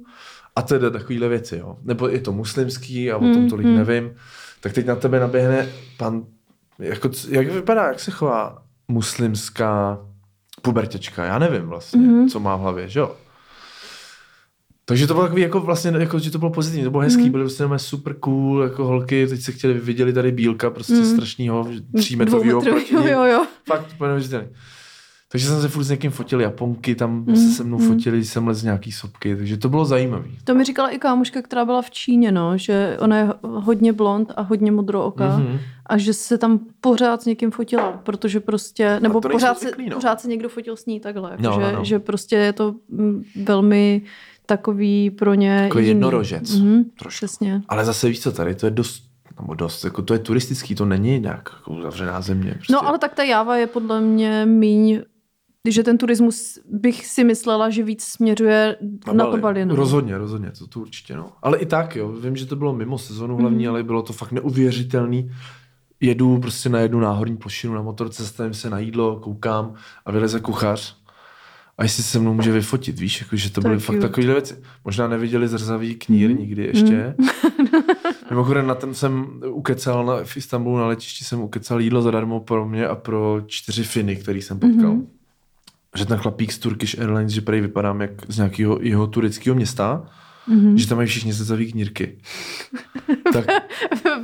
A 0.57 0.63
teda 0.63 0.91
takovýhle 0.91 1.29
věci, 1.29 1.57
jo. 1.57 1.77
Nebo 1.83 2.09
je 2.09 2.21
to 2.21 2.33
muslimský 2.33 3.13
a 3.13 3.17
o 3.17 3.21
tom 3.21 3.43
Mm, 3.43 3.51
tolik 3.51 3.67
mm. 3.67 3.75
nevím. 3.77 4.11
Tak 4.61 4.73
teď 4.73 4.87
na 4.87 4.97
tebe 4.97 5.21
naběhne 5.21 5.69
pan, 5.97 6.25
jako, 6.79 7.11
jak 7.29 7.47
vypadá, 7.53 7.87
jak 7.87 8.01
se 8.01 8.11
chová 8.11 8.63
muslimská 8.89 9.99
pubertěčka, 10.63 11.25
já 11.25 11.39
nevím 11.39 11.63
vlastně, 11.63 12.01
Mhm. 12.01 12.29
co 12.29 12.41
má 12.41 12.57
v 12.57 12.61
hlavě, 12.61 12.89
že 12.89 13.01
jo. 13.01 13.17
Takže 14.85 15.07
to 15.07 15.15
bylo 15.15 15.27
takový, 15.27 15.43
jako 15.43 15.61
vlastně, 15.61 15.93
jako, 15.99 16.19
že 16.19 16.31
to 16.31 16.39
bylo 16.39 16.51
pozitivní, 16.51 16.85
to 16.85 16.91
bylo 16.91 17.03
hezký, 17.03 17.23
Mhm. 17.23 17.31
byly 17.33 17.45
prostě 17.45 17.63
normálně 17.63 17.79
super 17.79 18.15
cool, 18.15 18.63
jako 18.63 18.85
holky, 18.85 19.27
teď 19.27 19.41
se 19.41 19.53
chtěli, 19.53 19.75
viděli 19.75 20.13
tady 20.13 20.33
bílka, 20.33 20.71
prostě 20.71 21.05
strašnýho, 21.05 21.69
třímetrovýho 21.97 22.61
Dvoumetrový, 22.61 22.91
proti 22.97 23.11
jo, 23.11 23.19
jo, 23.25 23.33
jo. 23.33 23.47
Fakt, 23.67 23.87
úplně 23.95 24.09
neuvěřitelný. 24.09 24.47
Takže 25.33 25.47
jsem 25.47 25.61
se 25.63 25.69
furt 25.69 25.85
s 25.85 25.91
někým 25.91 26.11
fotil 26.11 26.41
Japonky, 26.41 26.95
tam 26.95 27.25
Mm, 27.27 27.37
se 27.37 27.49
se 27.53 27.65
mnou 27.65 27.79
mm. 27.79 27.87
fotili, 27.89 28.25
jsem 28.25 28.47
lez 28.49 28.63
nějaký 28.63 28.93
sopky, 28.93 29.37
takže 29.37 29.57
to 29.57 29.69
bylo 29.69 29.85
zajímavé. 29.85 30.29
To 30.45 30.55
mi 30.55 30.65
říkala 30.65 30.89
i 30.91 30.99
kámoška, 30.99 31.43
která 31.43 31.65
byla 31.65 31.83
v 31.83 31.91
Číně, 31.91 32.33
no, 32.33 32.59
že 32.59 32.97
ona 33.01 33.17
je 33.19 33.29
hodně 33.43 33.93
blond 33.93 34.33
a 34.37 34.43
hodně 34.43 34.73
modrooká 34.73 35.37
Mhm. 35.39 35.59
a 35.87 35.99
že 35.99 36.13
se 36.13 36.39
tam 36.39 36.61
pořád 36.81 37.23
s 37.23 37.27
někým 37.27 37.51
fotila, 37.51 37.93
protože 38.03 38.41
prostě, 38.41 39.01
nebo 39.01 39.21
pořád, 39.21 39.59
se, 39.59 39.65
zvyklí, 39.67 39.89
no. 39.89 39.97
pořád 39.97 40.21
se 40.21 40.29
někdo 40.29 40.49
fotil 40.49 40.77
s 40.77 40.87
ní 40.87 41.01
takhle, 41.01 41.31
jako, 41.31 41.43
No, 41.43 41.53
že, 41.53 41.61
no, 41.73 41.79
no. 41.79 41.85
že 41.85 41.99
prostě 41.99 42.37
je 42.37 42.53
to 42.53 42.75
mm, 42.89 43.23
velmi 43.45 44.03
takový 44.47 45.11
pro 45.11 45.35
ně 45.35 45.49
Jako 45.51 45.79
jiný. 45.79 45.89
jednorožec, 45.89 46.59
Mhm, 46.59 46.85
trošku. 46.99 47.17
přesně. 47.27 47.63
Ale 47.69 47.85
zase 47.85 48.09
víš 48.09 48.21
co, 48.21 48.33
tady 48.33 48.55
to 48.55 48.67
je 48.67 48.71
dost, 48.71 49.03
nebo 49.41 49.55
dost, 49.55 49.85
jako 49.85 50.03
to 50.03 50.13
je 50.13 50.19
turistický, 50.19 50.75
to 50.75 50.85
není 50.85 51.21
nějak 51.21 51.51
jako 51.59 51.73
uzavřená 51.75 52.21
země. 52.21 52.51
Prostě. 52.55 52.73
No 52.73 52.89
ale 52.89 52.99
tak 52.99 53.15
ta 53.15 53.23
Jáva 53.23 53.57
je 53.57 53.67
podle 53.67 54.01
mě 54.01 54.47
míň, 54.47 55.01
že 55.73 55.83
ten 55.83 55.99
turismus 55.99 56.59
bych 56.71 57.07
si 57.07 57.25
myslela, 57.25 57.71
že 57.71 57.83
víc 57.83 58.05
směřuje 58.05 58.77
na, 59.13 59.27
to 59.27 59.37
Bali. 59.37 59.67
No. 59.67 59.77
Rozhodně, 59.77 60.19
rozhodně, 60.19 60.51
to, 60.59 60.67
to 60.67 60.81
určitě. 60.81 61.17
No. 61.17 61.29
Ale 61.43 61.59
i 61.59 61.67
tak, 61.67 61.97
jo, 61.97 62.13
vím, 62.13 62.37
že 62.37 62.47
to 62.47 62.57
bylo 62.57 62.75
mimo 62.75 62.99
sezonu 62.99 63.37
hlavní, 63.37 63.65
Mhm. 63.65 63.71
ale 63.71 63.83
bylo 63.83 64.03
to 64.03 64.13
fakt 64.13 64.33
neuvěřitelný. 64.33 65.31
Jedu 66.01 66.39
prostě 66.39 66.69
na 66.69 66.81
jednu 66.81 67.01
náhorní 67.01 67.37
plošinu 67.37 67.75
na 67.75 67.83
motorce, 67.83 68.23
zastavím 68.23 68.55
se 68.55 68.71
na 68.71 68.79
jídlo, 68.79 69.17
koukám 69.17 69.75
a 70.07 70.13
vyleze 70.13 70.41
kuchař 70.41 70.97
a 71.79 71.83
jestli 71.83 72.03
se 72.03 72.19
mnou 72.19 72.35
může 72.35 72.53
vyfotit, 72.53 72.99
víš, 73.01 73.21
jako, 73.21 73.37
že 73.37 73.49
to, 73.51 73.55
To 73.55 73.61
byly 73.61 73.75
je 73.75 73.79
fakt 73.81 73.99
takovéhle 74.01 74.33
věci. 74.35 74.63
Možná 74.85 75.09
neviděli 75.09 75.49
zrzavý 75.49 75.95
knír 75.95 76.31
Mhm. 76.31 76.39
nikdy 76.39 76.63
ještě. 76.65 77.15
Mimochodem 78.31 78.67
na 78.67 78.75
ten 78.75 78.95
jsem 78.95 79.27
ukecal 79.51 80.05
na, 80.07 80.17
v 80.25 80.37
Istanbulu 80.37 80.77
na 80.79 80.87
letišti 80.87 81.25
jsem 81.25 81.41
ukecal 81.41 81.81
jídlo 81.81 82.03
zadarmo 82.03 82.41
pro 82.41 82.69
mě 82.69 82.87
a 82.89 82.95
pro 82.95 83.41
čtyři 83.47 83.85
Finy, 83.85 84.17
který 84.17 84.43
jsem 84.43 84.59
potkal. 84.59 84.93
Mhm. 84.93 85.07
Že 85.97 86.07
ten 86.07 86.19
chlapík 86.19 86.53
z 86.53 86.59
Turkish 86.59 86.99
Airlines, 86.99 87.33
že 87.33 87.41
prej 87.41 87.61
vypadám 87.61 88.01
jak 88.01 88.11
z 88.29 88.37
nějakého 88.37 88.79
jeho 88.83 89.07
tureckého 89.07 89.57
města, 89.57 90.07
Mhm. 90.49 90.79
že 90.79 90.89
tam 90.89 90.97
mají 90.99 91.09
všichni 91.09 91.33
zrzavý 91.33 91.73
knírky. 91.73 92.19
tak 93.33 93.45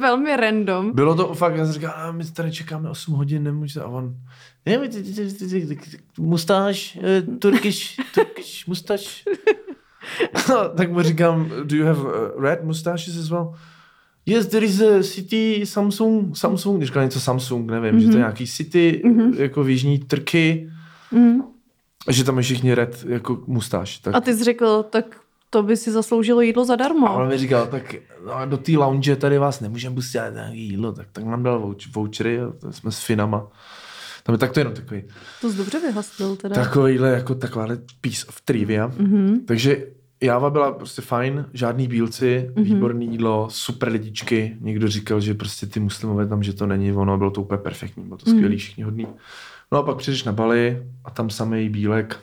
Velmi 0.01 0.37
random. 0.37 0.93
bylo 0.95 1.15
to 1.15 1.35
fakt, 1.35 1.57
já 1.57 1.65
jsem 1.65 1.73
říkal, 1.75 1.93
a 1.97 2.13
my 2.13 2.25
tady 2.25 2.53
čekáme 2.53 2.91
8 2.91 3.15
hodin, 3.15 3.43
nemůže 3.43 3.81
a 3.81 3.87
on, 3.87 4.15
mustáž, 6.19 6.99
eh, 7.03 7.23
Turkish, 7.23 7.97
Turkish 8.15 8.67
mustáž. 8.67 9.25
tak 10.77 10.93
mu 10.93 11.03
říkám, 11.03 11.51
do 11.65 11.77
you 11.77 11.87
have 11.87 12.01
uh, 12.01 12.43
red 12.43 12.65
mustaches 12.65 13.19
as 13.19 13.31
well? 13.31 13.55
Yes, 14.27 14.47
there 14.47 14.67
is 14.67 14.81
a 14.81 15.03
city 15.03 15.67
Samsung, 15.67 16.37
Samsung, 16.37 16.77
když 16.79 16.89
říkal 16.89 17.03
něco 17.05 17.21
Samsung, 17.21 17.71
nevím, 17.71 17.95
mm-hmm. 17.95 18.03
že 18.03 18.07
to 18.09 18.13
je 18.17 18.19
nějaký 18.19 18.47
city, 18.47 19.03
mm-hmm. 19.05 19.41
jako 19.41 19.65
v 19.65 19.71
jižní 19.71 19.99
Turky, 19.99 20.69
Mhm. 21.13 21.43
A 22.09 22.13
že 22.13 22.25
tam 22.25 22.37
je 22.37 22.43
všichni 22.43 22.75
red, 22.75 23.05
jako 23.09 23.39
mustáž. 23.47 23.99
Tak 23.99 24.15
A 24.15 24.21
ty 24.21 24.35
jsi 24.35 24.45
řekl, 24.45 24.83
tak 24.91 25.05
to 25.51 25.63
by 25.63 25.77
si 25.77 25.91
zasloužilo 25.91 26.41
jídlo 26.41 26.65
zadarmo. 26.65 27.09
A 27.09 27.13
on 27.13 27.29
mi 27.29 27.39
říkal, 27.39 27.67
tak 27.67 27.95
no, 28.27 28.47
do 28.47 28.57
té 28.57 28.73
lounge 28.73 29.17
tady 29.17 29.39
vás 29.39 29.61
nemůžeme 29.61 29.95
pustit 29.95 30.19
nějaký 30.35 30.69
jídlo, 30.69 30.93
tak, 30.93 31.07
tak 31.13 31.25
nám 31.25 31.43
dal 31.43 31.61
vouch- 31.61 31.93
vouchery 31.95 32.41
a 32.41 32.53
jsme 32.71 32.93
s 32.93 33.05
Finama. 33.05 33.47
Tam 34.23 34.33
je 34.35 34.39
tak 34.39 34.53
to 34.53 34.61
jenom 34.61 34.75
takový, 34.75 35.03
To 35.41 35.51
jsi 35.51 35.57
dobře 35.57 35.81
vyhastil 35.81 36.37
teda. 36.37 36.55
takovýhle, 36.55 37.09
jako 37.09 37.35
takováhle 37.35 37.79
piece 38.01 38.27
of 38.27 38.41
trivia. 38.41 38.87
Mhm. 38.99 39.41
Takže 39.47 39.87
Jáva 40.25 40.51
byla 40.51 40.73
prostě 40.73 41.03
fajn, 41.03 41.47
žádný 41.53 41.89
bílci, 41.89 42.51
Mhm. 42.57 42.65
výborný 42.65 43.07
jídlo, 43.11 43.47
super 43.51 43.89
lidičky. 43.93 44.57
Někdo 44.61 44.89
říkal, 44.89 45.21
že 45.21 45.35
prostě 45.35 45.67
ty 45.67 45.81
muslimové 45.81 46.27
tam, 46.27 46.43
že 46.43 46.53
to 46.53 46.67
není 46.67 46.93
ono, 46.93 47.19
bylo 47.19 47.31
to 47.31 47.41
úplně 47.43 47.59
perfektní, 47.59 48.03
bylo 48.05 48.17
to 48.17 48.31
Mhm. 48.31 48.37
skvělý, 48.39 48.57
všichni 48.57 48.85
hodný. 48.85 49.07
No 49.73 49.79
a 49.79 49.83
pak 49.83 49.97
přijdeš 49.97 50.25
na 50.25 50.33
Bali 50.33 50.83
a 51.05 51.11
tam 51.11 51.31
samý 51.31 51.69
bílek, 51.69 52.19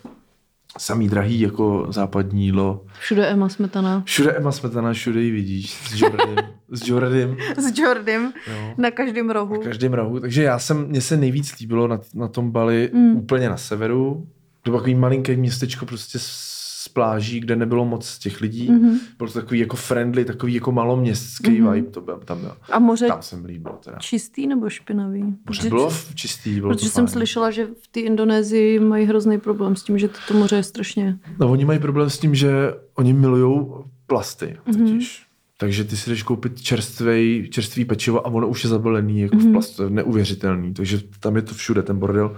samý 0.78 1.10
drahý 1.10 1.40
jako 1.42 1.88
západní 1.90 2.46
jídlo. 2.46 2.86
Všude 3.00 3.28
Emma 3.28 3.50
Smetana. 3.50 4.02
Všude 4.06 4.32
Emma 4.34 4.52
Smetana, 4.52 4.94
všude 4.94 5.22
ji 5.22 5.32
vidíš, 5.32 5.72
s 5.74 6.02
Jordym, 6.02 6.36
s 6.72 6.88
Jordym, 6.88 7.38
S 7.58 7.78
Jordym 7.80 8.34
jo. 8.48 8.74
na 8.78 8.92
každém 8.92 9.30
rohu. 9.30 9.54
Na 9.58 9.64
každém 9.64 9.94
rohu. 9.94 10.20
Takže 10.20 10.44
já 10.44 10.60
jsem, 10.60 10.88
mně 10.88 11.02
se 11.02 11.18
nejvíc 11.18 11.60
líbilo 11.60 11.88
na, 11.88 12.00
na 12.14 12.28
tom 12.28 12.52
Bali 12.52 12.90
Mm. 12.94 13.16
úplně 13.18 13.50
na 13.50 13.58
severu. 13.58 14.28
To 14.62 14.70
bylo 14.72 14.80
takový 14.82 14.96
malinké 14.96 15.36
městečko 15.36 15.86
prostě 15.86 16.20
s 16.20 16.59
pláží, 16.94 17.40
kde 17.40 17.56
nebylo 17.56 17.86
moc 17.86 18.18
těch 18.18 18.42
lidí. 18.42 18.72
Mhm. 18.72 18.80
Mm-hmm. 18.90 19.00
Bylo 19.18 19.30
to 19.32 19.42
takový 19.42 19.60
jako 19.60 19.76
friendly, 19.76 20.26
takový 20.26 20.54
jako 20.54 20.72
maloměstský 20.72 21.52
Mhm. 21.52 21.68
mm-hmm. 21.68 21.74
vibe, 21.74 21.92
to 21.92 22.02
byl, 22.02 22.18
tam 22.26 22.40
byl. 22.42 22.52
A 22.72 22.80
moře 22.80 23.08
Tam 23.08 23.22
jsem 23.22 23.46
líbil 23.46 23.72
teda. 23.84 23.98
čistý 23.98 24.48
nebo 24.48 24.70
špinavý? 24.70 25.24
Moře 25.24 25.36
Protože- 25.46 25.70
bylo 25.70 25.92
čistý, 26.16 26.60
bylo 26.60 26.74
Protože 26.74 26.86
to 26.86 26.92
jsem 26.92 27.08
fajn. 27.08 27.14
slyšela, 27.14 27.52
že 27.52 27.66
v 27.82 27.88
té 27.88 28.00
Indonésii 28.00 28.80
mají 28.80 29.06
hrozný 29.06 29.40
problém 29.40 29.76
s 29.76 29.84
tím, 29.84 29.98
že 30.00 30.10
to 30.28 30.34
moře 30.34 30.56
je 30.56 30.64
strašně... 30.64 31.18
No 31.40 31.52
oni 31.52 31.66
mají 31.66 31.80
problém 31.80 32.10
s 32.10 32.18
tím, 32.20 32.36
že 32.36 32.74
oni 32.96 33.14
milují 33.14 33.66
plasty 34.08 34.58
Mhm. 34.66 34.86
totiž. 34.86 35.24
Takže 35.58 35.84
ty 35.84 35.98
si 35.98 36.10
jdeš 36.10 36.24
koupit 36.24 36.62
čerstvý, 36.62 37.48
čerstvý 37.52 37.86
pečivo 37.86 38.28
a 38.28 38.30
ono 38.30 38.48
už 38.48 38.64
je 38.64 38.70
zabalený 38.70 39.22
jako 39.22 39.36
Mhm. 39.36 39.50
v 39.50 39.52
plastu, 39.52 39.76
to 39.78 39.84
je 39.84 39.90
neuvěřitelný. 39.90 40.74
Takže 40.74 41.02
tam 41.20 41.36
je 41.36 41.42
to 41.42 41.54
všude, 41.54 41.82
ten 41.82 42.00
bordel. 42.00 42.38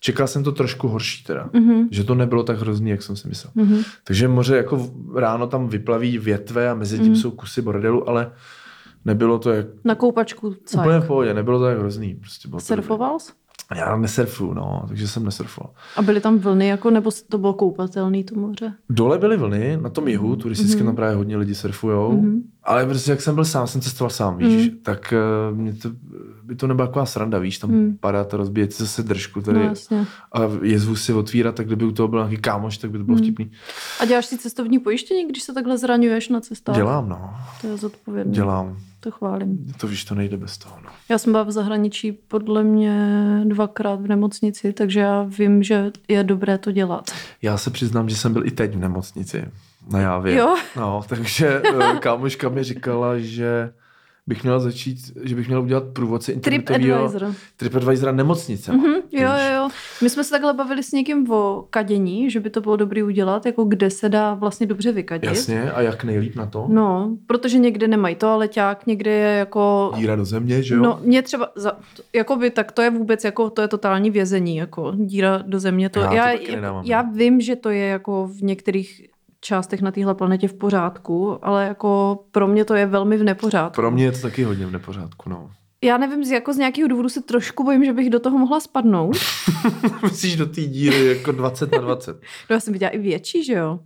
Čekal 0.00 0.26
jsem 0.26 0.44
to 0.44 0.52
trošku 0.52 0.88
horší 0.88 1.24
teda, 1.24 1.50
Mhm. 1.52 1.88
že 1.90 2.04
to 2.04 2.14
nebylo 2.14 2.42
tak 2.42 2.58
hrozný, 2.58 2.90
jak 2.90 3.02
jsem 3.02 3.16
si 3.16 3.28
myslel. 3.28 3.52
Mhm. 3.54 3.82
Takže 4.04 4.28
moře 4.28 4.56
jako 4.56 4.90
ráno 5.14 5.46
tam 5.46 5.68
vyplaví 5.68 6.18
větve 6.18 6.70
a 6.70 6.74
mezi 6.74 6.96
tím 6.98 7.06
Mhm. 7.06 7.16
jsou 7.16 7.30
kusy 7.30 7.62
bordelu, 7.62 8.08
ale 8.08 8.32
nebylo 9.04 9.38
to 9.38 9.50
jak, 9.52 9.66
Na 9.84 9.94
koupačku 9.94 10.54
cajk. 10.64 10.80
úplně 10.84 11.00
v 11.00 11.06
pohodě, 11.06 11.34
nebylo 11.34 11.58
to 11.58 11.64
tak 11.64 11.78
hrozný. 11.78 12.14
Prostě 12.14 12.48
bylo 12.48 12.60
Surfoval 12.60 13.18
jsi? 13.18 13.32
Já 13.74 13.96
nesurfuju, 13.96 14.54
no, 14.54 14.84
takže 14.88 15.08
jsem 15.08 15.24
nesurfoval. 15.24 15.72
A 15.96 16.02
byly 16.02 16.20
tam 16.20 16.38
vlny, 16.38 16.66
jako, 16.66 16.90
nebo 16.90 17.10
to 17.28 17.38
bylo 17.38 17.52
koupatelný 17.54 18.24
to 18.24 18.34
moře? 18.34 18.74
Dole 18.90 19.18
byly 19.18 19.36
vlny, 19.36 19.78
na 19.82 19.90
tom 19.90 20.08
jihu, 20.08 20.36
turisticky 20.36 20.76
Mhm. 20.76 20.86
tam 20.86 20.96
právě 20.96 21.16
hodně 21.16 21.36
lidí 21.36 21.54
surfujou, 21.54 22.12
Mhm. 22.20 22.42
ale 22.64 22.86
prostě 22.86 23.10
jak 23.10 23.20
jsem 23.20 23.34
byl 23.34 23.44
sám, 23.44 23.66
jsem 23.66 23.80
cestoval 23.80 24.10
sám, 24.10 24.36
víš, 24.38 24.70
tak 24.82 25.14
uh, 25.50 25.56
mě 25.56 25.72
to, 25.74 25.90
by 26.42 26.54
to 26.56 26.66
nebyla 26.66 26.86
taková 26.86 27.06
sranda, 27.06 27.38
víš, 27.38 27.58
tam 27.58 27.70
Mhm. 27.70 27.96
padáte, 28.00 28.36
rozbíjet 28.36 28.72
si 28.72 28.82
zase 28.82 29.02
držku 29.02 29.40
tady 29.40 29.58
No 29.58 29.64
jasně. 29.64 30.06
a 30.32 30.38
jezvu 30.62 30.96
si 30.96 31.12
otvírat, 31.12 31.54
tak 31.54 31.66
kdyby 31.66 31.84
u 31.84 31.92
toho 31.92 32.08
byl 32.08 32.18
nějaký 32.18 32.36
kámoš, 32.42 32.78
tak 32.78 32.90
by 32.90 32.98
to 32.98 33.04
bylo 33.04 33.14
Mhm. 33.16 33.24
vtipný. 33.24 33.50
A 34.00 34.04
děláš 34.04 34.26
si 34.26 34.38
cestovní 34.38 34.78
pojištění, 34.78 35.28
když 35.28 35.42
se 35.42 35.52
takhle 35.54 35.78
zraňuješ 35.78 36.28
na 36.28 36.40
cestách? 36.40 36.76
Dělám, 36.76 37.08
no, 37.08 37.30
To 37.60 37.66
je 37.66 37.76
zodpovědné. 37.76 38.32
dělám. 38.34 38.76
To 39.00 39.10
chválím. 39.10 39.74
To 39.80 39.86
víš, 39.86 40.04
to 40.04 40.14
nejde 40.14 40.36
bez 40.36 40.58
toho, 40.58 40.76
no. 40.84 40.90
Já 41.08 41.18
jsem 41.18 41.32
byla 41.32 41.44
v 41.44 41.50
zahraničí 41.50 42.12
podle 42.12 42.64
mě 42.64 43.16
dvakrát 43.44 44.00
v 44.00 44.06
nemocnici, 44.06 44.72
takže 44.72 45.00
já 45.00 45.22
vím, 45.22 45.62
že 45.62 45.90
je 46.08 46.24
dobré 46.24 46.58
to 46.58 46.72
dělat. 46.72 47.10
Já 47.42 47.58
se 47.58 47.70
přiznám, 47.70 48.08
že 48.08 48.16
jsem 48.16 48.32
byl 48.32 48.46
i 48.46 48.50
teď 48.50 48.74
v 48.74 48.78
nemocnici 48.78 49.44
na 49.90 50.00
Jávě. 50.00 50.34
Jo? 50.34 50.56
No, 50.76 51.02
takže 51.08 51.62
eh, 51.80 51.96
kámoška 52.00 52.48
mi 52.48 52.64
říkala, 52.64 53.18
že 53.18 53.72
bych 54.26 54.42
měl 54.42 54.60
začít, 54.60 54.98
že 55.22 55.34
bych 55.34 55.48
měl 55.48 55.62
udělat 55.62 55.84
průvodce 55.92 56.32
internetového 56.32 57.08
TripAdvisor. 57.08 57.34
TripAdvisora 57.56 58.12
nemocnice. 58.12 58.72
Mhm, 58.72 58.94
jo, 59.12 59.30
jo, 59.30 59.54
jo. 59.54 59.68
My 60.02 60.10
jsme 60.10 60.24
se 60.24 60.30
takhle 60.30 60.54
bavili 60.54 60.82
s 60.82 60.92
někým 60.92 61.30
o 61.30 61.64
kadění, 61.70 62.30
že 62.30 62.40
by 62.40 62.50
to 62.50 62.60
bylo 62.60 62.76
dobré 62.76 63.04
udělat, 63.04 63.46
jako 63.46 63.64
kde 63.64 63.90
se 63.90 64.08
dá 64.08 64.34
vlastně 64.34 64.66
dobře 64.66 64.92
vykadit. 64.92 65.30
Jasně, 65.30 65.72
a 65.72 65.80
jak 65.80 66.04
nejlíp 66.04 66.36
na 66.36 66.46
to? 66.46 66.66
No, 66.68 67.16
protože 67.26 67.58
někde 67.58 67.88
nemají 67.88 68.14
toaleťák, 68.14 68.86
někde 68.86 69.10
je 69.10 69.38
jako... 69.38 69.92
Díra 69.96 70.16
do 70.16 70.24
země, 70.24 70.62
že 70.62 70.74
jo? 70.74 70.82
No, 70.82 71.00
mě 71.02 71.22
třeba, 71.22 71.48
za, 71.56 71.72
jakoby, 72.12 72.50
tak 72.50 72.72
to 72.72 72.82
je 72.82 72.90
vůbec 72.90 73.24
jako, 73.24 73.50
to 73.50 73.62
je 73.62 73.68
totální 73.68 74.10
vězení, 74.10 74.56
jako 74.56 74.92
díra 74.96 75.42
do 75.46 75.60
země. 75.60 75.88
To, 75.88 76.00
Já 76.00 76.08
to 76.08 76.14
já, 76.14 76.24
taky 76.24 76.52
já, 76.52 76.82
já 76.84 77.02
vím, 77.02 77.40
že 77.40 77.56
to 77.56 77.70
je 77.70 77.86
jako 77.86 78.26
v 78.26 78.42
některých 78.42 79.06
částech 79.40 79.82
na 79.82 79.90
téhle 79.90 80.14
planetě 80.14 80.48
v 80.48 80.54
pořádku, 80.54 81.38
ale 81.42 81.66
jako 81.66 82.18
pro 82.30 82.48
mě 82.48 82.64
to 82.64 82.74
je 82.74 82.86
velmi 82.86 83.16
v 83.16 83.24
nepořádku. 83.24 83.74
Pro 83.74 83.90
mě 83.90 84.04
je 84.04 84.12
to 84.12 84.18
taky 84.18 84.44
hodně 84.44 84.66
v 84.66 84.72
nepořádku, 84.72 85.30
no. 85.30 85.50
Já 85.84 85.98
nevím, 85.98 86.24
z, 86.24 86.30
jako 86.30 86.52
z 86.52 86.56
nějakého 86.56 86.88
důvodu 86.88 87.08
se 87.08 87.22
trošku 87.22 87.64
bojím, 87.64 87.84
že 87.84 87.92
bych 87.92 88.10
do 88.10 88.20
toho 88.20 88.38
mohla 88.38 88.60
spadnout. 88.60 89.16
Myslíš 90.02 90.36
do 90.36 90.46
té 90.46 90.60
díry 90.60 91.06
jako 91.06 91.32
20 91.32 91.72
na 91.72 91.78
20. 91.78 92.16
No 92.50 92.54
já 92.54 92.60
jsem 92.60 92.72
viděla 92.72 92.90
i 92.90 92.98
větší, 92.98 93.44
že 93.44 93.52
jo? 93.54 93.80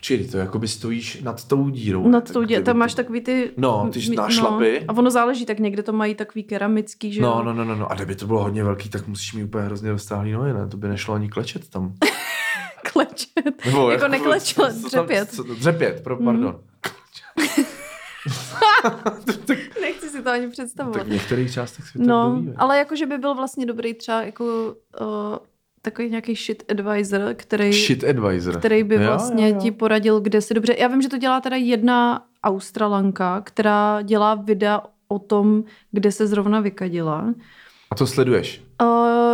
Čili 0.00 0.28
to 0.28 0.38
jako 0.38 0.58
by 0.58 0.68
stojíš 0.68 1.20
nad 1.22 1.44
tou 1.48 1.70
dírou. 1.70 2.08
Nad 2.08 2.32
tou 2.32 2.40
kdyby 2.44 2.62
tam 2.62 2.76
máš 2.76 2.94
takový 2.94 3.20
ty... 3.20 3.50
No, 3.56 3.90
ty 3.92 4.16
nášlapy. 4.16 4.84
A 4.88 4.92
ono 4.92 5.10
záleží, 5.10 5.46
tak 5.46 5.58
někde 5.58 5.82
to 5.82 5.92
mají 5.92 6.14
takový 6.14 6.42
keramický, 6.44 7.12
že 7.12 7.20
No, 7.22 7.28
jo? 7.28 7.42
no, 7.42 7.52
no, 7.54 7.64
no, 7.64 7.76
no. 7.76 7.92
A 7.92 7.94
kdyby 7.94 8.14
to 8.14 8.26
bylo 8.26 8.42
hodně 8.42 8.64
velký, 8.64 8.88
tak 8.88 9.08
musíš 9.08 9.34
mít 9.34 9.44
úplně 9.44 9.64
hrozně 9.64 9.90
roztáhlý 9.90 10.32
nohy, 10.32 10.52
ne? 10.52 10.68
To 10.68 10.76
by 10.76 10.88
nešlo 10.88 11.14
ani 11.14 11.28
klečet 11.28 11.68
tam. 11.68 11.94
Klečet. 12.92 13.66
Nebo 13.66 13.90
jako 13.90 14.08
neklečet, 14.08 14.54
co 14.56 14.62
tam- 14.62 15.06
dřepět. 15.06 15.30
Dřepět, 15.58 16.00
pro, 16.04 16.16
pardon. 16.16 16.60
tak, 19.46 19.58
Nechci 19.80 20.08
si 20.08 20.22
to 20.22 20.30
ani 20.30 20.48
představovat. 20.48 20.98
tak 20.98 21.06
v 21.06 21.10
některých 21.10 21.52
částech 21.52 21.84
světa 21.88 22.06
No, 22.10 22.42
ale 22.56 22.78
jakože 22.78 23.06
by 23.06 23.18
byl 23.18 23.34
vlastně 23.34 23.66
dobrý 23.66 23.94
třeba 23.94 24.22
jako 24.22 24.44
uh, 25.00 25.06
takový 25.82 26.10
nějaký 26.10 26.34
shit 26.34 26.62
advisor, 26.70 27.34
který, 27.36 27.72
Shit 27.72 28.04
advisor. 28.04 28.58
který 28.58 28.84
by 28.84 28.94
Jo, 28.94 29.00
vlastně 29.04 29.48
jo, 29.48 29.54
jo. 29.54 29.60
ti 29.60 29.70
poradil, 29.70 30.20
kde 30.20 30.40
si 30.40 30.54
dobře... 30.54 30.76
Já 30.78 30.88
vím, 30.88 31.02
že 31.02 31.08
to 31.08 31.18
dělá 31.18 31.40
teda 31.40 31.56
jedna 31.56 32.26
Australanka, 32.44 33.40
která 33.40 34.02
dělá 34.02 34.34
videa 34.34 34.82
o 35.08 35.18
tom, 35.18 35.64
kde 35.92 36.12
se 36.12 36.26
zrovna 36.26 36.60
vykadila. 36.60 37.34
A 37.92 37.94
to 37.94 38.06
sleduješ? 38.06 38.62
Uh, 38.82 38.88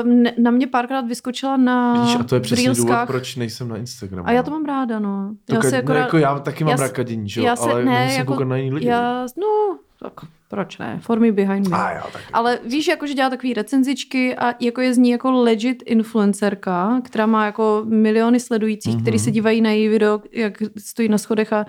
ne, 0.05 0.33
na 0.39 0.51
mě 0.51 0.67
párkrát 0.67 1.01
vyskočila 1.01 1.57
na 1.57 1.93
Vidíš, 1.93 2.17
a 2.21 2.25
to 2.25 2.35
je 2.35 2.41
přesně 2.41 2.69
důvod, 2.69 2.77
Reelskách. 2.89 3.07
proč 3.07 3.37
nejsem 3.37 3.69
na 3.69 3.77
Instagramu. 3.77 4.29
A 4.29 4.33
já 4.33 4.43
to 4.43 4.51
mám 4.51 4.65
ráda, 4.65 4.99
no. 4.99 5.35
To 5.45 5.55
Já 5.55 5.63
si 5.63 5.73
no, 5.73 5.79
akorát, 5.79 5.99
jako 6.01 6.19
já 6.19 6.39
taky 6.39 6.65
mám 6.65 6.71
já 6.71 6.77
s- 6.77 6.81
rakadění, 6.81 7.29
že 7.29 7.41
jo? 7.41 7.47
já 7.47 7.57
se, 7.57 7.71
ale 7.71 7.85
ne, 7.85 7.91
nemusím 7.99 8.19
jako, 8.19 8.33
koukat 8.33 8.49
na 8.49 8.57
jiný 8.57 8.73
lidi. 8.75 8.87
já, 8.87 9.27
no, 9.41 9.79
tak 10.01 10.13
proč 10.49 10.79
ne? 10.79 10.99
For 11.03 11.21
me 11.21 11.33
behind 11.33 11.69
me. 11.69 11.77
A 11.77 11.93
jo, 11.95 12.03
tak. 12.13 12.23
Ale 12.33 12.59
víš, 12.65 12.89
jako, 12.89 13.07
že 13.07 13.15
dělá 13.15 13.31
takový 13.31 13.55
recenzičky 13.55 14.37
a 14.37 14.55
jako 14.61 14.81
je 14.81 14.95
z 14.95 14.99
ní 14.99 15.11
jako 15.11 15.31
legit 15.31 15.83
influencerka, 15.87 17.01
která 17.05 17.27
má 17.27 17.47
jako 17.47 17.83
miliony 17.89 18.41
sledujících, 18.41 18.93
mm-hmm. 18.93 18.97
Mhm. 18.97 19.03
kteří 19.03 19.19
se 19.19 19.31
dívají 19.31 19.61
na 19.61 19.71
její 19.71 19.89
video, 19.89 20.21
jak 20.33 20.55
stojí 20.79 21.09
na 21.09 21.19
schodech 21.19 21.53
a 21.53 21.67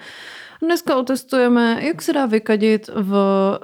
dneska 0.62 0.96
otestujeme, 0.98 1.80
jak 1.82 2.02
se 2.02 2.14
dá 2.14 2.26
vykadit 2.26 2.90
v 2.96 3.14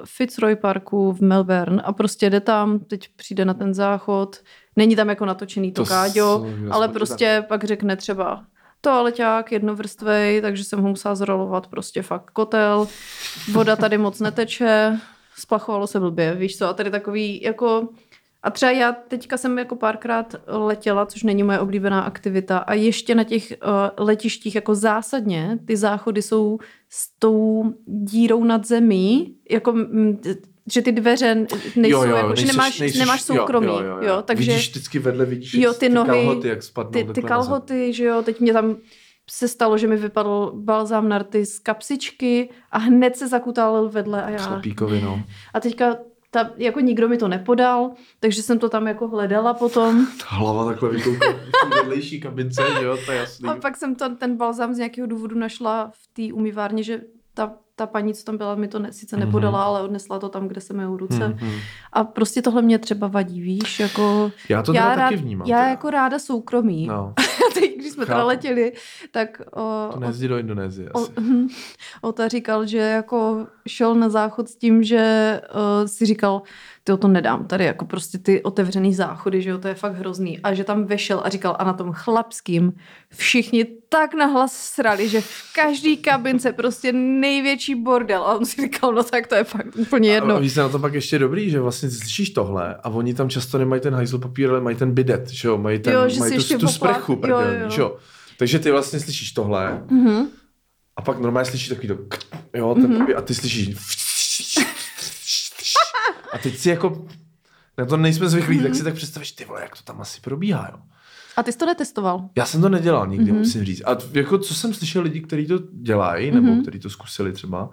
Fitzroy 0.04 0.56
Parku 0.56 1.12
v 1.12 1.20
Melbourne. 1.20 1.82
A 1.82 1.92
prostě 1.92 2.30
jde 2.30 2.40
tam, 2.40 2.78
teď 2.78 3.08
přijde 3.16 3.44
na 3.44 3.54
ten 3.54 3.74
záchod, 3.74 4.36
není 4.76 4.96
tam 4.96 5.08
jako 5.08 5.24
natočený 5.26 5.72
to, 5.72 5.82
To 5.82 5.88
káďo, 5.88 6.46
ale 6.70 6.88
prostě 6.88 7.44
pak 7.48 7.64
řekne 7.64 7.96
třeba 7.96 8.44
toaleťák 8.80 9.52
jednovrstvej, 9.52 10.40
takže 10.40 10.64
jsem 10.64 10.80
ho 10.82 10.88
musela 10.88 11.14
zrolovat 11.14 11.66
prostě 11.66 12.02
fakt 12.02 12.30
kotel, 12.30 12.88
voda 13.52 13.76
tady 13.76 13.98
moc 13.98 14.20
neteče, 14.20 14.98
splachovalo 15.38 15.86
se 15.86 16.00
blbě, 16.00 16.34
víš 16.34 16.58
co, 16.58 16.68
a 16.68 16.72
tady 16.72 16.90
takový 16.90 17.42
jako 17.42 17.88
a 18.42 18.50
třeba 18.50 18.72
já 18.72 18.92
teďka 18.92 19.36
jsem 19.36 19.58
jako 19.58 19.76
párkrát 19.76 20.34
letěla, 20.46 21.06
což 21.06 21.22
není 21.22 21.42
moje 21.42 21.58
oblíbená 21.58 22.00
aktivita 22.00 22.58
a 22.58 22.74
ještě 22.74 23.14
na 23.14 23.24
těch 23.24 23.52
uh, 23.66 24.06
letištích 24.06 24.54
jako 24.54 24.74
zásadně 24.74 25.58
ty 25.66 25.76
záchody 25.76 26.22
jsou 26.22 26.58
s 26.88 27.18
tou 27.18 27.64
dírou 27.86 28.44
nad 28.44 28.66
zemí, 28.66 29.34
jako 29.50 29.72
mm, 29.72 30.20
že 30.72 30.82
ty 30.82 30.92
dveře 30.92 31.46
nejsou, 31.76 32.04
jako, 32.04 32.36
že 32.36 32.46
nemáš, 32.46 32.78
nemáš 32.98 33.22
soukromí, 33.22 33.66
jo, 33.66 33.80
jo, 33.80 33.98
jo. 34.02 34.22
takže 34.22 34.52
Vidíš 34.52 34.70
vždycky 34.70 34.98
vedle, 34.98 35.24
vidíš 35.24 35.54
Jo, 35.54 35.72
ty 35.72 35.78
ty 35.78 35.88
nohy, 35.88 36.06
kalhoty, 36.06 36.48
jak 36.48 36.62
spadnou 36.62 36.92
ty, 36.92 37.04
ty 37.04 37.22
kalhoty, 37.22 37.92
že 37.92 38.04
jo, 38.04 38.22
teď 38.22 38.40
mě 38.40 38.52
tam 38.52 38.76
se 39.30 39.48
stalo, 39.48 39.78
že 39.78 39.86
mi 39.86 39.96
vypadl 39.96 40.52
balzám 40.54 41.08
na 41.08 41.18
rty 41.18 41.46
z 41.46 41.58
kapsičky 41.58 42.50
a 42.70 42.78
hned 42.78 43.16
se 43.16 43.28
zakutálil 43.28 43.88
vedle 43.88 44.22
a 44.22 44.30
já. 44.30 44.38
Chlapíkovi, 44.38 45.00
no. 45.00 45.22
A 45.54 45.60
teďka 45.60 45.96
ta, 46.30 46.50
jako 46.56 46.80
nikdo 46.80 47.08
mi 47.08 47.16
to 47.16 47.28
nepodal, 47.28 47.90
takže 48.20 48.42
jsem 48.42 48.58
to 48.58 48.68
tam 48.68 48.86
jako 48.86 49.08
hledala 49.08 49.54
potom. 49.54 50.06
Ta 50.06 50.36
hlava 50.36 50.64
takhle 50.64 50.90
vykouká 50.90 51.32
v 51.32 51.74
vedlejší 51.74 52.20
kabince, 52.20 52.62
jo, 52.82 52.98
to 53.06 53.12
je 53.12 53.18
jasný. 53.18 53.48
A 53.48 53.54
pak 53.54 53.76
jsem 53.76 53.94
to, 53.94 54.16
ten 54.16 54.36
balzám 54.36 54.74
z 54.74 54.78
nějakého 54.78 55.06
důvodu 55.06 55.38
našla 55.38 55.90
v 55.94 56.28
té 56.28 56.34
umývárně, 56.34 56.82
že 56.82 57.00
ta, 57.34 57.52
ta 57.76 57.86
paní, 57.86 58.14
co 58.14 58.24
tam 58.24 58.36
byla, 58.36 58.54
mi 58.54 58.68
to 58.68 58.78
ne, 58.78 58.92
sice 58.92 59.16
nepodala, 59.16 59.64
ale 59.64 59.82
odnesla 59.82 60.18
to 60.18 60.28
tam, 60.28 60.48
kde 60.48 60.60
jsem 60.60 60.76
měl 60.76 60.96
ruce. 60.96 61.28
Mhm. 61.28 61.52
A 61.92 62.04
prostě 62.04 62.42
tohle 62.42 62.62
mě 62.62 62.78
třeba 62.78 63.06
vadí, 63.06 63.40
víš, 63.40 63.80
jako... 63.80 64.32
Já 64.48 64.62
to 64.62 64.72
já 64.72 64.94
rád, 64.94 64.96
taky 64.96 65.16
vnímám. 65.16 65.48
Já 65.48 65.56
teda. 65.56 65.68
jako 65.68 65.90
ráda 65.90 66.18
soukromí. 66.18 66.86
No, 66.86 67.14
Teď, 67.60 67.76
když 67.76 67.92
jsme 67.92 68.06
teda 68.06 68.24
letěli, 68.24 68.72
tak 69.10 69.40
o, 69.52 69.88
to 69.92 70.00
nejezdí 70.00 70.28
do 70.28 70.38
Indonésie 70.38 70.90
o, 70.92 70.98
asi. 70.98 71.12
hm, 71.20 71.48
Ota 72.02 72.28
říkal, 72.28 72.66
že 72.66 72.78
jako 72.78 73.46
šel 73.68 73.94
na 73.94 74.08
záchod 74.08 74.48
s 74.48 74.56
tím, 74.56 74.82
že 74.82 75.40
uh, 75.54 75.86
si 75.86 76.06
říkal, 76.06 76.42
ty 76.86 76.92
to 76.98 77.08
nedám, 77.08 77.46
tady 77.46 77.64
jako 77.64 77.84
prostě 77.84 78.18
ty 78.18 78.42
otevřený 78.42 78.94
záchody, 78.94 79.42
že 79.42 79.50
jo, 79.50 79.58
to 79.58 79.68
je 79.68 79.74
fakt 79.74 79.94
hrozný. 79.94 80.38
A 80.40 80.54
že 80.54 80.64
tam 80.64 80.84
vešel 80.84 81.20
a 81.24 81.28
říkal, 81.28 81.56
a 81.58 81.64
na 81.64 81.72
tom 81.72 81.92
chlapským 81.92 82.72
všichni 83.16 83.66
tak 83.88 84.14
nahlas 84.14 84.52
srali, 84.56 85.08
že 85.08 85.20
v 85.20 85.28
každý 85.54 85.96
kabince 85.96 86.52
prostě 86.52 86.92
největší 86.92 87.74
bordel. 87.74 88.22
A 88.22 88.34
on 88.34 88.44
si 88.46 88.62
říkal, 88.62 88.92
no 88.92 89.02
tak 89.02 89.26
to 89.26 89.34
je 89.34 89.44
fakt 89.44 89.76
úplně 89.76 90.08
A, 90.08 90.12
a 90.12 90.14
jedno. 90.14 90.40
víš, 90.40 90.54
na 90.54 90.68
to 90.68 90.78
pak 90.78 90.94
ještě 90.94 91.18
dobrý, 91.18 91.50
že 91.50 91.60
vlastně 91.60 91.90
slyšíš 91.90 92.30
tohle 92.30 92.74
a 92.82 92.88
oni 92.88 93.14
tam 93.14 93.28
často 93.30 93.58
nemají 93.58 93.80
ten 93.82 93.94
hajzl 93.94 94.18
papír, 94.18 94.50
ale 94.50 94.60
mají 94.60 94.76
ten 94.76 94.90
bidet, 94.94 95.30
že 95.30 95.48
jo, 95.48 95.58
mají, 95.58 95.78
ten, 95.78 95.92
Jo, 95.92 96.08
že 96.08 96.20
mají 96.20 96.32
tu, 96.44 96.58
tu 96.58 96.68
sprchu 96.68 97.12
jo, 97.12 97.16
prdelní, 97.18 97.62
jo. 97.62 97.70
že 97.70 97.80
jo. 97.80 97.96
Takže 98.38 98.58
ty 98.58 98.70
vlastně 98.70 99.00
slyšíš 99.00 99.32
tohle 99.32 99.82
Mhm. 99.90 100.26
a 100.96 101.02
pak 101.02 101.18
normálně 101.18 101.44
slyšíš 101.50 101.68
takový 101.68 101.88
to, 101.88 101.96
jo, 102.54 102.74
ten 102.74 102.90
Mhm. 102.90 102.98
papír, 102.98 103.16
a 103.16 103.20
ty 103.20 103.34
slyšíš 103.34 103.74
a 106.32 106.38
teď 106.38 106.56
si 106.58 106.68
jako, 106.68 107.06
na 107.78 107.84
to 107.86 107.96
nejsme 107.96 108.28
zvyklí, 108.28 108.58
tak 108.62 108.74
si 108.74 108.84
tak 108.84 108.94
představíš, 108.94 109.32
ty 109.32 109.44
vole, 109.44 109.60
jak 109.60 109.76
to 109.76 109.82
tam 109.82 110.00
asi 110.00 110.20
probíhá, 110.20 110.68
jo. 110.72 110.78
A 111.36 111.42
ty 111.42 111.52
jsi 111.52 111.58
to 111.58 111.66
netestoval? 111.66 112.28
Já 112.36 112.46
jsem 112.46 112.60
to 112.60 112.68
nedělal 112.68 113.06
nikdy, 113.06 113.24
Mhm. 113.24 113.34
mm-hmm. 113.34 113.38
musím 113.44 113.64
říct. 113.64 113.82
A 113.86 113.96
jako, 114.12 114.38
co 114.38 114.54
jsem 114.54 114.74
slyšel 114.74 115.02
lidi, 115.02 115.20
kteří 115.20 115.46
to 115.46 115.58
dělají, 115.72 116.30
nebo 116.30 116.46
Mhm. 116.52 116.62
kteří 116.62 116.78
to 116.78 116.90
zkusili 116.90 117.32
třeba, 117.32 117.70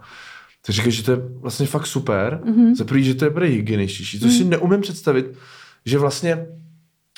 tak 0.65 0.75
říkají, 0.75 0.91
že 0.91 1.03
to 1.03 1.11
je 1.11 1.17
vlastně 1.41 1.65
fakt 1.67 1.85
super. 1.87 2.41
Mhm. 2.45 2.55
Mm-hmm. 2.55 2.75
Za 2.75 2.83
prvý, 2.85 3.03
že 3.03 3.15
to 3.15 3.25
je 3.25 3.31
pro 3.31 3.45
hygieničtější, 3.45 4.19
což 4.19 4.33
si 4.33 4.43
neumím 4.45 4.81
představit, 4.81 5.25
že 5.85 5.97
vlastně 5.97 6.45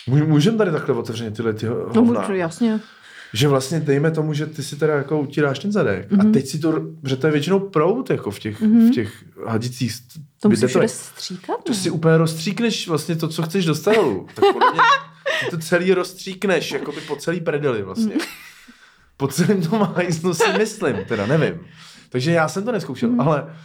Můžeme 0.07 0.57
tady 0.57 0.71
takhle 0.71 0.95
otevřeně 0.95 1.31
tyhle 1.31 1.53
ty 1.53 1.65
No, 1.65 1.73
hovna. 1.75 2.21
můžu, 2.21 2.33
jasně. 2.33 2.79
Že 3.35 3.47
vlastně 3.47 3.79
dejme 3.79 4.11
tomu, 4.11 4.33
že 4.33 4.45
ty 4.45 4.63
si 4.63 4.75
teda 4.75 4.95
jako 4.95 5.19
utíráš 5.21 5.59
ten 5.59 5.71
zadek 5.71 6.11
mm-hmm. 6.11 6.29
a 6.29 6.31
teď 6.33 6.47
si 6.47 6.59
to, 6.59 6.81
že 7.07 7.15
to 7.15 7.27
je 7.27 7.33
většinou 7.33 7.59
prout 7.59 8.09
jako 8.09 8.31
v 8.31 8.39
těch, 8.39 8.61
mm-hmm. 8.61 8.87
v 8.87 8.91
těch 8.91 9.23
hadicích 9.47 9.93
To 10.41 10.49
musíš 10.49 10.65
všude 10.65 10.81
bidetových. 10.85 10.91
stříkat? 10.91 11.63
To 11.63 11.73
si 11.73 11.89
úplně 11.89 12.17
rozstříkneš 12.17 12.87
vlastně 12.87 13.15
to, 13.15 13.27
co 13.27 13.43
chceš 13.43 13.65
do. 13.65 13.73
Tak 14.35 14.45
ty 15.39 15.49
to 15.51 15.57
celý 15.57 15.93
rozstříkneš, 15.93 16.71
jako 16.71 16.91
by 16.91 17.01
po 17.01 17.15
celý 17.15 17.41
predeli 17.41 17.83
vlastně. 17.83 18.15
Po 19.17 19.27
celém 19.27 19.61
tom 19.61 19.81
hajzlu 19.95 20.33
si 20.33 20.53
myslím, 20.57 20.95
teda 21.07 21.25
nevím. 21.25 21.59
Takže 22.09 22.31
já 22.31 22.47
jsem 22.47 22.63
to 22.63 22.71
neskoušel, 22.71 23.09
Mhm. 23.09 23.21
ale 23.21 23.55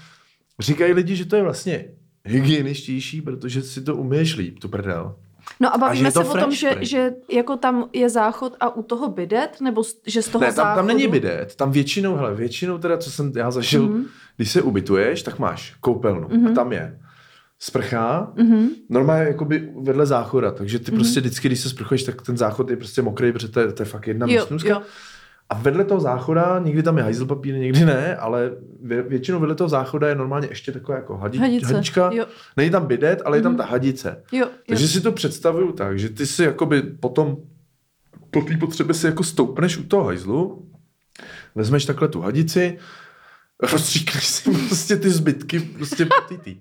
říkají 0.60 0.92
lidi, 0.92 1.16
že 1.16 1.24
to 1.24 1.36
je 1.36 1.42
vlastně 1.42 1.84
hygieničtější, 2.24 3.22
protože 3.22 3.62
si 3.62 3.80
to 3.82 3.96
umíš 3.96 4.36
líp, 4.36 4.58
tu 4.58 4.68
prdel. 4.68 5.16
No 5.60 5.74
a 5.74 5.78
bavíme 5.78 6.12
to 6.12 6.24
se 6.24 6.28
o 6.28 6.38
tom, 6.40 6.52
že, 6.52 6.76
že 6.80 7.14
jako 7.32 7.56
tam 7.56 7.88
je 7.92 8.08
záchod 8.10 8.56
a 8.60 8.76
u 8.76 8.82
toho 8.82 9.08
bidet, 9.08 9.60
nebo 9.60 9.82
že 10.06 10.22
z 10.22 10.28
toho 10.28 10.40
Ne, 10.42 10.46
tam, 10.46 10.54
záchodu... 10.54 10.76
tam 10.76 10.86
není 10.86 11.08
bidet, 11.08 11.54
tam 11.56 11.72
většinou, 11.72 12.16
hele, 12.16 12.34
většinou 12.34 12.78
teda, 12.78 12.98
co 12.98 13.10
jsem 13.10 13.32
já 13.36 13.50
zažil, 13.50 13.82
Mhm. 13.82 13.94
mm-hmm. 14.00 14.06
když 14.36 14.50
se 14.50 14.62
ubytuješ, 14.62 15.22
tak 15.22 15.38
máš 15.38 15.74
koupelnu 15.80 16.28
mm-hmm. 16.28 16.50
a 16.50 16.54
tam 16.54 16.72
je 16.72 16.98
sprcha, 17.58 18.32
Mhm. 18.36 18.68
normálně 18.88 19.24
jakoby 19.24 19.68
vedle 19.82 20.06
záchoda, 20.06 20.50
takže 20.50 20.78
ty 20.78 20.92
mm-hmm. 20.92 20.94
prostě 20.94 21.20
vždycky, 21.20 21.48
když 21.48 21.60
se 21.60 21.68
sprchuješ, 21.68 22.02
tak 22.02 22.22
ten 22.22 22.36
záchod 22.36 22.70
je 22.70 22.76
prostě 22.76 23.02
mokrý, 23.02 23.32
protože 23.32 23.48
to 23.48 23.60
je, 23.60 23.72
to 23.72 23.82
je 23.82 23.86
fakt 23.86 24.06
jedna 24.06 24.26
jo. 24.30 24.82
A 25.50 25.54
vedle 25.54 25.84
toho 25.84 26.00
záchoda, 26.00 26.58
někdy 26.58 26.82
tam 26.82 26.96
je 26.98 27.02
hajzl 27.02 27.26
papír, 27.26 27.54
někdy 27.54 27.84
ne, 27.84 28.16
ale 28.16 28.50
vě, 28.82 29.02
většinou 29.02 29.40
vedle 29.40 29.54
toho 29.54 29.68
záchoda 29.68 30.08
je 30.08 30.14
normálně 30.14 30.48
ještě 30.48 30.72
taková 30.72 30.98
jako 30.98 31.16
hadi, 31.16 31.38
Hadice, 31.38 31.74
hadička. 31.74 32.10
jo. 32.12 32.26
Není 32.56 32.70
tam 32.70 32.86
bidet, 32.86 33.22
ale 33.24 33.38
je 33.38 33.42
tam 33.42 33.56
ta 33.56 33.64
hadice. 33.64 34.22
Jo, 34.32 34.48
Takže 34.68 34.84
jo. 34.84 34.88
si 34.88 35.00
to 35.00 35.12
představuju 35.12 35.72
tak, 35.72 35.98
že 35.98 36.08
ty 36.08 36.26
si 36.26 36.42
jakoby 36.44 36.82
potom 36.82 37.36
po 38.30 38.40
té 38.40 38.56
potřebě 38.56 38.94
si 38.94 39.06
jako 39.06 39.24
stoupneš 39.24 39.76
u 39.78 39.82
toho 39.82 40.04
hajzlu, 40.04 40.68
vezmeš 41.54 41.84
takhle 41.84 42.08
tu 42.08 42.20
hadici, 42.20 42.78
rozstříkneš 43.72 44.26
si 44.26 44.50
prostě 44.50 44.96
ty 44.96 45.10
zbytky 45.10 45.60
prostě 45.60 46.06
po 46.06 46.14
tý 46.28 46.38
tý. 46.38 46.60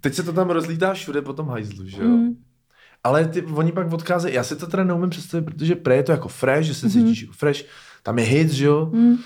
Teď 0.00 0.14
se 0.14 0.22
to 0.22 0.32
tam 0.32 0.50
rozlítá 0.50 0.94
všude 0.94 1.22
po 1.22 1.32
tom 1.32 1.48
hajzlu, 1.48 1.86
že 1.88 2.02
jo? 2.02 2.08
Mm. 2.08 2.34
Ale 3.04 3.24
ty, 3.28 3.42
oni 3.42 3.72
pak 3.72 3.92
odcházejí, 3.92 4.34
já 4.34 4.44
si 4.44 4.56
to 4.56 4.66
teda 4.66 4.84
neumím 4.84 5.10
představit, 5.10 5.44
protože 5.44 5.74
pre 5.74 5.96
je 5.96 6.02
to 6.02 6.12
jako 6.12 6.28
fresh, 6.28 6.66
že 6.66 6.74
se 6.74 6.90
cítíš 6.90 7.22
jako 7.22 7.32
fresh, 7.32 7.64
tam 8.06 8.18
je 8.18 8.24
hit, 8.24 8.52
že 8.52 8.64
jo? 8.64 8.88
Mm. 8.92 9.16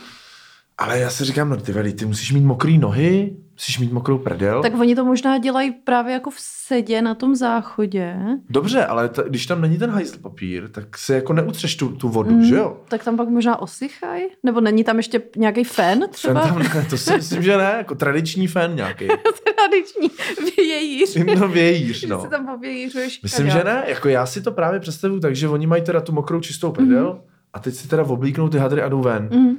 Ale 0.78 0.98
já 0.98 1.10
si 1.10 1.24
říkám, 1.24 1.48
no 1.48 1.56
ty 1.56 1.72
veli, 1.72 1.92
ty 1.92 2.04
musíš 2.04 2.32
mít 2.32 2.44
mokrý 2.44 2.78
nohy, 2.78 3.36
musíš 3.52 3.78
mít 3.78 3.92
mokrou 3.92 4.18
prdel. 4.18 4.62
Tak 4.62 4.80
oni 4.80 4.94
to 4.96 5.04
možná 5.04 5.38
dělají 5.38 5.70
právě 5.70 6.12
jako 6.12 6.30
v 6.30 6.36
sedě 6.38 7.02
na 7.02 7.14
tom 7.14 7.36
záchodě. 7.36 8.16
Dobře, 8.50 8.84
ale 8.84 9.08
ta, 9.08 9.22
když 9.22 9.46
tam 9.46 9.60
není 9.60 9.78
ten 9.78 9.90
hajzl 9.90 10.18
papír, 10.18 10.68
tak 10.68 10.98
se 10.98 11.14
jako 11.14 11.32
neutřeš 11.32 11.76
tu, 11.76 11.88
tu 11.88 12.08
vodu, 12.08 12.30
mm. 12.30 12.44
že 12.44 12.56
jo? 12.56 12.80
Tak 12.88 13.04
tam 13.04 13.16
pak 13.16 13.28
možná 13.28 13.62
osychají? 13.62 14.22
Nebo 14.42 14.60
není 14.60 14.84
tam 14.84 14.96
ještě 14.96 15.22
nějaký 15.36 15.64
fén 15.64 16.00
Ten 16.00 16.08
třeba? 16.10 16.40
tam 16.40 16.58
ne, 16.58 16.86
to 16.90 16.98
si 16.98 17.12
myslím, 17.12 17.42
že 17.42 17.56
ne, 17.56 17.74
jako 17.76 17.94
tradiční 17.94 18.46
fan 18.46 18.76
nějaký. 18.76 19.08
Tradiční 19.44 20.10
vějíř. 20.56 21.16
No 21.38 21.48
vějíř, 21.48 22.06
no. 22.06 22.22
si 22.22 22.28
tam 22.28 22.46
povějířuješ 22.46 23.22
Myslím, 23.22 23.50
že 23.50 23.64
ne, 23.64 23.84
jako 23.86 24.08
já 24.08 24.26
si 24.26 24.42
to 24.42 24.52
právě 24.52 24.80
představuju 24.80 25.20
tak, 25.20 25.36
že 25.36 25.48
oni 25.48 25.66
mají 25.66 25.82
teda 25.82 26.00
tu 26.00 26.12
mokrou 26.12 26.40
čistou 26.40 26.72
prdel 26.72 27.12
mm. 27.12 27.30
A 27.52 27.58
teď 27.58 27.74
si 27.74 27.88
teda 27.88 28.04
oblíknou 28.04 28.48
ty 28.48 28.58
hadry 28.58 28.82
a 28.82 28.88
jdou 28.88 29.02
ven. 29.02 29.28
Mm. 29.32 29.56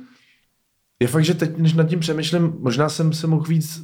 Je 1.00 1.08
fakt, 1.08 1.26
že 1.26 1.34
teď, 1.34 1.58
než 1.58 1.74
nad 1.74 1.84
tím 1.84 2.00
přemýšlím, 2.00 2.54
možná 2.60 2.90
jsem 2.90 3.14
se 3.14 3.28
mohl 3.28 3.44
víc 3.44 3.82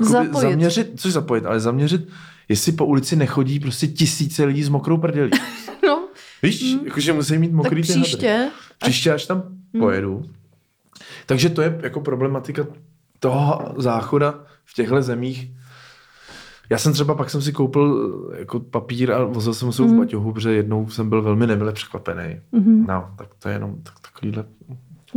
Zapojit. 0.00 0.42
zaměřit, 0.42 0.92
což 0.96 1.12
zapojit, 1.12 1.46
ale 1.46 1.60
zaměřit, 1.60 2.08
jestli 2.48 2.72
po 2.72 2.86
ulici 2.86 3.16
nechodí 3.16 3.60
prostě 3.60 3.86
tisíce 3.86 4.44
lidí 4.44 4.64
s 4.64 4.68
mokrou 4.68 4.96
prdelí. 4.96 5.30
No, 5.86 6.08
Víš, 6.42 6.74
mm. 6.74 6.80
jakože 6.84 7.12
musí 7.12 7.38
mít 7.38 7.46
tak 7.48 7.56
mokrý 7.56 7.82
ty 7.82 7.88
hadry. 7.88 8.02
příště. 8.02 8.50
Příště, 8.78 9.12
až 9.12 9.26
tam 9.26 9.42
hmm. 9.42 9.82
pojedu. 9.82 10.30
Takže 11.26 11.48
to 11.48 11.62
je 11.62 11.80
jako 11.82 12.00
problematika 12.00 12.66
toho 13.18 13.74
záchoda 13.76 14.44
v 14.64 14.74
těchto 14.74 15.02
zemích. 15.02 15.50
Já 16.70 16.78
jsem 16.78 16.92
třeba, 16.92 17.14
pak 17.14 17.30
jsem 17.30 17.42
si 17.42 17.52
koupil 17.52 18.12
jako 18.38 18.60
papír 18.60 19.12
a 19.12 19.24
vozil 19.24 19.54
jsem 19.54 19.72
se 19.72 19.82
hmm. 19.82 19.94
v 19.94 19.98
baťohu, 19.98 20.32
protože 20.32 20.52
jednou 20.52 20.88
jsem 20.88 21.08
byl 21.08 21.22
velmi 21.22 21.46
nemile 21.46 21.72
překvapený. 21.72 22.40
Mhm. 22.52 22.86
No, 22.88 23.10
tak 23.18 23.28
to 23.38 23.48
je 23.48 23.54
jenom 23.54 23.76
tak, 23.82 23.94
takovýhle 24.00 24.44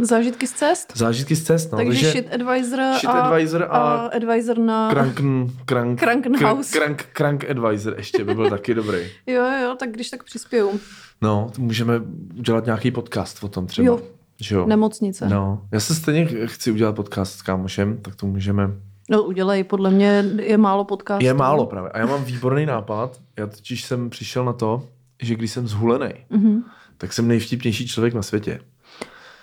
Zážitky 0.02 0.48
z 0.48 0.52
cest? 0.52 0.94
Zážitky 0.96 1.36
z 1.36 1.44
cest, 1.44 1.72
no. 1.72 1.78
Takže 1.78 2.12
shit 2.12 2.34
advisor, 2.34 2.80
shit 3.00 3.10
a, 3.10 3.12
advisor 3.12 3.64
a, 3.64 3.68
a 3.68 4.08
advisor 4.08 4.58
na... 4.58 4.90
Kranken, 4.90 5.48
krank, 5.66 6.00
Krankenhaus. 6.00 6.72
Krank, 6.72 7.06
krank 7.14 7.50
advisor 7.50 7.94
ještě 7.98 8.24
by 8.24 8.36
byl 8.36 8.50
taky 8.50 8.74
dobrý. 8.74 9.00
Jo, 9.28 9.44
jo, 9.64 9.76
tak 9.80 9.92
když 9.92 10.10
tak 10.10 10.24
přispěju. 10.24 10.80
No, 11.22 11.52
můžeme 11.58 12.02
udělat 12.38 12.66
nějaký 12.66 12.92
podcast 12.92 13.44
o 13.44 13.48
tom 13.48 13.68
třeba. 13.68 13.86
Jo. 13.86 14.02
Že 14.42 14.56
jo? 14.56 14.66
Nemocnice. 14.66 15.30
No, 15.30 15.62
já 15.72 15.80
se 15.80 15.96
stejně 15.96 16.26
chci 16.46 16.72
udělat 16.72 16.96
podcast 16.96 17.34
s 17.34 17.42
kámošem, 17.42 17.98
tak 18.02 18.16
to 18.16 18.28
můžeme. 18.28 18.72
No 19.10 19.24
udělej, 19.24 19.64
podle 19.64 19.90
mě 19.92 20.26
je 20.42 20.58
málo 20.58 20.84
podcastů. 20.86 21.26
Je 21.26 21.34
málo 21.34 21.66
právě. 21.66 21.92
A 21.92 22.00
já 22.00 22.06
mám 22.06 22.24
výborný 22.24 22.66
nápad. 22.66 23.22
Já 23.38 23.48
totiž 23.48 23.84
jsem 23.86 24.10
přišel 24.10 24.46
na 24.46 24.54
to, 24.54 24.88
že 25.22 25.36
když 25.36 25.52
jsem 25.52 25.68
zhulený, 25.68 26.14
Mhm. 26.30 26.64
tak 26.98 27.14
jsem 27.14 27.28
nejvtipnější 27.28 27.88
člověk 27.88 28.14
na 28.14 28.22
světě. 28.22 28.60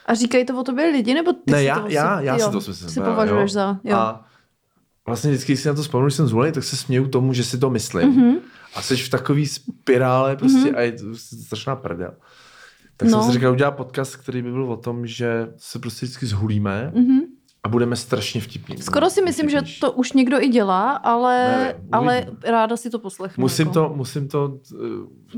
A 0.07 0.15
říkají 0.15 0.45
to 0.47 0.61
o 0.61 0.63
tobě 0.63 0.87
lidi, 0.87 1.15
nebo 1.15 1.33
ty 1.33 1.51
ne, 1.51 1.59
si 1.59 1.65
já, 1.65 1.81
to 1.81 1.89
já, 1.89 2.21
já 2.21 2.37
jo, 2.37 2.45
si 2.47 2.51
to 2.51 2.57
myslím. 2.57 2.91
si 2.91 3.01
považuješ 3.01 3.53
za, 3.53 3.79
jo. 3.85 3.97
A 3.97 4.25
vlastně 5.07 5.31
vždycky, 5.31 5.53
když 5.53 5.61
si 5.63 5.69
na 5.69 5.75
to 5.75 5.83
vzpomenu, 5.83 6.09
že 6.09 6.17
jsem 6.17 6.27
zvolený, 6.27 6.53
tak 6.53 6.65
se 6.65 6.77
směju 6.77 7.09
tomu, 7.09 7.33
že 7.33 7.45
si 7.45 7.59
to 7.59 7.71
myslím. 7.71 8.09
Mhm. 8.09 8.37
A 8.75 8.83
jsi 8.83 8.97
v 8.97 9.09
takový 9.09 9.47
spirále 9.47 10.37
prostě 10.37 10.71
a 10.73 10.81
je 10.81 10.93
to 10.93 11.05
strašná 11.45 11.77
prdel. 11.77 12.13
Tak 12.97 13.09
No. 13.09 13.19
jsem 13.23 13.27
si 13.31 13.33
říkal, 13.39 13.53
udělat 13.53 13.71
podcast, 13.71 14.17
který 14.17 14.43
by 14.43 14.51
byl 14.53 14.73
o 14.73 14.77
tom, 14.77 15.07
že 15.07 15.49
se 15.57 15.79
prostě 15.79 16.07
vždycky 16.07 16.27
zhulíme 16.27 16.93
Mhm. 16.95 17.19
A 17.63 17.69
budeme 17.69 17.97
strašně 17.97 18.41
vtipní. 18.41 18.79
Skoro 18.83 19.11
si 19.11 19.23
myslím, 19.23 19.51
že 19.51 19.57
Vtipnější. 19.57 19.81
to 19.81 19.93
už 19.93 20.13
někdo 20.13 20.43
i 20.43 20.49
dělá, 20.49 20.93
ale, 20.93 21.57
Nevím, 21.59 21.89
ale 21.93 22.27
ráda 22.45 22.77
si 22.77 22.91
to 22.91 22.99
poslechnu. 22.99 23.43
Musím 23.43 23.67
jako. 23.67 23.75
to, 23.75 23.93
musím 23.95 24.29
to 24.29 24.45
uh, 24.73 24.79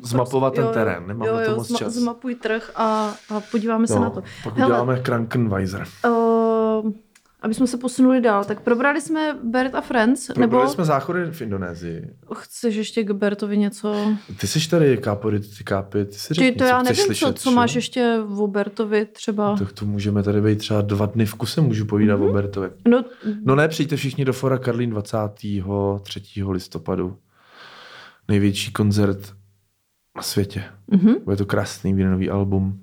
zmapovat 0.03 0.55
ten 0.55 0.63
Jo, 0.65 0.69
jo. 0.69 0.75
terén, 0.75 1.07
nemám 1.07 1.29
jo, 1.29 1.35
na 1.37 1.45
to 1.45 1.51
jo, 1.51 1.57
moc 1.57 1.71
zma- 1.71 1.79
čas. 1.79 1.93
Zmapuj 1.93 2.35
trh 2.35 2.71
a, 2.75 3.15
a 3.37 3.41
podíváme 3.51 3.87
se 3.87 3.95
no, 3.95 4.01
na 4.01 4.11
to. 4.11 4.23
Pak 4.45 4.55
Hele, 4.57 4.67
uděláme 4.67 5.01
Krankenweiser. 5.01 5.87
Uh, 6.07 6.91
aby 7.43 7.55
jsme 7.55 7.67
se 7.67 7.77
posunuli 7.77 8.21
dál, 8.21 8.45
tak 8.45 8.61
probrali 8.61 9.01
jsme 9.01 9.39
Bert 9.45 9.75
a 9.75 9.81
Friends, 9.81 10.27
Probrali 10.27 10.51
nebo 10.51 10.69
jsme 10.69 10.85
záchody 10.85 11.25
v 11.33 11.41
Indonésii. 11.41 12.11
chceš 12.37 12.75
ještě 12.75 13.05
k 13.05 13.11
Bertovi 13.11 13.59
něco? 13.59 13.95
Ty 14.41 14.47
jsi 14.47 14.69
tady 14.71 14.97
kápory, 14.99 15.41
ty 15.41 15.65
kápy, 15.65 16.05
ty 16.05 16.13
si 16.13 16.29
Ty, 16.29 16.35
řekni, 16.35 16.53
to 16.53 16.65
já 16.65 16.83
nevím, 16.83 17.05
slyšet, 17.05 17.27
co, 17.27 17.33
co 17.33 17.51
máš 17.51 17.75
ještě 17.75 18.19
o 18.39 18.47
Bertovi 18.47 19.07
třeba. 19.07 19.57
Tak 19.57 19.73
to 19.73 19.87
můžeme 19.87 20.23
tady 20.23 20.41
být 20.41 20.59
třeba 20.59 20.81
dva 20.81 21.07
dny 21.07 21.27
v 21.27 21.35
kuse, 21.35 21.61
můžu 21.61 21.85
povídat 21.85 22.19
Mhm. 22.21 22.27
mm-hmm. 22.29 22.31
o 22.31 22.35
Bertovi. 22.35 22.71
No, 22.89 23.05
No 23.45 23.55
ne, 23.55 23.69
přijďte 23.69 23.97
všichni 23.97 24.25
do 24.25 24.33
Fora 24.33 24.59
Karlín 24.59 24.91
23. 24.91 26.23
listopadu. 26.51 27.17
Největší 28.29 28.73
koncert 28.73 29.33
na 30.17 30.23
světě. 30.23 30.65
mhm. 30.87 31.15
Bude 31.25 31.37
to 31.37 31.47
krásný, 31.47 31.93
nový 31.93 32.31
album. 32.31 32.81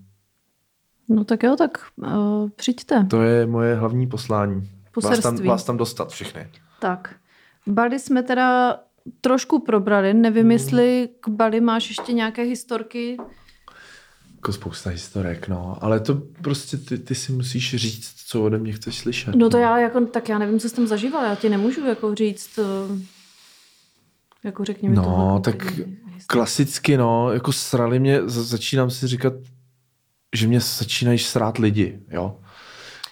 No 1.09 1.23
tak 1.23 1.43
jo, 1.43 1.55
tak 1.55 1.77
uh, 1.95 2.49
přijďte. 2.55 3.03
To 3.09 3.21
je 3.21 3.45
moje 3.45 3.75
hlavní 3.75 4.07
poslání. 4.07 4.69
Vás 5.03 5.19
tam, 5.19 5.35
vás 5.35 5.63
tam 5.63 5.77
dostat 5.77 6.09
všechny. 6.11 6.47
Tak. 6.79 7.15
Bali 7.67 7.99
jsme 7.99 8.23
teda 8.23 8.79
trošku 9.21 9.59
probrali, 9.59 10.13
nevím, 10.13 10.51
jestli 10.51 11.09
k 11.19 11.29
Bali 11.29 11.61
máš 11.61 11.89
ještě 11.89 12.13
nějaké 12.13 12.41
historky. 12.43 13.17
Jako 14.35 14.53
spousta 14.53 14.89
historek, 14.89 15.47
no. 15.47 15.77
Ale 15.81 15.99
to 15.99 16.21
prostě 16.41 16.77
ty, 16.77 16.97
ty 16.97 17.15
si 17.15 17.31
musíš 17.31 17.75
říct, 17.75 18.13
co 18.27 18.43
ode 18.43 18.57
mě 18.57 18.73
chceš 18.73 18.97
slyšet. 18.97 19.35
No 19.35 19.49
to 19.49 19.57
já 19.57 19.77
jako, 19.77 20.05
tak 20.05 20.29
já 20.29 20.37
nevím, 20.37 20.59
co 20.59 20.69
jsi 20.69 20.75
tam 20.75 20.87
zažíval, 20.87 21.23
já 21.23 21.35
ti 21.35 21.49
nemůžu 21.49 21.85
jako 21.85 22.15
říct, 22.15 22.57
uh, 22.91 22.99
jako 24.43 24.63
řekni 24.65 24.89
mi 24.89 24.95
No, 24.95 25.03
tohle 25.03 25.41
tak 25.41 25.63
historku. 25.71 25.91
klasicky, 26.27 26.97
no, 26.97 27.31
jako 27.31 27.51
srali 27.53 27.99
mě, 27.99 28.21
za- 28.25 28.43
začínám 28.43 28.89
si 28.89 29.07
říkat, 29.07 29.33
že 30.35 30.47
mě 30.47 30.59
začínají 30.59 31.19
srát 31.19 31.57
lidi, 31.57 31.99
jo. 32.11 32.39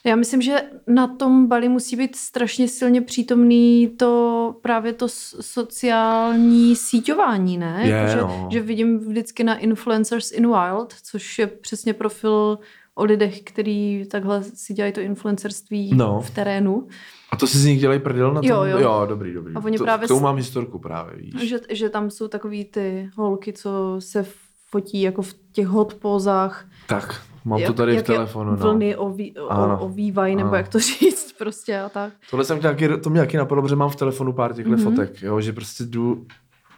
Já 0.06 0.16
myslím, 0.16 0.42
že 0.42 0.56
na 0.88 1.08
tom 1.08 1.48
Bali 1.48 1.70
musí 1.70 1.96
být 1.96 2.16
strašně 2.16 2.68
silně 2.68 3.02
přítomný 3.02 3.88
to 3.98 4.56
právě 4.62 4.94
to 4.94 5.08
sociální 5.42 6.76
síťování, 6.76 7.58
ne? 7.58 7.82
Je, 7.84 7.90
Jako, 7.92 8.12
že, 8.12 8.22
no. 8.22 8.50
že 8.52 8.62
vidím 8.62 9.00
vždycky 9.00 9.44
na 9.44 9.56
Influencers 9.58 10.32
in 10.32 10.48
Wild, 10.48 10.94
což 11.04 11.40
je 11.40 11.48
přesně 11.48 11.94
profil 11.94 12.60
o 12.96 13.04
lidech, 13.04 13.42
který 13.42 14.06
takhle 14.12 14.44
si 14.44 14.74
dělají 14.74 14.94
to 14.94 15.02
influencerství 15.02 15.92
No. 15.96 16.22
v 16.22 16.30
terénu. 16.30 16.88
A 17.32 17.36
to 17.36 17.48
si 17.48 17.58
z 17.58 17.66
nich 17.66 17.80
dělají 17.80 18.00
prdel 18.00 18.34
na 18.34 18.42
tom? 18.42 18.50
Jo, 18.50 18.64
jo. 18.64 18.80
jo 18.80 19.06
dobrý, 19.10 19.34
dobrý. 19.34 19.54
A 19.56 19.64
oni 19.64 19.78
to, 19.78 19.84
právě 19.84 20.06
k 20.06 20.08
tomu 20.08 20.20
mám 20.20 20.36
historku 20.36 20.80
právě, 20.80 21.16
víš. 21.18 21.50
Že, 21.50 21.60
že 21.70 21.90
tam 21.90 22.10
jsou 22.10 22.28
takový 22.28 22.66
ty 22.66 23.10
holky, 23.16 23.54
co 23.54 23.96
se 24.00 24.26
fotí 24.72 25.02
jako 25.02 25.22
v 25.22 25.34
těch 25.52 25.68
hot 25.68 25.94
pózách. 25.94 26.66
Tak, 26.88 27.22
mám 27.46 27.60
jak, 27.60 27.68
to 27.68 27.74
tady 27.74 27.92
v 27.92 27.96
jak 27.96 28.10
je 28.10 28.16
telefonu, 28.16 28.52
no. 28.52 28.58
Vlny 28.58 28.96
oví, 28.96 29.36
Ano. 29.50 29.78
o, 29.80 29.86
ovývají, 29.86 30.36
nebo 30.36 30.48
Ano. 30.50 30.58
jak 30.58 30.68
to 30.68 30.80
říct 31.00 31.34
prostě 31.38 31.80
a 31.80 31.90
tak. 31.90 32.14
Tohle 32.30 32.46
jsem 32.46 32.60
nějaký, 32.62 32.86
to 33.04 33.10
mě 33.10 33.20
taky 33.20 33.38
napadlo, 33.38 33.62
protože 33.62 33.76
mám 33.76 33.90
v 33.90 33.96
telefonu 33.96 34.34
pár 34.34 34.54
těchto 34.54 34.72
Mhm. 34.72 34.80
mm-hmm. 34.80 34.84
fotek, 34.96 35.22
jo, 35.22 35.42
že 35.42 35.54
prostě 35.54 35.84
jdu, 35.84 36.26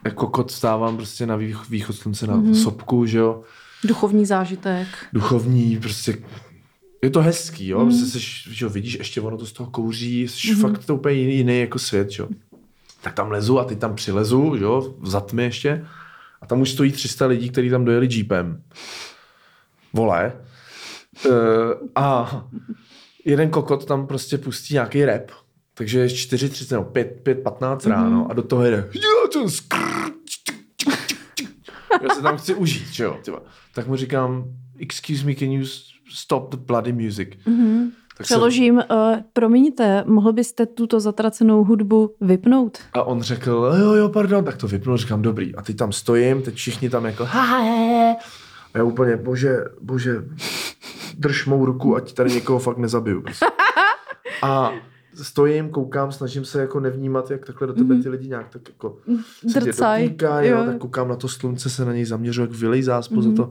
jako 0.04 0.26
kot 0.26 0.50
stávám 0.50 0.96
prostě 0.96 1.26
na 1.26 1.36
vých, 1.36 1.70
východ 1.70 1.96
slunce 1.96 2.26
na 2.26 2.34
Mhm. 2.36 2.52
mm-hmm. 2.52 2.62
sopku, 2.62 3.06
že 3.06 3.18
jo, 3.18 3.42
Duchovní 3.84 4.26
zážitek. 4.26 4.86
duchovní, 5.12 5.78
prostě 5.82 6.16
je 7.02 7.10
to 7.10 7.22
hezký, 7.22 7.68
jo, 7.68 7.78
mm. 7.80 7.86
prostě 7.86 8.06
seš, 8.06 8.48
že 8.52 8.64
jo, 8.64 8.70
vidíš, 8.70 8.94
ještě 8.98 9.20
ono 9.20 9.36
to 9.38 9.46
z 9.46 9.52
toho 9.52 9.70
kouří, 9.70 10.28
jsi 10.28 10.54
mm. 10.54 10.60
fakt 10.60 10.84
to 10.84 10.94
úplně 10.94 11.14
jiný, 11.14 11.34
jiný 11.36 11.60
jako 11.60 11.78
svět, 11.78 12.10
že 12.10 12.22
jo. 12.22 12.28
Tak 13.02 13.14
tam 13.14 13.30
lezu 13.30 13.58
a 13.58 13.64
ty 13.64 13.76
tam 13.76 13.94
přilezu, 13.94 14.56
že 14.56 14.64
jo, 14.64 14.94
za 15.02 15.20
tmy 15.20 15.42
ještě 15.42 15.86
a 16.42 16.46
tam 16.46 16.60
už 16.60 16.70
stojí 16.70 16.92
300 16.92 17.26
lidí, 17.26 17.50
kteří 17.50 17.70
tam 17.70 17.84
dojeli 17.84 18.08
jeepem. 18.10 18.62
Vole. 19.92 20.32
Uh, 21.26 21.34
a 21.94 22.30
jeden 23.24 23.50
kokot 23.50 23.84
tam 23.84 24.06
prostě 24.06 24.38
pustí 24.38 24.74
nějaký 24.74 25.04
rap, 25.04 25.30
takže 25.74 25.98
je 25.98 26.06
4.30 26.06 26.72
nebo 26.72 26.84
5, 26.90 27.20
5, 27.22 27.34
15 27.42 27.86
ráno 27.86 28.26
a 28.30 28.34
do 28.34 28.42
toho 28.42 28.64
jede 28.64 28.88
"Jo, 28.94 29.28
to 29.32 29.50
skrr, 29.50 30.10
já 32.02 32.14
se 32.14 32.22
tam 32.22 32.36
chci 32.36 32.54
užít, 32.54 32.88
že 32.92 33.04
jo, 33.04 33.18
tyba. 33.24 33.42
Tak 33.74 33.86
mu 33.86 33.96
říkám, 33.96 34.44
excuse 34.80 35.24
me, 35.26 35.34
can 35.34 35.52
you 35.52 35.66
stop 36.14 36.50
the 36.50 36.56
bloody 36.56 36.92
music? 36.92 37.28
Mhm. 37.46 37.92
Tak 38.18 38.24
Přeložím, 38.24 38.74
uh, 38.74 38.82
promiňte, 39.32 40.04
mohl 40.06 40.32
byste 40.32 40.66
tuto 40.66 41.00
zatracenou 41.00 41.64
hudbu 41.64 42.14
vypnout? 42.20 42.78
A 42.92 43.02
on 43.02 43.22
řekl, 43.22 43.74
jo, 43.80 43.92
jo, 43.92 44.08
pardon, 44.08 44.44
tak 44.44 44.56
to 44.56 44.68
vypnul, 44.68 44.96
říkám, 44.96 45.22
dobrý. 45.22 45.54
A 45.54 45.62
teď 45.62 45.76
tam 45.76 45.92
stojím, 45.92 46.42
teď 46.42 46.54
všichni 46.54 46.90
tam 46.90 47.04
jako, 47.04 47.24
ha, 47.24 47.42
ha, 47.42 47.58
ha. 47.58 48.16
A 48.74 48.78
já 48.78 48.84
úplně, 48.84 49.16
bože, 49.16 49.64
bože, 49.80 50.24
drž 51.18 51.46
mou 51.46 51.64
ruku, 51.64 51.96
ať 51.96 52.12
tady 52.12 52.32
někoho 52.32 52.58
fakt 52.58 52.78
nezabiju. 52.78 53.22
Prostě. 53.22 53.46
A 54.42 54.72
stojím, 55.14 55.70
koukám, 55.70 56.12
snažím 56.12 56.44
se 56.44 56.60
jako 56.60 56.80
nevnímat, 56.80 57.30
jak 57.30 57.46
takhle 57.46 57.66
do 57.66 57.72
tebe 57.72 58.02
ty 58.02 58.08
lidi 58.08 58.28
nějak 58.28 58.48
tak 58.48 58.68
jako 58.68 58.96
se 59.48 59.60
tě 59.60 59.60
Drcaj, 59.60 60.02
dotýkají, 60.02 60.48
jo, 60.48 60.58
jo. 60.58 60.64
tak 60.64 60.78
koukám 60.78 61.08
na 61.08 61.16
to 61.16 61.28
slunce, 61.28 61.70
se 61.70 61.84
na 61.84 61.92
něj 61.92 62.04
zaměřuji, 62.04 62.40
jak 62.40 62.50
vylejzá 62.50 63.02
spoza 63.02 63.32
to. 63.36 63.50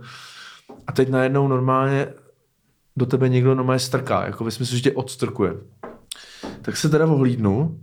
A 0.88 0.92
teď 0.92 1.10
najednou 1.10 1.48
normálně 1.48 2.08
do 2.98 3.06
tebe 3.06 3.30
někdo 3.30 3.56
normálně 3.56 3.80
strká, 3.80 4.26
jako 4.26 4.44
ve 4.44 4.52
smyslu, 4.52 4.78
že 4.78 4.84
tě 4.84 4.92
odstrkuje. 4.92 5.54
Tak 6.62 6.78
se 6.78 6.90
teda 6.90 7.06
ohlídnu 7.06 7.80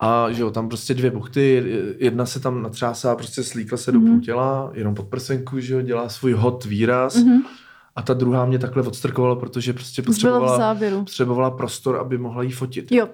a 0.00 0.30
že 0.30 0.42
jo, 0.42 0.50
tam 0.50 0.68
prostě 0.68 0.94
dvě 0.94 1.10
buchty, 1.10 1.64
jedna 1.98 2.26
se 2.26 2.40
tam 2.40 2.62
natřásá, 2.62 3.14
prostě 3.14 3.42
slíkla 3.42 3.78
se 3.78 3.92
do 3.92 4.00
půl 4.00 4.20
těla, 4.20 4.70
jenom 4.74 4.94
pod 4.94 5.08
prsenku, 5.08 5.60
že 5.60 5.74
jo, 5.74 5.82
dělá 5.82 6.08
svůj 6.08 6.32
hot 6.32 6.64
výraz. 6.64 7.18
A 7.96 8.02
ta 8.02 8.14
druhá 8.14 8.46
mě 8.46 8.58
takhle 8.58 8.82
odstrkovala, 8.82 9.36
protože 9.36 9.72
prostě 9.72 10.02
potřebovala, 10.02 10.76
potřebovala 10.98 11.50
prostor, 11.50 11.96
aby 11.96 12.18
mohla 12.18 12.42
jí 12.42 12.50
fotit. 12.50 12.92
Jo, 12.92 13.08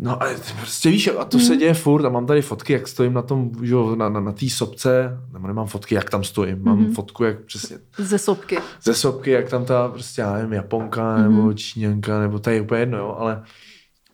No 0.00 0.22
a 0.22 0.26
ty 0.26 0.52
prostě 0.60 0.90
víš, 0.90 1.10
a 1.18 1.24
to 1.24 1.38
se 1.38 1.56
děje 1.56 1.74
furt 1.74 2.04
a 2.04 2.08
mám 2.08 2.26
tady 2.26 2.42
fotky, 2.42 2.72
jak 2.72 2.88
stojím 2.88 3.12
na 3.12 3.22
tom, 3.22 3.50
že 3.62 3.72
jo, 3.72 3.96
na, 3.96 4.08
na, 4.08 4.20
na 4.20 4.32
té 4.32 4.48
sopce, 4.50 5.18
nebo 5.32 5.46
nemám 5.46 5.66
fotky, 5.66 5.94
jak 5.94 6.10
tam 6.10 6.24
stojím, 6.24 6.58
mám 6.64 6.78
mm-hmm. 6.86 6.94
fotku, 6.94 7.24
jak 7.24 7.40
přesně 7.44 7.78
ze 7.98 8.18
sopky. 8.18 8.58
ze 8.82 8.94
sopky, 8.94 9.30
jak 9.30 9.48
tam 9.48 9.64
ta 9.64 9.88
prostě, 9.88 10.20
já 10.20 10.32
nevím, 10.32 10.52
Japonka 10.52 11.16
nebo 11.18 11.52
Číňanka, 11.52 12.20
nebo 12.20 12.38
to 12.38 12.50
je 12.50 12.60
úplně 12.60 12.80
jedno, 12.80 12.98
jo, 12.98 13.16
ale 13.18 13.42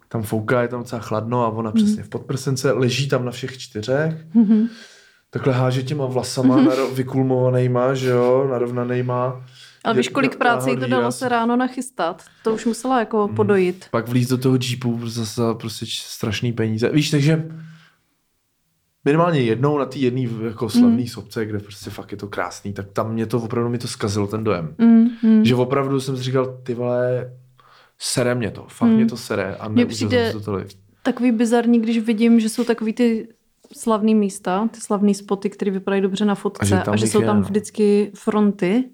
tam 0.08 0.22
fouká, 0.22 0.62
je 0.62 0.68
tam 0.68 0.80
docela 0.80 1.00
chladno 1.02 1.44
a 1.44 1.48
ona 1.48 1.72
přesně 1.72 2.02
v 2.02 2.08
podprsence 2.08 2.72
leží 2.72 3.08
tam 3.08 3.24
na 3.24 3.30
všech 3.30 3.58
čtyřech, 3.58 4.14
Mhm. 4.34 4.66
takhle 5.30 5.52
háže 5.52 5.82
těma 5.82 6.06
vlasama 6.06 6.56
naro- 6.56 6.94
vykulmovanejma, 6.94 7.94
že 7.94 8.08
jo, 8.10 8.46
narovnanejma. 8.50 9.44
Ale 9.84 9.94
víš, 9.94 10.08
kolik 10.08 10.36
práce 10.36 10.70
jí 10.70 10.76
to 10.76 10.86
dalo 10.86 11.12
se 11.12 11.28
ráno 11.28 11.56
nachystat? 11.56 12.22
To 12.42 12.54
už 12.54 12.66
musela 12.66 12.98
jako 12.98 13.28
podojit. 13.36 13.86
Pak 13.90 14.08
vlíz 14.08 14.28
do 14.28 14.38
toho 14.38 14.58
jeepu 14.70 15.08
zase 15.08 15.40
za 15.40 15.54
prostě 15.54 15.86
strašný 15.88 16.52
peníze. 16.52 16.88
Víš, 16.90 17.10
takže 17.10 17.48
minimálně 19.04 19.40
jednou 19.40 19.78
na 19.78 19.84
té 19.84 19.98
jedné 19.98 20.28
jako 20.44 20.68
slavné 20.70 20.96
mm. 20.96 21.06
sopce, 21.06 21.46
kde 21.46 21.58
prostě 21.58 21.90
fakt 21.90 22.12
je 22.12 22.18
to 22.18 22.28
krásný, 22.28 22.72
tak 22.72 22.86
tam 22.92 23.12
mě 23.12 23.26
to 23.26 23.40
opravdu 23.40 23.70
mi 23.70 23.78
to 23.78 23.88
zkazilo 23.88 24.26
ten 24.26 24.44
dojem. 24.44 24.74
Mm, 24.78 25.08
mm. 25.22 25.44
Že 25.44 25.54
opravdu 25.54 26.00
jsem 26.00 26.16
si 26.16 26.22
říkal, 26.22 26.58
ty 26.62 26.74
vole, 26.74 27.30
sere 27.98 28.34
mě 28.34 28.50
to, 28.50 28.66
fakt 28.68 28.88
Mm. 28.88 28.94
mě 28.96 29.06
to 29.06 29.16
sere 29.16 29.56
a 29.56 29.68
neužil 29.68 29.86
přijde- 30.08 30.32
to 30.32 30.40
tolik. 30.40 30.68
Takový 31.02 31.32
bizarní, 31.32 31.80
když 31.80 31.98
vidím, 31.98 32.40
že 32.40 32.48
jsou 32.48 32.64
takový 32.64 32.92
ty 32.92 33.28
slavný 33.76 34.14
místa, 34.14 34.68
ty 34.72 34.80
slavný 34.80 35.14
spoty, 35.14 35.50
které 35.50 35.70
vypadají 35.70 36.02
dobře 36.02 36.24
na 36.24 36.34
fotce 36.34 36.62
A 36.62 36.64
že 36.64 36.74
a 36.74 36.84
tam 36.84 36.96
že 36.96 37.04
jich 37.04 37.12
jsou 37.12 37.22
tam 37.22 37.36
no. 37.36 37.42
vždycky 37.42 38.12
fronty 38.14 38.84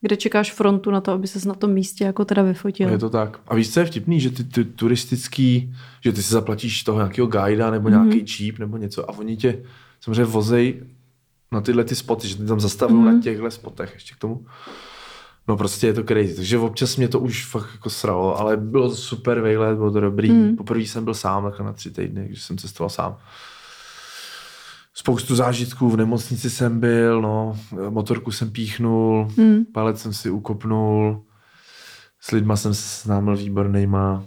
kde 0.00 0.16
čekáš 0.16 0.52
frontu 0.52 0.90
na 0.90 1.00
to, 1.00 1.12
aby 1.12 1.26
ses 1.26 1.44
na 1.44 1.54
tom 1.54 1.72
místě 1.72 2.04
jako 2.04 2.24
teda 2.24 2.42
vyfotil. 2.42 2.88
Je 2.88 2.98
to 2.98 3.10
tak. 3.10 3.40
A 3.46 3.54
víš, 3.54 3.72
co 3.72 3.80
je 3.80 3.86
vtipný, 3.86 4.20
že 4.20 4.30
ty, 4.30 4.44
ty 4.44 4.64
turistický, 4.64 5.74
že 6.00 6.12
ty 6.12 6.22
si 6.22 6.32
zaplatíš 6.32 6.82
toho 6.82 6.98
nějakého 6.98 7.26
guida 7.26 7.70
nebo 7.70 7.88
nějaký 7.88 8.22
mm-hmm. 8.22 8.44
jeep 8.44 8.58
nebo 8.58 8.76
něco 8.76 9.10
a 9.10 9.18
oni 9.18 9.36
tě 9.36 9.62
samozřejmě 10.00 10.24
vozej 10.24 10.82
na 11.52 11.60
tyhle 11.60 11.84
ty 11.84 11.94
spoty, 11.94 12.28
že 12.28 12.36
ty 12.36 12.44
tam 12.44 12.60
zastavují 12.60 13.02
mm-hmm. 13.02 13.14
na 13.16 13.22
těchto 13.22 13.50
spotech 13.50 13.90
ještě 13.94 14.14
k 14.14 14.18
tomu. 14.18 14.46
No 15.48 15.56
prostě 15.56 15.86
je 15.86 15.92
to 15.92 16.04
crazy. 16.04 16.34
Takže 16.34 16.58
občas 16.58 16.96
mě 16.96 17.08
to 17.08 17.20
už 17.20 17.46
fakt 17.46 17.68
jako 17.72 17.90
sralo, 17.90 18.40
ale 18.40 18.56
bylo 18.56 18.88
to 18.88 18.96
super 18.96 19.40
vejlet, 19.40 19.76
bylo 19.76 19.90
to 19.90 20.00
dobrý. 20.00 20.30
Mm. 20.30 20.56
Poprvé 20.56 20.80
jsem 20.80 21.04
byl 21.04 21.14
sám 21.14 21.44
takhle 21.44 21.66
na 21.66 21.72
tři 21.72 21.90
týdny, 21.90 22.24
když 22.28 22.42
jsem 22.42 22.58
cestoval 22.58 22.90
sám. 22.90 23.16
Spoustu 24.94 25.36
zážitků, 25.36 25.90
v 25.90 25.96
nemocnici 25.96 26.50
jsem 26.50 26.80
byl, 26.80 27.22
no, 27.22 27.58
motorku 27.90 28.30
jsem 28.30 28.50
píchnul, 28.50 29.28
mm. 29.36 29.64
palec 29.64 30.00
jsem 30.00 30.12
si 30.12 30.30
ukopnul, 30.30 31.24
s 32.20 32.30
lidma 32.30 32.56
jsem 32.56 32.74
se 32.74 32.82
seznámil 32.82 33.36
výbornýma. 33.36 34.24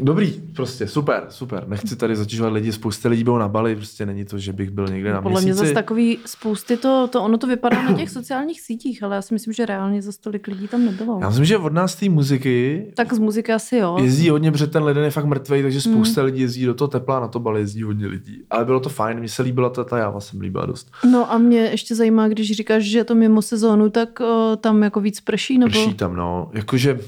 Dobrý, 0.00 0.32
prostě, 0.56 0.86
super, 0.88 1.26
super. 1.28 1.64
Nechci 1.68 1.96
tady 1.96 2.16
zatěžovat 2.16 2.52
lidi, 2.52 2.72
spousta 2.72 3.08
lidí 3.08 3.24
bylo 3.24 3.38
na 3.38 3.48
Bali, 3.48 3.76
prostě 3.76 4.06
není 4.06 4.24
to, 4.24 4.38
že 4.38 4.52
bych 4.52 4.70
byl 4.70 4.86
někde 4.88 5.12
na 5.12 5.22
Podle 5.22 5.40
měsíci. 5.40 5.52
mě 5.52 5.54
zase 5.54 5.74
takový 5.74 6.18
spousty, 6.26 6.76
to, 6.76 7.08
to, 7.12 7.22
ono 7.22 7.38
to 7.38 7.46
vypadá 7.46 7.82
na 7.82 7.92
těch 7.92 8.10
sociálních 8.10 8.60
sítích, 8.60 9.02
ale 9.02 9.16
já 9.16 9.22
si 9.22 9.34
myslím, 9.34 9.54
že 9.54 9.66
reálně 9.66 10.02
zase 10.02 10.20
tolik 10.20 10.46
lidí 10.46 10.68
tam 10.68 10.84
nebylo. 10.84 11.18
Já 11.22 11.28
myslím, 11.28 11.44
že 11.44 11.58
od 11.58 11.72
nás 11.72 11.94
té 11.96 12.08
muziky 12.08 12.86
Tak 12.96 13.12
z 13.12 13.18
muziky 13.18 13.52
asi 13.52 13.76
jo. 13.76 13.96
jezdí 14.02 14.28
hodně, 14.30 14.52
protože 14.52 14.66
ten 14.66 14.82
leden 14.82 15.04
je 15.04 15.10
fakt 15.10 15.24
mrtvý, 15.24 15.62
takže 15.62 15.80
spousta 15.80 16.22
lidí 16.22 16.40
jezdí 16.40 16.64
do 16.66 16.74
toho 16.74 16.88
tepla, 16.88 17.20
na 17.20 17.28
to 17.28 17.38
Bali 17.40 17.60
jezdí 17.60 17.82
hodně 17.82 18.06
lidí. 18.06 18.42
Ale 18.50 18.64
bylo 18.64 18.80
to 18.80 18.88
fajn, 18.88 19.18
mně 19.18 19.28
se 19.28 19.42
líbila 19.42 19.70
ta, 19.70 19.84
ta 19.84 19.98
jáva, 19.98 20.20
jsem 20.20 20.40
líbila 20.40 20.66
dost. 20.66 20.90
No 21.10 21.32
a 21.32 21.38
mě 21.38 21.58
ještě 21.58 21.94
zajímá, 21.94 22.28
když 22.28 22.52
říkáš, 22.52 22.82
že 22.84 22.98
je 22.98 23.04
to 23.04 23.14
mimo 23.14 23.42
sezónu, 23.42 23.90
tak 23.90 24.20
o, 24.20 24.56
tam 24.60 24.82
jako 24.82 25.00
víc 25.00 25.20
prší, 25.20 25.58
nebo? 25.58 25.70
Prší 25.70 25.94
tam, 25.94 26.16
no. 26.16 26.50
Jakože, 26.54 27.00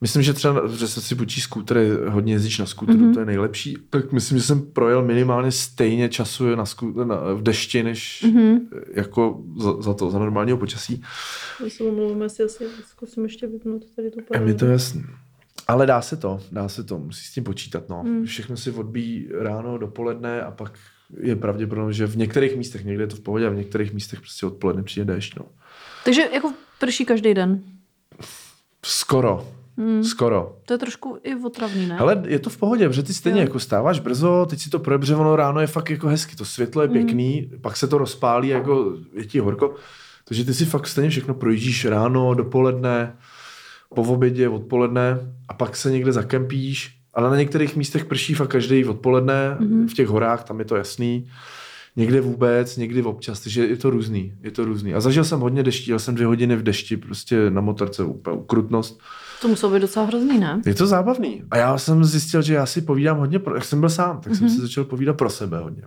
myslím, 0.00 0.22
že 0.22 0.32
třeba, 0.32 0.62
že 0.78 0.88
se 0.88 1.00
si 1.00 1.14
půjčí 1.14 1.40
skútry, 1.40 1.90
hodně 2.08 2.32
jezdíš 2.32 2.58
na 2.58 2.66
skútru, 2.66 2.96
mm-hmm. 2.96 3.14
to 3.14 3.20
je 3.20 3.26
nejlepší, 3.26 3.76
tak 3.90 4.12
myslím, 4.12 4.38
že 4.38 4.44
jsem 4.44 4.62
projel 4.62 5.04
minimálně 5.04 5.52
stejně 5.52 6.08
času 6.08 6.54
na 6.54 6.66
skútru, 6.66 7.04
na, 7.04 7.16
v 7.34 7.42
dešti, 7.42 7.82
než 7.82 8.24
mm-hmm. 8.28 8.60
jako 8.94 9.42
za, 9.58 9.82
za, 9.82 9.94
to, 9.94 10.10
za 10.10 10.18
normálního 10.18 10.58
počasí. 10.58 11.02
Já 11.64 11.70
se 11.70 11.84
omlouvám, 11.84 12.22
asi, 12.22 12.42
asi 12.42 12.64
zkusím 12.86 13.22
ještě 13.22 13.46
vypnout 13.46 13.84
tady 13.96 14.10
tu 14.10 14.20
Je 14.34 14.40
mi 14.40 14.54
to 14.54 14.66
jasný. 14.66 15.04
Ale 15.68 15.86
dá 15.86 16.02
se 16.02 16.16
to, 16.16 16.40
dá 16.52 16.68
se 16.68 16.84
to, 16.84 16.98
musí 16.98 17.26
s 17.26 17.32
tím 17.32 17.44
počítat, 17.44 17.88
no. 17.88 18.02
Mm. 18.02 18.24
Všechno 18.24 18.56
si 18.56 18.70
odbíjí 18.70 19.28
ráno, 19.38 19.78
dopoledne 19.78 20.42
a 20.42 20.50
pak 20.50 20.78
je 21.20 21.36
pravděpodobně, 21.36 21.92
že 21.92 22.06
v 22.06 22.16
některých 22.16 22.56
místech 22.56 22.84
někde 22.84 23.02
je 23.02 23.06
to 23.06 23.16
v 23.16 23.20
pohodě 23.20 23.46
a 23.46 23.50
v 23.50 23.56
některých 23.56 23.92
místech 23.92 24.20
prostě 24.20 24.46
odpoledne 24.46 24.82
přijde 24.82 25.14
déšť, 25.14 25.36
no. 25.36 25.44
Takže 26.04 26.22
jako 26.32 26.52
prší 26.80 27.04
každý 27.04 27.34
den. 27.34 27.62
Skoro, 28.84 29.48
Hmm. 29.78 30.04
Skoro. 30.04 30.56
To 30.66 30.74
je 30.74 30.78
trošku 30.78 31.18
i 31.22 31.34
otravný, 31.34 31.86
ne? 31.86 31.98
Ale 31.98 32.22
je 32.26 32.38
to 32.38 32.50
v 32.50 32.56
pohodě, 32.56 32.88
protože 32.88 33.02
ty 33.02 33.14
stejně 33.14 33.40
jo. 33.40 33.46
jako 33.46 33.60
stáváš 33.60 34.00
brzo, 34.00 34.46
teď 34.50 34.60
si 34.60 34.70
to 34.70 34.78
projebře, 34.78 35.14
ono 35.14 35.36
ráno 35.36 35.60
je 35.60 35.66
fakt 35.66 35.90
jako 35.90 36.08
hezky, 36.08 36.36
to 36.36 36.44
světlo 36.44 36.82
je 36.82 36.88
pěkný, 36.88 37.48
hmm. 37.50 37.60
pak 37.60 37.76
se 37.76 37.86
to 37.86 37.98
rozpálí, 37.98 38.48
jako 38.48 38.94
je 39.14 39.24
ti 39.24 39.38
horko. 39.38 39.74
Takže 40.24 40.44
ty 40.44 40.54
si 40.54 40.64
fakt 40.64 40.86
stejně 40.86 41.10
všechno 41.10 41.34
projíždíš 41.34 41.84
ráno, 41.84 42.34
dopoledne, 42.34 43.16
po 43.94 44.02
obědě, 44.02 44.48
odpoledne 44.48 45.18
a 45.48 45.54
pak 45.54 45.76
se 45.76 45.90
někde 45.90 46.12
zakempíš. 46.12 46.94
Ale 47.14 47.30
na 47.30 47.36
některých 47.36 47.76
místech 47.76 48.04
prší 48.04 48.34
fakt 48.34 48.50
každý 48.50 48.84
odpoledne, 48.84 49.56
hmm. 49.60 49.88
v 49.88 49.94
těch 49.94 50.08
horách, 50.08 50.44
tam 50.44 50.58
je 50.58 50.64
to 50.64 50.76
jasný. 50.76 51.30
Někde 51.98 52.20
vůbec, 52.20 52.76
někdy 52.76 53.02
občas, 53.02 53.40
takže 53.40 53.66
je 53.66 53.76
to 53.76 53.90
různý, 53.90 54.32
je 54.42 54.50
to 54.50 54.64
různý. 54.64 54.94
A 54.94 55.00
zažil 55.00 55.24
jsem 55.24 55.40
hodně 55.40 55.62
deští, 55.62 55.90
jel 55.90 55.98
jsem 55.98 56.14
dvě 56.14 56.26
hodiny 56.26 56.56
v 56.56 56.62
dešti, 56.62 56.96
prostě 56.96 57.50
na 57.50 57.60
motorce, 57.60 58.04
úplně 58.04 58.36
ukrutnost. 58.36 59.00
To 59.42 59.48
muselo 59.48 59.72
být 59.72 59.80
docela 59.80 60.06
hrozný, 60.06 60.38
ne? 60.38 60.62
Je 60.66 60.74
to 60.74 60.86
zábavný. 60.86 61.42
A 61.50 61.56
já 61.56 61.78
jsem 61.78 62.04
zjistil, 62.04 62.42
že 62.42 62.54
já 62.54 62.66
si 62.66 62.80
povídám 62.80 63.18
hodně, 63.18 63.38
pro, 63.38 63.54
jak 63.54 63.64
jsem 63.64 63.80
byl 63.80 63.88
sám, 63.88 64.20
tak 64.20 64.32
mm-hmm. 64.32 64.36
jsem 64.36 64.46
Mhm. 64.46 64.54
si 64.54 64.60
začal 64.62 64.84
povídat 64.84 65.16
pro 65.16 65.30
sebe 65.30 65.58
hodně. 65.58 65.82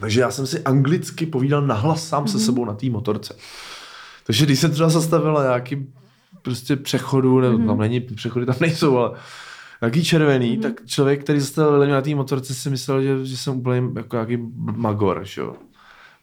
Takže 0.00 0.20
já 0.20 0.30
jsem 0.30 0.46
si 0.46 0.60
anglicky 0.62 1.26
povídal 1.26 1.62
nahlas 1.66 2.08
sám 2.08 2.24
mm-hmm. 2.24 2.28
se 2.32 2.38
sebou 2.38 2.64
na 2.64 2.74
té 2.74 2.90
motorce. 2.90 3.34
Takže 4.26 4.44
když 4.44 4.58
jsem 4.58 4.70
třeba 4.70 4.88
zastavila 4.88 5.42
nějaký 5.42 5.86
prostě 6.42 6.76
přechodu, 6.76 7.40
nebo 7.40 7.58
mm-hmm. 7.58 7.66
tam 7.66 7.78
není, 7.78 8.00
přechody 8.00 8.46
tam 8.46 8.56
nejsou, 8.60 8.96
ale 8.96 9.10
nějaký 9.82 10.04
červený, 10.04 10.58
mm-hmm. 10.58 10.62
tak 10.62 10.86
člověk, 10.86 11.24
který 11.24 11.40
zastavil 11.40 11.70
vedle 11.70 11.86
mě 11.86 11.94
na 11.94 12.02
té 12.02 12.14
motorce, 12.14 12.54
si 12.54 12.70
myslel, 12.70 13.02
že, 13.02 13.26
že 13.26 13.36
jsem 13.36 13.58
úplně 13.58 13.82
jako 13.96 14.16
nějaký 14.16 14.38
magor, 14.76 15.20
že 15.24 15.40
jo. 15.40 15.56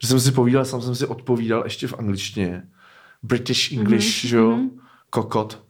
Že 0.02 0.08
jsem 0.08 0.20
si 0.20 0.32
povídal, 0.32 0.66
sám 0.66 0.82
jsem 0.82 0.96
si 0.96 1.08
odpovídal 1.08 1.62
ještě 1.64 1.88
v 1.88 2.00
angličtině. 2.00 2.64
British 3.24 3.72
English, 3.72 4.06
mm-hmm. 4.06 4.28
že 4.28 4.38
jo. 4.38 4.60
Kokot. 5.10 5.66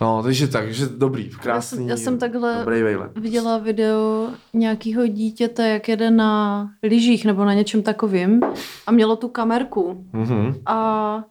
No, 0.00 0.22
takže 0.22 0.48
tak, 0.48 0.74
že 0.74 0.86
dobrý, 0.86 1.30
krásný, 1.30 1.48
já 1.48 1.60
jsem, 1.60 1.88
já 1.88 1.96
jsem 1.96 2.18
takhle 2.18 2.58
dobrý 2.58 2.82
vejlet. 2.82 3.18
viděla 3.18 3.58
video 3.58 4.28
nějakého 4.52 5.06
dítěte, 5.06 5.68
jak 5.68 5.88
jede 5.88 6.10
na 6.10 6.70
lyžích 6.82 7.24
nebo 7.24 7.44
na 7.44 7.54
něčem 7.54 7.82
takovým 7.82 8.40
a 8.86 8.92
mělo 8.92 9.16
tu 9.16 9.28
kamerku 9.28 10.06
Mm-hmm. 10.12 10.60
a 10.66 11.24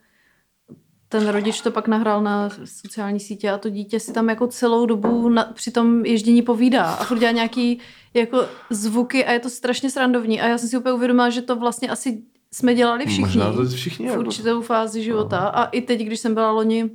ten 1.09 1.27
rodič 1.27 1.61
to 1.61 1.71
pak 1.71 1.87
nahrál 1.87 2.21
na 2.23 2.49
sociální 2.65 3.19
sítě 3.19 3.49
a 3.51 3.57
to 3.57 3.69
dítě 3.69 3.99
si 3.99 4.13
tam 4.13 4.29
jako 4.29 4.47
celou 4.47 4.85
dobu 4.85 5.29
na, 5.29 5.43
při 5.43 5.71
tom 5.71 6.05
ježdění 6.05 6.41
povídá 6.41 6.83
a 6.85 7.03
furt 7.03 7.19
dělá 7.19 7.31
nějaký 7.31 7.79
jako 8.13 8.45
zvuky 8.69 9.25
a 9.25 9.31
je 9.31 9.39
to 9.39 9.49
strašně 9.49 9.89
srandovní 9.89 10.41
a 10.41 10.47
já 10.47 10.57
jsem 10.57 10.69
si 10.69 10.77
úplně 10.77 10.93
uvědomila, 10.93 11.29
že 11.29 11.41
to 11.41 11.55
vlastně 11.55 11.89
asi 11.89 12.21
jsme 12.53 12.75
dělali 12.75 13.05
všichni 13.05 13.21
Možná 13.23 13.53
to 13.53 13.65
všichni. 13.65 14.05
v 14.05 14.09
jako- 14.09 14.21
určitou 14.21 14.61
fázi 14.61 15.03
života 15.03 15.37
a 15.37 15.65
i 15.65 15.81
teď, 15.81 16.01
když 16.01 16.19
jsem 16.19 16.33
byla 16.33 16.51
loni 16.51 16.89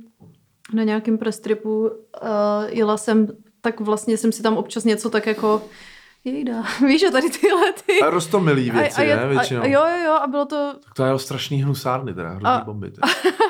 na 0.73 0.83
nějakém 0.83 1.17
prestripu, 1.17 1.79
uh, 1.81 1.89
jela 2.67 2.97
jsem, 2.97 3.27
tak 3.61 3.79
vlastně 3.79 4.17
jsem 4.17 4.31
si 4.31 4.43
tam 4.43 4.57
občas 4.57 4.83
něco 4.83 5.09
tak 5.09 5.25
jako 5.25 5.61
jejda, 6.23 6.63
víš, 6.87 7.01
že 7.01 7.11
tady 7.11 7.29
tyhle 7.29 7.73
ty... 7.85 8.01
A 8.01 8.09
rostomilý 8.09 8.71
věci, 8.71 9.03
je- 9.03 9.15
ne, 9.15 9.27
většinou. 9.27 9.61
a, 9.61 9.65
jo, 9.65 9.81
jo, 9.87 10.05
jo, 10.05 10.13
a 10.13 10.27
bylo 10.27 10.45
to, 10.45 10.73
Tak 10.83 10.93
to 10.93 11.05
je 11.05 11.19
strašný 11.19 11.63
hnusárny, 11.63 12.13
teda, 12.13 12.29
hrozný 12.29 12.47
A- 12.47 12.63
bomby. 12.65 12.91
Teda. 12.91 13.07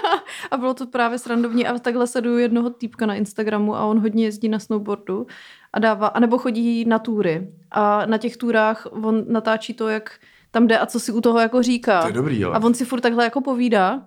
a 0.52 0.58
bylo 0.58 0.74
to 0.74 0.88
právě 0.88 1.18
srandovní 1.18 1.68
a 1.68 1.80
takhle 1.80 2.08
sleduju 2.08 2.38
jednoho 2.38 2.70
týpka 2.70 3.06
na 3.06 3.16
Instagramu 3.16 3.76
a 3.76 3.86
on 3.86 4.00
hodně 4.00 4.26
jezdí 4.26 4.50
na 4.50 4.60
snowboardu 4.60 5.28
a 5.74 5.80
dává, 5.80 6.08
anebo 6.08 6.38
chodí 6.38 6.86
na 6.86 7.00
túry 7.00 7.48
a 7.72 8.06
na 8.06 8.18
těch 8.18 8.38
túrách 8.38 8.88
on 8.92 9.24
natáčí 9.28 9.74
to, 9.74 9.88
jak 9.88 10.20
tam 10.52 10.68
jde 10.68 10.80
a 10.80 10.86
co 10.86 11.00
si 11.00 11.12
u 11.12 11.22
toho 11.22 11.40
jako 11.40 11.64
říká. 11.64 12.02
To 12.02 12.08
je 12.08 12.14
dobrý, 12.14 12.44
ale. 12.46 12.56
A 12.56 12.60
on 12.64 12.74
si 12.74 12.86
furt 12.86 13.02
takhle 13.02 13.24
jako 13.24 13.42
povídá 13.42 14.02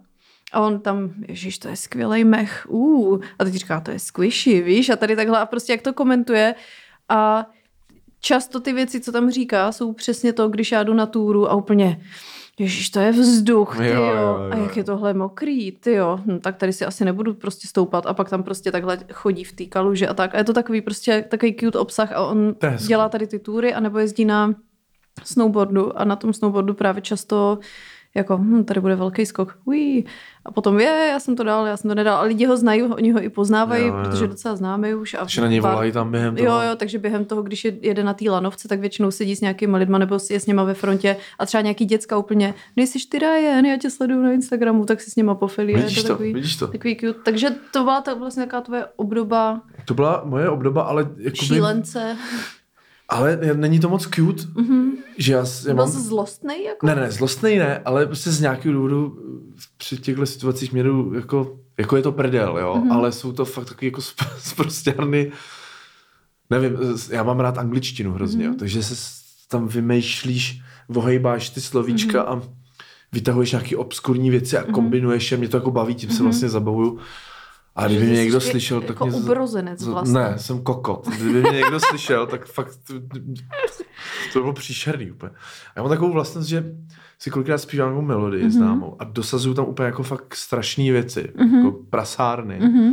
a 0.53 0.61
on 0.61 0.81
tam, 0.81 1.11
ježiš, 1.29 1.59
to 1.59 1.69
je 1.69 1.77
skvělý 1.77 2.25
mech, 2.25 2.67
uh. 2.69 3.21
A 3.39 3.45
teď 3.45 3.55
říká, 3.55 3.81
to 3.81 3.91
je 3.91 3.99
squishy, 3.99 4.63
víš, 4.63 4.89
a 4.91 4.97
tady 4.97 5.17
takhle 5.17 5.39
a 5.39 5.47
prostě 5.47 5.73
jak 5.73 5.83
to 5.83 5.93
komentuje 5.93 6.55
a 7.09 7.47
často 8.25 8.61
ty 8.61 8.73
věci, 8.73 9.01
co 9.01 9.13
tam 9.13 9.31
říká, 9.31 9.73
jsou 9.73 9.93
přesně 9.93 10.33
to, 10.33 10.49
když 10.49 10.73
já 10.73 10.83
jdu 10.83 10.95
na 10.95 11.07
túru 11.07 11.51
a 11.51 11.55
úplně, 11.55 12.01
ježiš, 12.59 12.91
to 12.91 13.01
je 13.01 13.13
vzduch, 13.13 13.77
ty 13.77 13.87
Jo, 13.87 13.95
jo, 13.95 14.05
jo, 14.05 14.17
jo, 14.17 14.49
a 14.51 14.57
jak 14.57 14.77
je 14.77 14.85
tohle 14.85 15.15
mokrý, 15.15 15.73
ty 15.73 15.93
jo, 15.93 16.21
hm, 16.27 16.41
tak 16.41 16.57
tady 16.57 16.73
si 16.73 16.85
asi 16.85 17.05
nebudu 17.05 17.35
prostě 17.35 17.69
stoupat. 17.69 18.07
A 18.07 18.15
pak 18.15 18.31
tam 18.31 18.43
prostě 18.43 18.73
takhle 18.73 18.99
chodí 19.13 19.45
v 19.45 19.53
té 19.53 19.65
kaluži 19.65 20.07
a 20.07 20.15
tak. 20.15 20.35
A 20.35 20.39
je 20.39 20.45
to 20.45 20.53
takový 20.53 20.81
prostě 20.81 21.25
takový 21.29 21.57
cute 21.57 21.79
obsah 21.79 22.13
a 22.13 22.21
on 22.21 22.55
dělá 22.87 23.09
tady 23.09 23.27
ty 23.27 23.39
túry 23.39 23.75
anebo 23.75 23.99
jezdí 23.99 24.25
na 24.25 24.55
snowboardu 25.25 25.99
a 25.99 26.05
na 26.05 26.17
tom 26.17 26.33
snowboardu 26.33 26.75
právě 26.75 27.03
často 27.03 27.59
jako, 28.15 28.37
hm, 28.37 28.65
tady 28.65 28.81
bude 28.81 28.97
velký 28.97 29.27
skok, 29.27 29.59
Uí. 29.65 30.05
a 30.45 30.53
potom 30.53 30.81
je, 30.81 31.09
já 31.13 31.21
jsem 31.21 31.37
to 31.37 31.45
dal, 31.45 31.67
já 31.67 31.77
jsem 31.77 31.89
to 31.89 31.95
nedal, 31.95 32.17
a 32.17 32.23
lidi 32.23 32.47
ho 32.47 32.57
znají, 32.57 32.83
oni 32.83 33.13
ho 33.13 33.23
i 33.23 33.29
poznávají, 33.29 33.87
Jo, 33.87 33.97
jo, 33.97 34.05
protože 34.05 34.27
docela 34.27 34.57
známe 34.57 34.95
už. 34.95 35.15
A 35.15 35.19
Takže 35.19 35.41
na 35.41 35.49
něj 35.49 35.61
volají 35.61 35.93
tam 35.93 36.11
během 36.11 36.37
toho. 36.37 36.49
Jo, 36.49 36.61
jo, 36.69 36.77
takže 36.77 36.99
během 36.99 37.25
toho, 37.25 37.43
když 37.43 37.65
je, 37.65 37.73
jede 37.81 38.05
na 38.05 38.15
té 38.15 38.31
lanovce, 38.31 38.69
tak 38.69 38.81
většinou 38.81 39.11
sedí 39.11 39.37
s 39.37 39.41
nějakýma 39.41 39.79
lidma 39.79 39.99
nebo 39.99 40.19
je 40.31 40.41
s 40.41 40.47
něma 40.47 40.65
ve 40.65 40.75
frontě 40.75 41.17
a 41.39 41.47
třeba 41.47 41.61
nějaký 41.61 41.85
děcka 41.85 42.19
úplně, 42.19 42.55
nejsi 42.77 42.99
ty 43.09 43.19
Ryan, 43.19 43.65
já 43.65 43.77
tě 43.77 43.91
sleduju 43.91 44.23
na 44.23 44.33
Instagramu, 44.33 44.85
tak 44.85 45.01
si 45.01 45.11
s 45.11 45.17
něma 45.17 45.35
pofilí. 45.35 45.75
Vidíš 45.75 45.95
to, 45.95 46.03
to, 46.03 46.09
takový, 46.09 46.35
vidíš 46.35 46.57
to. 46.57 46.67
Takový 46.67 46.97
cute. 46.97 47.21
Takže 47.25 47.51
to 47.71 47.85
byla 47.85 48.01
ta, 48.01 48.15
vlastně 48.15 48.43
taková 48.43 48.61
tvoje 48.61 48.87
obdoba 48.97 49.61
To 49.85 49.95
byla 49.95 50.23
moje 50.25 50.49
obdoba, 50.49 50.83
ale 50.83 51.03
jakoby, 51.03 51.37
šílence. 51.37 52.17
Ale 53.09 53.39
není 53.55 53.81
to 53.81 53.89
moc 53.89 54.03
cute, 54.07 54.43
mm-hmm. 54.43 54.91
že 55.19 55.33
já, 55.33 55.39
já 55.39 55.45
Byl 55.65 55.75
mám... 55.75 55.89
jsi 55.93 56.01
zlostnej? 56.01 56.65
Jako? 56.65 56.87
Ne, 56.87 56.95
ne, 56.95 57.11
zlostnej 57.11 57.59
ne, 57.59 57.79
ale 57.85 58.07
prostě 58.07 58.31
z 58.31 58.41
nějakého 58.41 58.73
důvodu 58.75 59.19
při 59.77 59.97
těchto 59.99 60.27
situacích 60.27 60.73
mě 60.73 60.83
jdu 60.83 61.15
jako, 61.15 61.59
jako 61.79 61.97
je 61.97 62.03
to 62.03 62.13
prdel, 62.13 62.59
jo, 62.59 62.75
Mhm. 62.77 62.89
mm-hmm. 62.89 62.95
ale 62.95 63.13
jsou 63.13 63.33
to 63.33 63.45
fakt 63.45 63.69
takový 63.69 63.87
jako 63.87 64.01
sprostěrny, 64.39 65.33
nevím, 66.51 66.77
já 67.11 67.23
mám 67.23 67.41
rád 67.41 67.59
angličtinu 67.59 68.13
hrozně, 68.13 68.45
Mhm. 68.45 68.55
mm-hmm. 68.55 68.59
takže 68.59 68.83
se 68.83 68.95
tam 69.49 69.69
vymýšlíš, 69.69 70.61
ohejbáš 70.95 71.51
ty 71.51 71.61
slovíčka 71.61 72.23
Mhm. 72.23 72.33
mm-hmm. 72.41 72.45
a 72.45 72.55
vytahuješ 73.13 73.53
nějaký 73.53 73.77
obskurní 73.77 74.31
věci 74.31 74.59
a 74.59 74.63
kombinuješ 74.73 75.33
je, 75.33 75.39
mě 75.39 75.49
to 75.49 75.57
jako 75.57 75.71
baví, 75.71 75.95
tím 75.95 76.11
se 76.11 76.23
vlastně 76.23 76.49
zabavuju. 76.49 76.99
A 77.77 77.87
kdyby 77.87 78.07
mě 78.07 78.15
někdo 78.15 78.37
je- 78.37 78.41
slyšel, 78.41 78.81
tak 78.81 78.89
jako 78.89 79.07
mě... 79.07 79.17
ubrozenec 79.17 79.85
vlastně. 79.87 80.21
Ne, 80.21 80.39
jsem 80.39 80.63
kokot. 80.63 81.09
Kdyby 81.09 81.41
mě 81.41 81.51
někdo 81.51 81.81
slyšel, 81.81 82.27
tak 82.27 82.47
fakt 82.47 82.79
to, 82.87 82.95
to 84.33 84.41
bylo 84.41 84.53
příšerný 84.53 85.11
úplně. 85.11 85.33
A 85.33 85.73
já 85.77 85.83
mám 85.83 85.91
takovou 85.91 86.13
vlastnost, 86.13 86.49
že 86.49 86.65
si 87.19 87.31
kolikrát 87.31 87.59
zpívám 87.59 87.89
nějakou 87.89 88.07
melodii 88.07 88.45
mm-hmm. 88.45 88.51
známou 88.51 88.97
a 88.99 89.05
dosazuju 89.05 89.55
tam 89.55 89.65
úplně 89.65 89.87
jako 89.87 90.03
fakt 90.03 90.35
strašné 90.35 90.93
věci, 90.93 91.33
mm-hmm. 91.37 91.57
jako 91.57 91.79
prasárny. 91.91 92.61
Mm-hmm. 92.61 92.93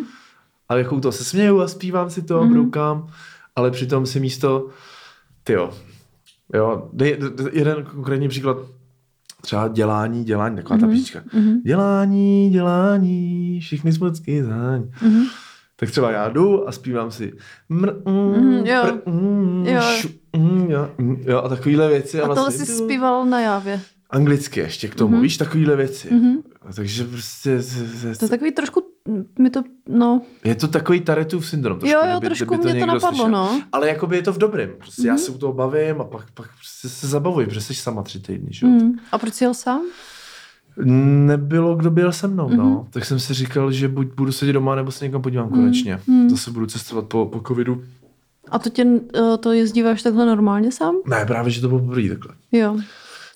Ale 0.70 0.80
jako 0.80 1.00
toho 1.00 1.12
se 1.12 1.24
směju 1.24 1.62
a 1.62 1.68
zpívám 1.68 2.10
si 2.10 2.22
to 2.22 2.42
a 2.42 2.46
broukám, 2.46 3.08
ale 3.56 3.72
přitom 3.72 4.06
si 4.06 4.20
místo, 4.20 4.68
tyjo, 5.44 5.74
jo, 6.54 6.90
jeden 7.52 7.86
konkrétní 7.86 8.28
příklad, 8.28 8.58
třeba 9.42 9.68
dělání, 9.68 10.24
dělání, 10.24 10.56
taková 10.56 10.76
Mhm. 10.78 10.86
ta 10.88 10.92
písnička. 10.92 11.24
Dělání, 11.66 12.50
dělání, 12.50 13.60
všichni 13.62 13.94
smocky 13.94 14.44
záň. 14.44 14.84
Mhm. 15.02 15.24
Tak 15.76 15.92
třeba 15.92 16.12
já 16.12 16.30
jdu 16.30 16.68
a 16.68 16.72
zpívám 16.72 17.12
si 17.12 17.34
mr, 17.70 17.94
mm, 18.06 18.32
Mhm, 18.32 18.66
jo. 18.66 18.82
pr, 18.84 19.10
mm, 19.12 19.66
Jo. 19.68 19.82
šu, 19.82 20.10
mm, 20.38 20.66
jo, 20.72 20.90
mm, 20.98 21.16
jo, 21.28 21.38
a 21.42 21.50
takovýhle 21.50 21.88
věci. 21.88 22.22
A 22.22 22.28
tohle 22.28 22.36
vlastně 22.44 22.66
jsi 22.66 22.72
zpíval 22.76 23.26
na 23.26 23.40
jávě. 23.40 23.80
Anglicky 24.12 24.60
ještě 24.60 24.88
k 24.88 24.96
tomu, 24.96 25.14
Mhm. 25.14 25.22
víš, 25.22 25.38
takovýhle 25.38 25.76
věci. 25.76 26.14
Mhm. 26.14 26.38
A 26.70 26.74
Takže 26.74 27.04
prostě 27.04 27.62
z- 27.62 28.02
z- 28.14 28.18
To 28.18 28.26
je 28.26 28.30
takový 28.30 28.52
trošku, 28.52 28.82
mi 29.40 29.50
to, 29.50 29.64
no, 29.90 30.22
je 30.44 30.56
to 30.56 30.68
takový 30.68 31.02
Taretův 31.02 31.46
syndrom. 31.48 31.80
jo, 31.84 31.88
jo, 31.92 32.00
kdyby- 32.20 32.26
trošku 32.36 32.56
kdyby 32.56 32.72
mě 32.74 32.80
to 32.82 32.86
napadlo, 32.88 33.10
slyšel. 33.10 33.30
no. 33.32 33.62
Ale 33.72 33.88
jakoby 33.88 34.16
je 34.16 34.22
to 34.22 34.34
v 34.34 34.38
dobrém. 34.38 34.70
Prostě 34.78 35.02
Mhm. 35.02 35.08
já 35.10 35.18
se 35.18 35.32
u 35.32 35.38
toho 35.38 35.54
bavím 35.54 36.02
a 36.02 36.04
pak, 36.04 36.32
pak 36.32 36.48
prostě 36.58 36.90
se 36.90 37.08
zabavuji, 37.08 37.48
protože 37.48 37.62
jsi 37.62 37.76
sama 37.76 38.04
tři 38.04 38.20
týdny, 38.20 38.48
že? 38.52 38.66
jo? 38.66 38.72
Mm. 38.72 38.94
A 39.12 39.18
proč 39.18 39.34
jsi 39.34 39.44
jel 39.44 39.54
sám? 39.54 39.82
Nebylo, 40.86 41.76
kdo 41.76 41.92
byl 41.92 42.12
se 42.12 42.28
mnou, 42.28 42.50
no. 42.50 42.64
Mhm. 42.70 42.88
Tak 42.92 43.06
jsem 43.06 43.20
si 43.20 43.34
říkal, 43.34 43.72
že 43.72 43.88
buď 43.88 44.08
budu 44.16 44.32
sedět 44.32 44.54
doma, 44.54 44.76
nebo 44.76 44.92
se 44.92 45.06
někam 45.06 45.22
podívám 45.22 45.50
konečně. 45.50 46.00
Mhm. 46.08 46.30
Zase 46.30 46.52
budu 46.52 46.66
cestovat 46.66 47.06
po, 47.06 47.26
po 47.26 47.40
covidu. 47.48 47.84
A 48.50 48.60
to 48.60 48.70
tě, 48.70 48.86
eh, 49.16 49.38
to 49.38 49.52
jezdíváš 49.52 50.02
takhle 50.04 50.26
normálně 50.26 50.72
sám? 50.72 50.96
Ne, 51.08 51.26
právě, 51.26 51.52
že 51.52 51.62
to 51.62 51.68
bylo 51.68 51.80
poprvé 51.80 52.10
takhle. 52.10 52.36
Jo. 52.52 52.78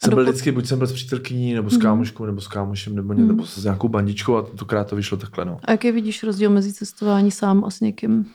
Jsem 0.04 0.14
byl 0.14 0.24
vždycky, 0.24 0.52
buď 0.52 0.66
jsem 0.66 0.78
byl 0.78 0.88
s 0.88 0.94
přítelkyní, 0.94 1.54
nebo 1.54 1.70
Mhm. 1.70 1.80
s 1.80 1.82
kámoškou, 1.82 2.26
nebo 2.26 2.42
s 2.42 2.48
kámošem, 2.48 2.96
nebo, 2.96 3.14
ně, 3.14 3.24
nebo 3.24 3.46
s 3.46 3.64
nějakou 3.64 3.88
bandičkou 3.88 4.36
a 4.36 4.42
tentokrát 4.42 4.84
to 4.90 4.96
vyšlo 4.96 5.18
takhle, 5.18 5.46
no. 5.46 5.58
A 5.64 5.72
jaký 5.72 5.92
vidíš 5.92 6.24
rozdíl 6.24 6.50
mezi 6.50 6.74
cestování 6.74 7.32
sám 7.32 7.64
a 7.66 7.70
s 7.70 7.80
někým? 7.80 8.26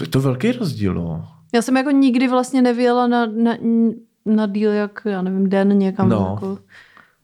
Je 0.00 0.06
to 0.06 0.20
velký 0.20 0.52
rozdíl, 0.52 0.94
no. 0.94 1.28
Já 1.54 1.62
jsem 1.62 1.76
jako 1.76 1.90
nikdy 1.90 2.28
vlastně 2.28 2.62
nevěla 2.62 3.06
na, 3.06 3.26
na, 3.26 3.56
na 4.26 4.46
díl 4.46 4.70
jak, 4.70 5.02
já 5.04 5.22
nevím, 5.22 5.48
den 5.48 5.78
někam. 5.78 6.08
No. 6.08 6.30
Jako. 6.34 6.58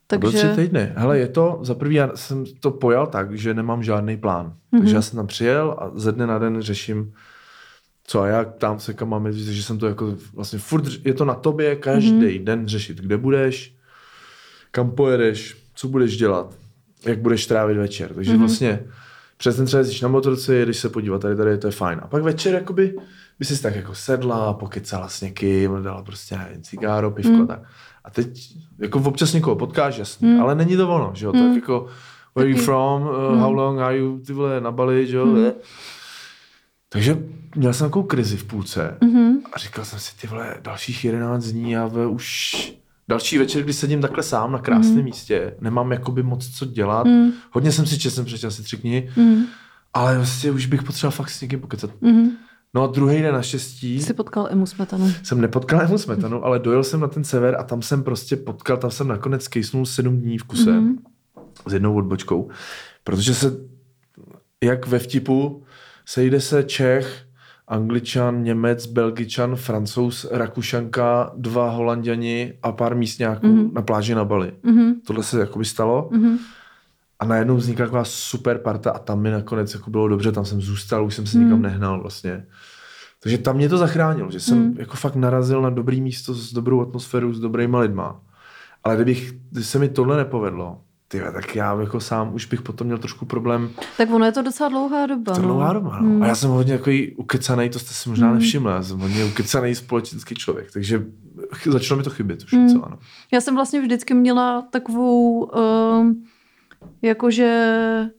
To 0.07 0.19
bylo 0.19 0.33
tři 0.33 0.41
Takže, 0.43 0.63
týdny. 0.63 0.93
Hele, 0.97 1.19
je 1.19 1.29
to, 1.29 1.59
za 1.63 1.75
prvý 1.75 1.95
já 1.95 2.11
jsem 2.15 2.45
to 2.61 2.71
pojal 2.71 3.07
tak, 3.07 3.39
že 3.39 3.55
nemám 3.55 3.83
žádný 3.83 4.17
plán. 4.17 4.47
Mm-hmm. 4.47 4.79
Takže 4.79 4.95
já 4.95 5.03
jsem 5.03 5.17
tam 5.17 5.27
přijel 5.27 5.77
a 5.79 5.91
ze 5.95 6.13
dne 6.13 6.27
na 6.27 6.39
den 6.39 6.63
řeším, 6.63 7.13
co 8.07 8.21
a 8.23 8.27
jak, 8.27 8.55
tam 8.55 8.81
se 8.81 8.95
kam 8.95 9.09
máme, 9.09 9.33
že 9.33 9.63
jsem 9.63 9.79
to 9.79 9.87
jako 9.87 10.17
vlastně 10.35 10.59
furt, 10.59 10.85
je 11.05 11.15
to 11.15 11.25
na 11.25 11.35
tobě 11.35 11.77
každý 11.77 12.21
mm-hmm. 12.21 12.45
den 12.45 12.69
řešit, 12.69 12.99
kde 12.99 13.17
budeš, 13.17 13.75
kam 14.71 14.91
pojedeš, 14.91 15.57
co 15.75 15.89
budeš 15.89 16.17
dělat, 16.17 16.55
jak 17.07 17.19
budeš 17.19 17.47
trávit 17.47 17.77
večer. 17.77 18.15
Takže 18.15 18.33
mm-hmm. 18.33 18.39
vlastně 18.39 18.81
přes 19.37 19.57
den 19.57 19.67
třeba 19.67 19.79
jezdíš 19.79 20.01
na 20.01 20.09
motorce, 20.09 20.55
jedeš 20.55 20.77
se 20.77 20.89
podívat, 20.89 21.23
tady, 21.23 21.37
tady, 21.37 21.59
to 21.59 21.67
je 21.67 21.71
fajn. 21.71 22.01
A 22.03 22.09
pak 22.09 22.23
večer 22.23 22.55
jakoby 22.55 22.95
by 23.39 23.45
si 23.45 23.63
tak 23.63 23.77
jako 23.77 23.95
sedla, 23.95 24.55
pokecala 24.55 25.09
s 25.09 25.21
někým, 25.21 25.83
dala 25.83 26.03
prostě 26.03 26.39
nevím, 26.39 26.63
cigáro, 26.63 27.11
pivko 27.11 27.33
mm. 27.33 27.47
tak. 27.47 27.63
A 28.05 28.11
teď 28.11 28.57
jako 28.79 28.99
občas 28.99 29.33
někoho 29.33 29.57
potkáš, 29.57 29.99
jasný, 29.99 30.29
mm. 30.29 30.41
ale 30.41 30.55
není 30.55 30.77
to 30.77 30.89
ono, 30.89 31.11
že 31.15 31.27
jo, 31.27 31.33
mm. 31.33 31.43
tak 31.43 31.55
jako 31.55 31.87
where 32.35 32.51
are 32.51 32.59
you 32.59 32.65
from, 32.65 33.03
uh, 33.03 33.41
how 33.41 33.53
long 33.53 33.81
are 33.81 33.97
you, 33.97 34.19
ty 34.19 34.33
vole, 34.33 34.61
na 34.61 34.71
Bali, 34.71 35.07
že 35.07 35.17
jo. 35.17 35.27
Mm. 35.27 35.51
Takže 36.89 37.19
měl 37.57 37.73
jsem 37.73 37.87
takovou 37.87 38.07
krizi 38.07 38.37
v 38.37 38.45
půlce 38.45 38.97
Mhm. 39.01 39.37
a 39.53 39.59
říkal 39.59 39.85
jsem 39.85 39.99
si, 39.99 40.17
ty 40.21 40.27
vole, 40.27 40.55
dalších 40.63 41.05
11 41.05 41.45
dní 41.45 41.77
a 41.77 41.87
ve 41.87 42.07
už 42.07 42.57
další 43.09 43.39
večer, 43.39 43.63
kdy 43.63 43.73
sedím 43.73 44.01
takhle 44.01 44.23
sám 44.23 44.53
na 44.53 44.59
krásném 44.59 45.05
místě, 45.05 45.55
nemám 45.61 45.93
jakoby 45.93 46.23
moc 46.23 46.49
co 46.49 46.65
dělat. 46.65 47.07
Mm. 47.07 47.31
Hodně 47.51 47.73
jsem 47.73 47.87
si 47.87 47.99
četl, 47.99 48.15
jsem 48.15 48.25
přečetl 48.25 48.47
asi 48.47 48.63
tři 48.63 48.77
knihy, 48.77 49.11
Mm. 49.17 49.45
ale 49.95 50.17
vlastně 50.17 50.51
už 50.51 50.67
bych 50.67 50.83
potřeboval 50.83 51.11
fakt 51.17 51.31
s 51.31 51.41
někým 51.41 51.61
pokecat. 51.61 51.91
Mm. 52.01 52.29
No 52.75 52.83
a 52.83 52.87
druhý 52.87 53.23
den 53.23 53.35
naštěstí 53.35 54.03
Jsi 54.03 54.15
potkal 54.15 54.49
Emu 54.51 54.67
Smetanu. 54.67 55.13
jsem 55.23 55.41
nepotkal 55.41 55.81
Emu 55.81 55.99
Smetanu, 55.99 56.45
ale 56.45 56.59
dojel 56.59 56.85
jsem 56.85 57.01
na 57.01 57.09
ten 57.09 57.25
sever 57.25 57.57
a 57.59 57.63
tam 57.63 57.83
jsem 57.83 58.03
prostě 58.03 58.37
potkal, 58.37 58.77
tam 58.77 58.91
jsem 58.91 59.09
nakonec 59.09 59.49
kejsnul 59.49 59.87
sedm 59.87 60.21
dní 60.21 60.39
v 60.39 60.43
kuse 60.45 60.71
Mhm. 60.73 60.97
mm-hmm. 60.97 61.71
s 61.71 61.73
jednou 61.73 61.95
odbočkou, 61.95 62.49
protože 63.05 63.35
se, 63.35 63.53
jak 64.65 64.87
ve 64.87 64.99
vtipu, 64.99 65.63
sejde 66.07 66.41
se 66.41 66.63
Čech, 66.65 67.26
Angličan, 67.69 68.43
Němec, 68.43 68.87
Belgičan, 68.87 69.57
Francouz, 69.57 70.27
Rakušanka, 70.31 71.33
dva 71.37 71.71
Holanděni 71.71 72.53
a 72.63 72.73
pár 72.73 72.97
místňáků 72.97 73.47
Mhm. 73.47 73.59
mm-hmm. 73.59 73.73
na 73.73 73.83
pláži 73.83 74.15
na 74.15 74.25
Bali. 74.25 74.53
Mhm. 74.63 74.93
Tohle 75.07 75.23
se 75.23 75.41
jakoby 75.41 75.65
stalo 75.65 76.09
Mhm. 76.13 76.37
a 77.19 77.25
najednou 77.25 77.57
vznikla 77.57 77.87
taková 77.87 78.05
super 78.05 78.59
parta 78.59 78.91
a 78.91 78.99
tam 78.99 79.21
mi 79.21 79.31
nakonec 79.31 79.75
jako 79.75 79.91
bylo 79.91 80.09
dobře, 80.09 80.33
tam 80.33 80.45
jsem 80.45 80.61
zůstal, 80.61 81.05
už 81.07 81.15
jsem 81.15 81.27
se 81.27 81.39
nikam 81.39 81.63
nehnal 81.63 82.01
vlastně. 82.03 82.47
Takže 83.23 83.39
tam 83.39 83.57
mě 83.57 83.69
to 83.69 83.79
zachránilo, 83.79 84.31
že 84.31 84.41
jsem 84.41 84.75
jako 84.79 84.97
fakt 84.97 85.17
narazil 85.17 85.63
na 85.63 85.71
dobrý 85.71 86.01
místo 86.01 86.35
s 86.35 86.53
dobrou 86.53 86.81
atmosférou, 86.83 87.33
s 87.33 87.41
dobrýma 87.41 87.79
lidma. 87.81 88.21
Ale 88.85 88.97
kdybych, 88.97 89.33
když 89.51 89.67
se 89.67 89.79
mi 89.79 89.89
tohle 89.89 90.17
nepovedlo, 90.17 90.81
ty, 91.09 91.21
tak 91.33 91.57
já 91.57 91.81
jako 91.81 92.01
sám 92.01 92.35
už 92.35 92.47
bych 92.47 92.63
potom 92.63 92.87
měl 92.87 92.99
trošku 92.99 93.27
problém. 93.27 93.71
Tak 93.97 94.11
ono 94.11 94.25
je 94.25 94.33
to 94.33 94.43
docela 94.43 94.69
dlouhá 94.69 95.07
doba. 95.07 95.35
To 95.35 95.41
je 95.41 95.43
no. 95.43 95.49
dlouhá 95.49 95.73
doba, 95.73 96.01
no. 96.01 96.25
A 96.25 96.27
já 96.27 96.35
jsem 96.35 96.51
hodně 96.51 96.79
takový 96.79 97.15
ukecanej, 97.15 97.71
to 97.71 97.79
jste 97.79 97.95
si 97.95 98.09
možná 98.09 98.33
nevšimli, 98.33 98.73
já 98.73 98.83
jsem 98.83 98.99
hodně 98.99 99.25
ukecanej 99.25 99.75
společenský 99.75 100.35
člověk, 100.35 100.73
takže 100.73 101.07
začalo 101.67 101.99
mi 101.99 102.05
to 102.05 102.11
chybět 102.11 102.45
už 102.45 102.53
mm. 102.53 102.67
docela, 102.67 102.89
no. 102.91 102.99
Já 103.33 103.41
jsem 103.41 103.55
vlastně 103.55 103.81
vždycky 103.81 104.15
měla 104.15 104.63
takovou, 104.63 105.45
uh, 105.45 106.13
jakože, 107.03 108.11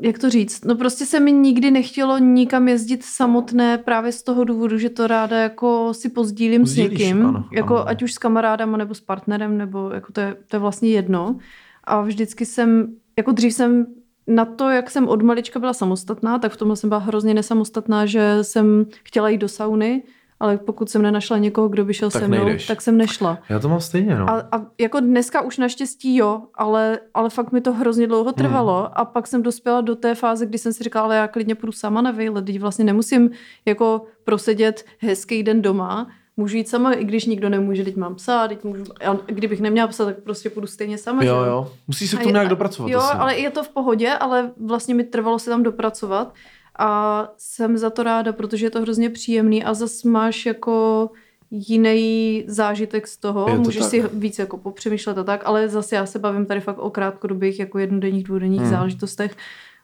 jak 0.00 0.18
to 0.18 0.30
říct, 0.30 0.64
no 0.64 0.74
prostě 0.74 1.06
se 1.06 1.20
mi 1.20 1.32
nikdy 1.32 1.70
nechtělo 1.70 2.18
nikam 2.18 2.68
jezdit 2.68 3.04
samotné 3.04 3.78
právě 3.78 4.12
z 4.12 4.22
toho 4.22 4.44
důvodu, 4.44 4.78
že 4.78 4.90
to 4.90 5.06
ráda 5.06 5.36
jako 5.36 5.94
si 5.94 6.08
pozdílím 6.08 6.62
Pozdílíš, 6.62 6.90
s 6.90 6.92
někým, 7.00 7.26
ano, 7.26 7.44
jako 7.52 7.76
ano. 7.76 7.88
ať 7.88 8.02
už 8.02 8.12
s 8.12 8.18
kamarádama 8.18 8.76
nebo 8.76 8.94
s 8.94 9.00
partnerem, 9.00 9.58
nebo 9.58 9.90
jako 9.90 10.12
to 10.12 10.20
je, 10.20 10.36
to 10.48 10.56
je 10.56 10.60
vlastně 10.60 10.90
jedno. 10.90 11.36
A 11.84 12.00
vždycky 12.00 12.46
jsem, 12.46 12.94
jako 13.16 13.32
dřív 13.32 13.54
jsem 13.54 13.86
na 14.26 14.44
to, 14.44 14.68
jak 14.68 14.90
jsem 14.90 15.08
od 15.08 15.22
malička 15.22 15.58
byla 15.58 15.72
samostatná, 15.72 16.38
tak 16.38 16.52
v 16.52 16.56
tomhle 16.56 16.76
jsem 16.76 16.88
byla 16.88 17.00
hrozně 17.00 17.34
nesamostatná, 17.34 18.06
že 18.06 18.38
jsem 18.42 18.86
chtěla 19.04 19.28
jít 19.28 19.38
do 19.38 19.48
sauny, 19.48 20.02
ale 20.40 20.58
pokud 20.58 20.90
jsem 20.90 21.02
nenašla 21.02 21.38
někoho, 21.38 21.68
kdo 21.68 21.84
by 21.84 21.94
šel 21.94 22.10
Tak 22.10 22.22
se 22.22 22.28
mnou, 22.28 22.44
nejdeš. 22.44 22.66
tak 22.66 22.80
jsem 22.82 22.96
nešla. 22.96 23.38
Já 23.48 23.58
to 23.58 23.68
mám 23.68 23.80
stejně, 23.80 24.14
no. 24.14 24.30
A, 24.30 24.48
a 24.52 24.66
jako 24.80 25.00
dneska 25.00 25.40
už 25.40 25.58
naštěstí 25.58 26.16
jo, 26.16 26.42
ale, 26.54 26.98
ale 27.14 27.30
fakt 27.30 27.52
mi 27.52 27.60
to 27.60 27.72
hrozně 27.72 28.06
dlouho 28.06 28.32
trvalo 28.32 28.78
Hmm. 28.80 28.88
a 28.92 29.04
pak 29.04 29.26
jsem 29.26 29.42
dospěla 29.42 29.80
do 29.80 29.96
té 29.96 30.14
fáze, 30.14 30.46
kdy 30.46 30.58
jsem 30.58 30.72
si 30.72 30.84
říkala, 30.84 31.04
ale 31.04 31.16
já 31.16 31.28
klidně 31.28 31.54
půjdu 31.54 31.72
sama 31.72 32.02
na 32.02 32.10
výlet, 32.10 32.44
teď 32.44 32.60
vlastně 32.60 32.84
nemusím 32.84 33.30
jako 33.66 34.04
prosedět 34.24 34.84
hezký 34.98 35.42
den 35.42 35.62
doma, 35.62 36.06
můžu 36.36 36.56
jít 36.56 36.68
sama, 36.68 36.92
i 36.92 37.04
když 37.04 37.24
nikdo 37.26 37.48
nemůže, 37.48 37.84
teď 37.84 37.96
mám 37.96 38.14
psa, 38.14 38.48
teď 38.48 38.64
můžu, 38.64 38.84
a 39.06 39.16
kdybych 39.26 39.60
neměla 39.60 39.88
psa, 39.88 40.04
tak 40.04 40.16
prostě 40.18 40.50
půjdu 40.50 40.66
stejně 40.66 40.98
sama. 40.98 41.24
Jo, 41.24 41.36
jo. 41.44 41.72
Musíš 41.88 42.10
se 42.10 42.16
k 42.16 42.20
tomu 42.20 42.32
nějak 42.32 42.48
dopracovat. 42.48 42.88
Jo, 42.88 42.98
asi. 43.00 43.12
ale 43.18 43.38
je 43.38 43.50
to 43.50 43.62
v 43.64 43.68
pohodě, 43.68 44.10
ale 44.10 44.50
vlastně 44.66 44.94
mi 44.94 45.04
trvalo 45.04 45.38
se 45.38 45.50
tam 45.50 45.62
dopracovat 45.62 46.34
a 46.80 47.28
jsem 47.38 47.78
za 47.78 47.90
to 47.90 48.02
ráda, 48.02 48.32
protože 48.32 48.66
je 48.66 48.70
to 48.70 48.80
hrozně 48.80 49.10
příjemný 49.10 49.64
a 49.64 49.74
zas 49.74 50.04
máš 50.04 50.46
jako 50.46 51.10
jiný 51.50 52.44
zážitek 52.46 53.06
z 53.06 53.16
toho, 53.16 53.46
to 53.46 53.54
můžeš 53.54 53.80
tak. 53.82 53.90
si 53.90 54.04
víc 54.12 54.38
jako 54.38 54.58
popřemýšlet 54.58 55.18
a 55.18 55.24
tak, 55.24 55.42
ale 55.44 55.68
zase 55.68 55.96
já 55.96 56.06
se 56.06 56.18
bavím 56.18 56.46
tady 56.46 56.60
fakt 56.60 56.78
o 56.78 56.90
krátkodobých 56.90 57.60
jako 57.60 57.78
jednodenních, 57.78 58.24
dvoudenních 58.24 58.60
Hmm. 58.60 58.70
záležitostech 58.70 59.36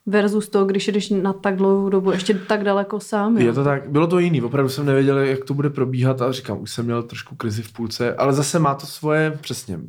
versus 0.06 0.48
to, 0.48 0.64
když 0.64 0.88
jdeš 0.88 1.10
na 1.10 1.32
tak 1.32 1.56
dlouhou 1.56 1.88
dobu, 1.88 2.10
ještě 2.10 2.34
tak 2.34 2.64
daleko 2.64 3.00
sám. 3.00 3.36
Jo. 3.36 3.46
Je 3.46 3.52
to 3.52 3.64
tak, 3.64 3.90
bylo 3.90 4.06
to 4.06 4.18
jiný, 4.18 4.42
opravdu 4.42 4.68
jsem 4.68 4.86
nevěděl, 4.86 5.18
jak 5.18 5.44
to 5.44 5.54
bude 5.54 5.70
probíhat 5.70 6.22
a 6.22 6.32
říkám, 6.32 6.60
už 6.60 6.70
jsem 6.70 6.84
měl 6.84 7.02
trošku 7.02 7.36
krizi 7.36 7.62
v 7.62 7.72
půlce, 7.72 8.14
ale 8.14 8.32
zase 8.32 8.58
má 8.58 8.74
to 8.74 8.86
svoje, 8.86 9.38
přesně, 9.40 9.80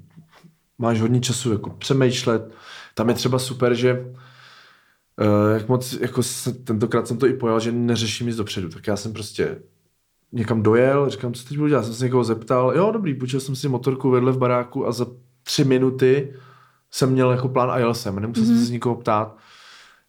máš 0.77 1.01
hodně 1.01 1.19
času 1.21 1.51
jako 1.51 1.69
přemýšlet, 1.69 2.51
tam 2.93 3.09
je 3.09 3.15
třeba 3.15 3.39
super, 3.39 3.73
že 3.73 4.05
jak 5.53 5.67
moc, 5.67 5.93
jako 5.93 6.23
se, 6.23 6.53
tentokrát 6.53 7.07
jsem 7.07 7.17
to 7.17 7.27
i 7.27 7.33
pojal, 7.33 7.59
že 7.59 7.71
neřeším 7.71 8.27
nic 8.27 8.35
dopředu, 8.35 8.69
tak 8.69 8.87
já 8.87 8.97
jsem 8.97 9.13
prostě 9.13 9.61
někam 10.31 10.63
dojel, 10.63 11.09
říkám, 11.09 11.33
co 11.33 11.47
teď 11.47 11.57
budu 11.57 11.69
dělat, 11.69 11.85
jsem 11.85 11.93
se 11.93 12.05
někoho 12.05 12.23
zeptal, 12.23 12.73
jo 12.75 12.91
dobrý, 12.91 13.13
půjčil 13.13 13.39
jsem 13.39 13.55
si 13.55 13.69
motorku 13.69 14.09
vedle 14.09 14.31
v 14.31 14.37
baráku 14.37 14.87
a 14.87 14.91
za 14.91 15.05
tři 15.43 15.63
minuty 15.63 16.33
jsem 16.91 17.11
měl 17.11 17.31
jako 17.31 17.49
plán 17.49 17.71
a 17.71 17.77
jel 17.77 17.93
jsem, 17.93 18.19
nemusel 18.19 18.43
mm-hmm. 18.43 18.47
jsem 18.47 18.65
se 18.65 18.71
nikoho 18.71 18.95
ptát, 18.95 19.37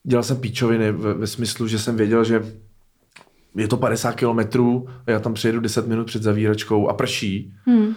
dělal 0.05 0.23
jsem 0.23 0.37
píčoviny 0.37 0.93
ve, 0.93 1.15
ve 1.15 1.27
smyslu, 1.27 1.69
že 1.69 1.79
jsem 1.79 1.97
věděl, 1.97 2.25
že 2.25 2.43
je 3.55 3.69
to 3.69 3.77
50 3.77 4.15
kilometrů 4.15 4.89
a 5.07 5.11
já 5.11 5.21
tam 5.21 5.35
přijedu 5.35 5.61
10 5.61 5.87
minut 5.87 6.07
před 6.07 6.23
zavíračkou 6.23 6.89
a 6.89 6.95
prší, 6.95 7.55
Hmm. 7.67 7.95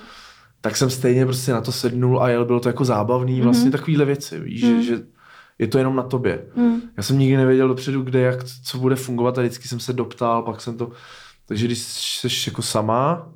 tak 0.61 0.77
jsem 0.77 0.89
stejně 0.89 1.25
prostě 1.25 1.51
na 1.51 1.61
to 1.61 1.71
sednul 1.71 2.23
a 2.23 2.29
jel, 2.29 2.45
bylo 2.45 2.59
to 2.59 2.69
jako 2.69 2.85
zábavný, 2.85 3.41
vlastně 3.41 3.71
takovýhle 3.71 4.05
věci, 4.05 4.39
víš, 4.39 4.59
že, 4.59 4.83
že 4.83 5.03
je 5.61 5.67
to 5.67 5.77
jenom 5.77 5.95
na 5.95 6.03
tobě. 6.03 6.45
Mm. 6.55 6.81
Já 6.97 7.03
jsem 7.03 7.19
nikdy 7.19 7.37
nevěděl 7.37 7.67
dopředu, 7.67 8.01
kde, 8.01 8.19
jak, 8.19 8.43
co 8.43 8.77
bude 8.77 8.95
fungovat 8.95 9.37
a 9.37 9.41
vždycky 9.41 9.67
jsem 9.67 9.79
se 9.79 9.93
doptal, 9.93 10.43
pak 10.43 10.61
jsem 10.61 10.77
to... 10.77 10.91
Takže 11.45 11.65
když 11.65 11.79
jsi 12.17 12.49
jako 12.49 12.61
sama, 12.61 13.33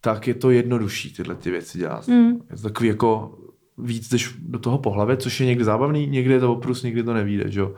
tak 0.00 0.28
je 0.28 0.34
to 0.34 0.50
jednodušší 0.50 1.12
tyhle 1.12 1.34
ty 1.34 1.50
věci 1.50 1.78
dělat. 1.78 2.08
Mm. 2.08 2.30
Je 2.50 2.56
to 2.56 2.62
takový 2.62 2.88
jako 2.88 3.38
víc 3.78 4.08
jdeš 4.08 4.34
do 4.38 4.58
toho 4.58 4.78
po 4.78 4.90
hlavě, 4.90 5.16
což 5.16 5.40
je 5.40 5.46
někdy 5.46 5.64
zábavný, 5.64 6.06
někdy 6.06 6.34
je 6.34 6.40
to 6.40 6.52
oprus, 6.52 6.82
někdy 6.82 7.02
to 7.02 7.14
nevíde, 7.14 7.50
že 7.50 7.60
jo. 7.60 7.74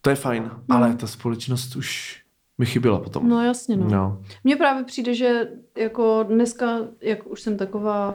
To 0.00 0.10
je 0.10 0.16
fajn, 0.16 0.50
ale 0.68 0.94
ta 0.94 1.06
společnost 1.06 1.76
už 1.76 2.20
mi 2.58 2.66
chyběla 2.66 3.00
potom. 3.00 3.28
No 3.28 3.44
jasně, 3.44 3.76
no. 3.76 3.88
no. 3.88 4.22
Mně 4.44 4.56
právě 4.56 4.84
přijde, 4.84 5.14
že 5.14 5.48
jako 5.78 6.24
dneska, 6.28 6.78
jak 7.00 7.26
už 7.26 7.40
jsem 7.40 7.56
taková 7.56 8.14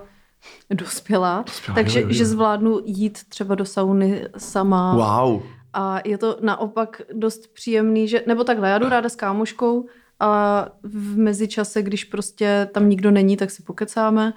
dospělá, 0.70 1.44
Dospělá, 1.46 1.76
takže 1.76 2.02
jo, 2.02 2.08
jo, 2.08 2.14
že 2.14 2.26
zvládnu 2.26 2.80
jít 2.86 3.20
třeba 3.30 3.56
do 3.56 3.66
sauny 3.66 4.28
sama. 4.38 4.94
Wow. 4.94 5.42
A 5.74 6.00
je 6.06 6.18
to 6.18 6.38
naopak 6.42 7.02
dost 7.14 7.54
příjemný, 7.54 8.08
že, 8.08 8.24
nebo 8.28 8.44
takhle, 8.44 8.70
já 8.70 8.78
jdu 8.78 8.89
ráda 8.89 9.10
s 9.10 9.16
kámoškou 9.16 9.86
a 10.20 10.66
v 10.84 11.18
mezičase, 11.18 11.82
když 11.82 12.04
prostě 12.04 12.70
tam 12.74 12.89
nikdo 12.89 13.12
není, 13.12 13.38
tak 13.38 13.52
si 13.52 13.64
pokecáme. 13.64 14.34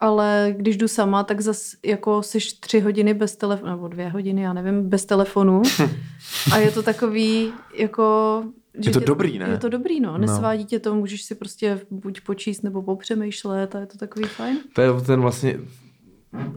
Ale 0.00 0.54
když 0.56 0.76
jdu 0.76 0.88
sama, 0.88 1.24
tak 1.24 1.40
zas 1.40 1.70
jako 1.84 2.22
jsi 2.22 2.38
tři 2.60 2.80
hodiny 2.80 3.14
bez 3.14 3.36
telefonu, 3.36 3.70
nebo 3.70 3.88
dvě 3.88 4.08
hodiny, 4.08 4.42
já 4.42 4.52
nevím, 4.52 4.88
bez 4.88 5.04
telefonu. 5.04 5.62
A 6.52 6.58
je 6.58 6.70
to 6.70 6.82
takový, 6.82 7.52
jako... 7.74 8.44
Je 8.74 8.92
to 8.92 9.00
tě- 9.00 9.06
dobrý, 9.06 9.38
ne? 9.38 9.48
Je 9.48 9.58
to 9.58 9.68
dobrý, 9.68 10.00
no. 10.00 10.12
No. 10.12 10.18
Nesvádí 10.18 10.64
tě 10.64 10.78
to, 10.78 10.94
můžeš 10.94 11.22
si 11.22 11.34
prostě 11.34 11.80
buď 11.90 12.20
počíst 12.20 12.62
nebo 12.62 12.82
popřemýšlet 12.82 13.74
a 13.74 13.80
je 13.80 13.86
to 13.86 13.98
takový 13.98 14.24
fajn. 14.24 14.58
To 14.72 14.80
je 14.80 14.88
ten 15.06 15.20
vlastně 15.20 15.58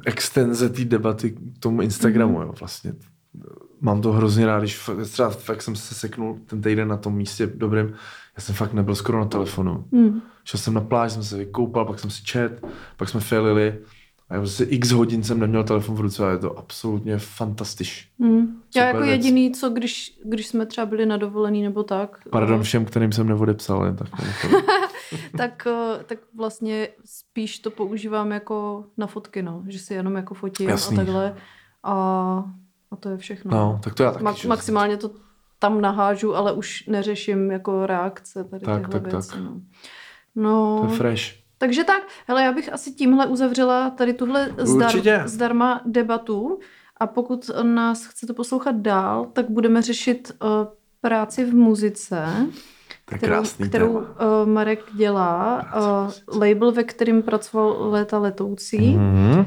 extenze 0.05 0.69
té 0.69 0.85
debaty 0.85 1.31
k 1.31 1.39
tomu 1.59 1.81
Instagramu, 1.81 2.41
jo, 2.41 2.53
vlastně. 2.59 2.93
Mám 3.81 4.01
to 4.01 4.11
hrozně 4.11 4.45
rád, 4.45 4.59
když 4.59 4.77
fakt, 4.77 5.07
třeba 5.07 5.29
fakt 5.29 5.61
jsem 5.61 5.75
se 5.75 5.95
seknul 5.95 6.39
ten 6.45 6.61
týden 6.61 6.87
na 6.87 6.97
tom 6.97 7.15
místě 7.15 7.47
dobrým, 7.47 7.85
já 8.37 8.41
jsem 8.43 8.55
fakt 8.55 8.73
nebyl 8.73 8.95
skoro 8.95 9.19
na 9.19 9.25
telefonu. 9.25 9.85
Hmm. 9.93 10.21
Šel 10.43 10.59
jsem 10.59 10.73
na 10.73 10.81
pláž, 10.81 11.11
jsem 11.11 11.23
se 11.23 11.37
vykoupal, 11.37 11.85
pak 11.85 11.99
jsem 11.99 12.09
si 12.09 12.23
čet, 12.23 12.65
pak 12.97 13.09
jsme 13.09 13.19
failili 13.19 13.79
a 14.29 14.33
já 14.33 14.39
prostě 14.39 14.63
x 14.63 14.91
hodin 14.91 15.23
jsem 15.23 15.39
neměl 15.39 15.63
telefon 15.63 15.95
v 15.95 15.99
ruce 15.99 16.27
a 16.27 16.31
je 16.31 16.37
to 16.37 16.57
absolutně 16.59 17.17
fantastiš. 17.17 18.09
Hmm. 18.19 18.61
Já 18.75 18.85
jako 18.87 18.99
věc. 18.99 19.09
jediný, 19.09 19.51
co 19.51 19.69
když, 19.69 20.19
když 20.25 20.47
jsme 20.47 20.65
třeba 20.65 20.85
byli 20.85 21.05
na 21.05 21.17
dovolený 21.17 21.63
nebo 21.63 21.83
tak, 21.83 22.19
Pardon 22.31 22.63
všem, 22.63 22.85
kterým 22.85 23.11
jsem 23.11 23.27
neodepsal, 23.27 23.85
jen 23.85 23.95
tak. 23.95 24.07
mimochodem. 24.21 24.61
tak, 25.37 25.67
eh, 25.67 26.03
tak 26.03 26.19
vlastně 26.35 26.87
spíš 27.05 27.59
to 27.59 27.71
používám 27.71 28.31
jako 28.31 28.85
na 28.97 29.07
fotky, 29.07 29.41
no. 29.41 29.63
Že 29.67 29.79
si 29.79 29.93
jenom 29.93 30.15
jako 30.15 30.33
fotím 30.33 30.69
Jasný. 30.69 30.95
a 30.97 30.99
takhle. 30.99 31.35
A, 31.83 31.93
a 32.91 32.95
to 32.95 33.09
je 33.09 33.17
všechno. 33.17 33.51
No, 33.51 33.79
tak 33.83 33.93
to 33.93 34.03
já 34.03 34.11
taky. 34.11 34.25
Ma- 34.25 34.47
maximálně 34.47 34.97
to 34.97 35.11
tam 35.59 35.81
nahážu, 35.81 36.35
ale 36.35 36.53
už 36.53 36.85
neřeším 36.87 37.51
jako 37.51 37.85
reakce 37.85 38.43
tady 38.43 38.65
Tak, 38.65 38.81
tyhle 38.87 38.99
tak, 39.01 39.11
věci. 39.11 39.29
tak. 39.29 39.39
No. 39.39 39.61
no 40.35 40.77
To 40.81 40.91
je 40.91 40.97
fresh. 40.97 41.46
Takže 41.57 41.83
tak, 41.83 42.03
hele, 42.27 42.43
já 42.43 42.51
bych 42.51 42.73
asi 42.73 42.91
tímhle 42.91 43.25
uzavřela 43.27 43.89
tady 43.89 44.13
tuhle 44.13 44.49
zdar, 44.57 44.89
Určitě. 44.95 45.21
zdarma 45.25 45.81
debatu 45.85 46.59
a 46.97 47.07
pokud 47.07 47.49
nás 47.63 48.05
chcete 48.05 48.33
poslouchat 48.33 48.75
dál, 48.75 49.25
tak 49.33 49.49
budeme 49.49 49.81
řešit 49.81 50.31
uh, 50.41 50.49
práci 51.01 51.45
v 51.45 51.55
muzice, 51.55 52.25
kterou, 53.05 53.43
kterou 53.67 53.89
uh, 53.91 54.05
Marek 54.45 54.79
dělá, 54.93 55.65
uh, 56.29 56.39
label, 56.39 56.71
ve 56.71 56.83
kterým 56.83 57.23
pracoval 57.23 57.89
léta 57.89 58.17
letoucí, 58.19 58.95
Mhm. 58.97 59.45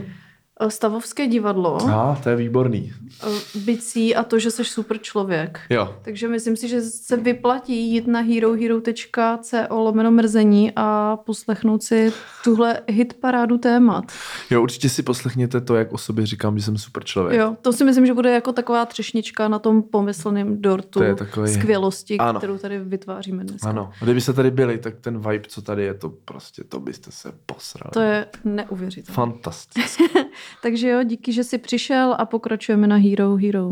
Uh, 0.63 0.69
Stavovské 0.69 1.27
divadlo, 1.27 1.79
A, 1.91 2.21
to 2.23 2.29
je 2.29 2.37
výborný. 2.37 2.93
uh, 3.27 3.33
bicí 3.65 4.15
a 4.17 4.23
to, 4.23 4.39
že 4.39 4.51
jsi 4.51 4.65
super 4.65 4.99
člověk. 4.99 5.61
Jo, 5.71 5.95
Takže 6.03 6.29
myslím 6.29 6.57
si, 6.57 6.69
že 6.69 6.81
se 6.81 7.17
vyplatí 7.17 7.91
jít 7.93 8.07
na 8.07 8.21
herohero.co 8.21 9.57
lomeno 9.71 10.11
mrzení 10.11 10.73
a 10.77 11.17
poslechnout 11.17 11.83
si 11.83 12.13
tuhle 12.45 12.81
hit 12.89 13.15
parádu 13.15 13.59
témat. 13.59 14.05
jo, 14.51 14.63
určitě 14.63 14.89
si 14.89 15.03
poslechněte 15.03 15.61
to, 15.61 15.75
jak 15.77 15.93
o 15.93 15.99
sobě 15.99 16.27
říkám, 16.27 16.59
že 16.59 16.65
jsem 16.65 16.79
super 16.79 17.05
člověk. 17.05 17.41
Jo, 17.41 17.57
to 17.63 17.73
si 17.73 17.85
myslím, 17.85 18.07
že 18.07 18.15
bude 18.15 18.31
jako 18.31 18.53
taková 18.53 18.87
třešnička 18.87 19.49
na 19.49 19.59
tom 19.59 19.83
pomyslném 19.83 20.63
dortu 20.63 20.99
To 20.99 21.03
je 21.05 21.15
takový- 21.15 21.53
skvělosti, 21.55 22.19
Ano. 22.19 22.39
kterou 22.41 22.59
tady 22.59 22.79
vytváříme 22.79 23.45
dneska. 23.45 23.69
Ano, 23.69 23.91
a 24.01 24.05
kdybyste 24.05 24.33
tady 24.33 24.51
byli, 24.51 24.79
tak 24.79 24.95
ten 25.01 25.19
vibe, 25.19 25.45
co 25.49 25.63
tady 25.63 25.85
je, 25.85 25.95
to 25.95 26.09
prostě, 26.09 26.65
to 26.65 26.81
byste 26.81 27.11
se 27.13 27.33
posrali. 27.47 27.91
To 27.93 28.01
je 28.01 28.27
neuvěřitelné. 28.45 29.15
Fantastické. 29.15 30.05
Takže 30.63 30.89
jo, 30.89 31.03
díky, 31.03 31.33
že 31.33 31.45
jsi 31.45 31.59
přišel 31.59 32.17
a 32.19 32.25
pokračujeme 32.27 32.87
na 32.87 32.97
Hero 32.97 33.37
Hero. 33.37 33.71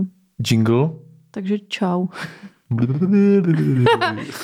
Jingle. 0.51 0.91
Takže 1.31 1.59
čau. 1.59 2.07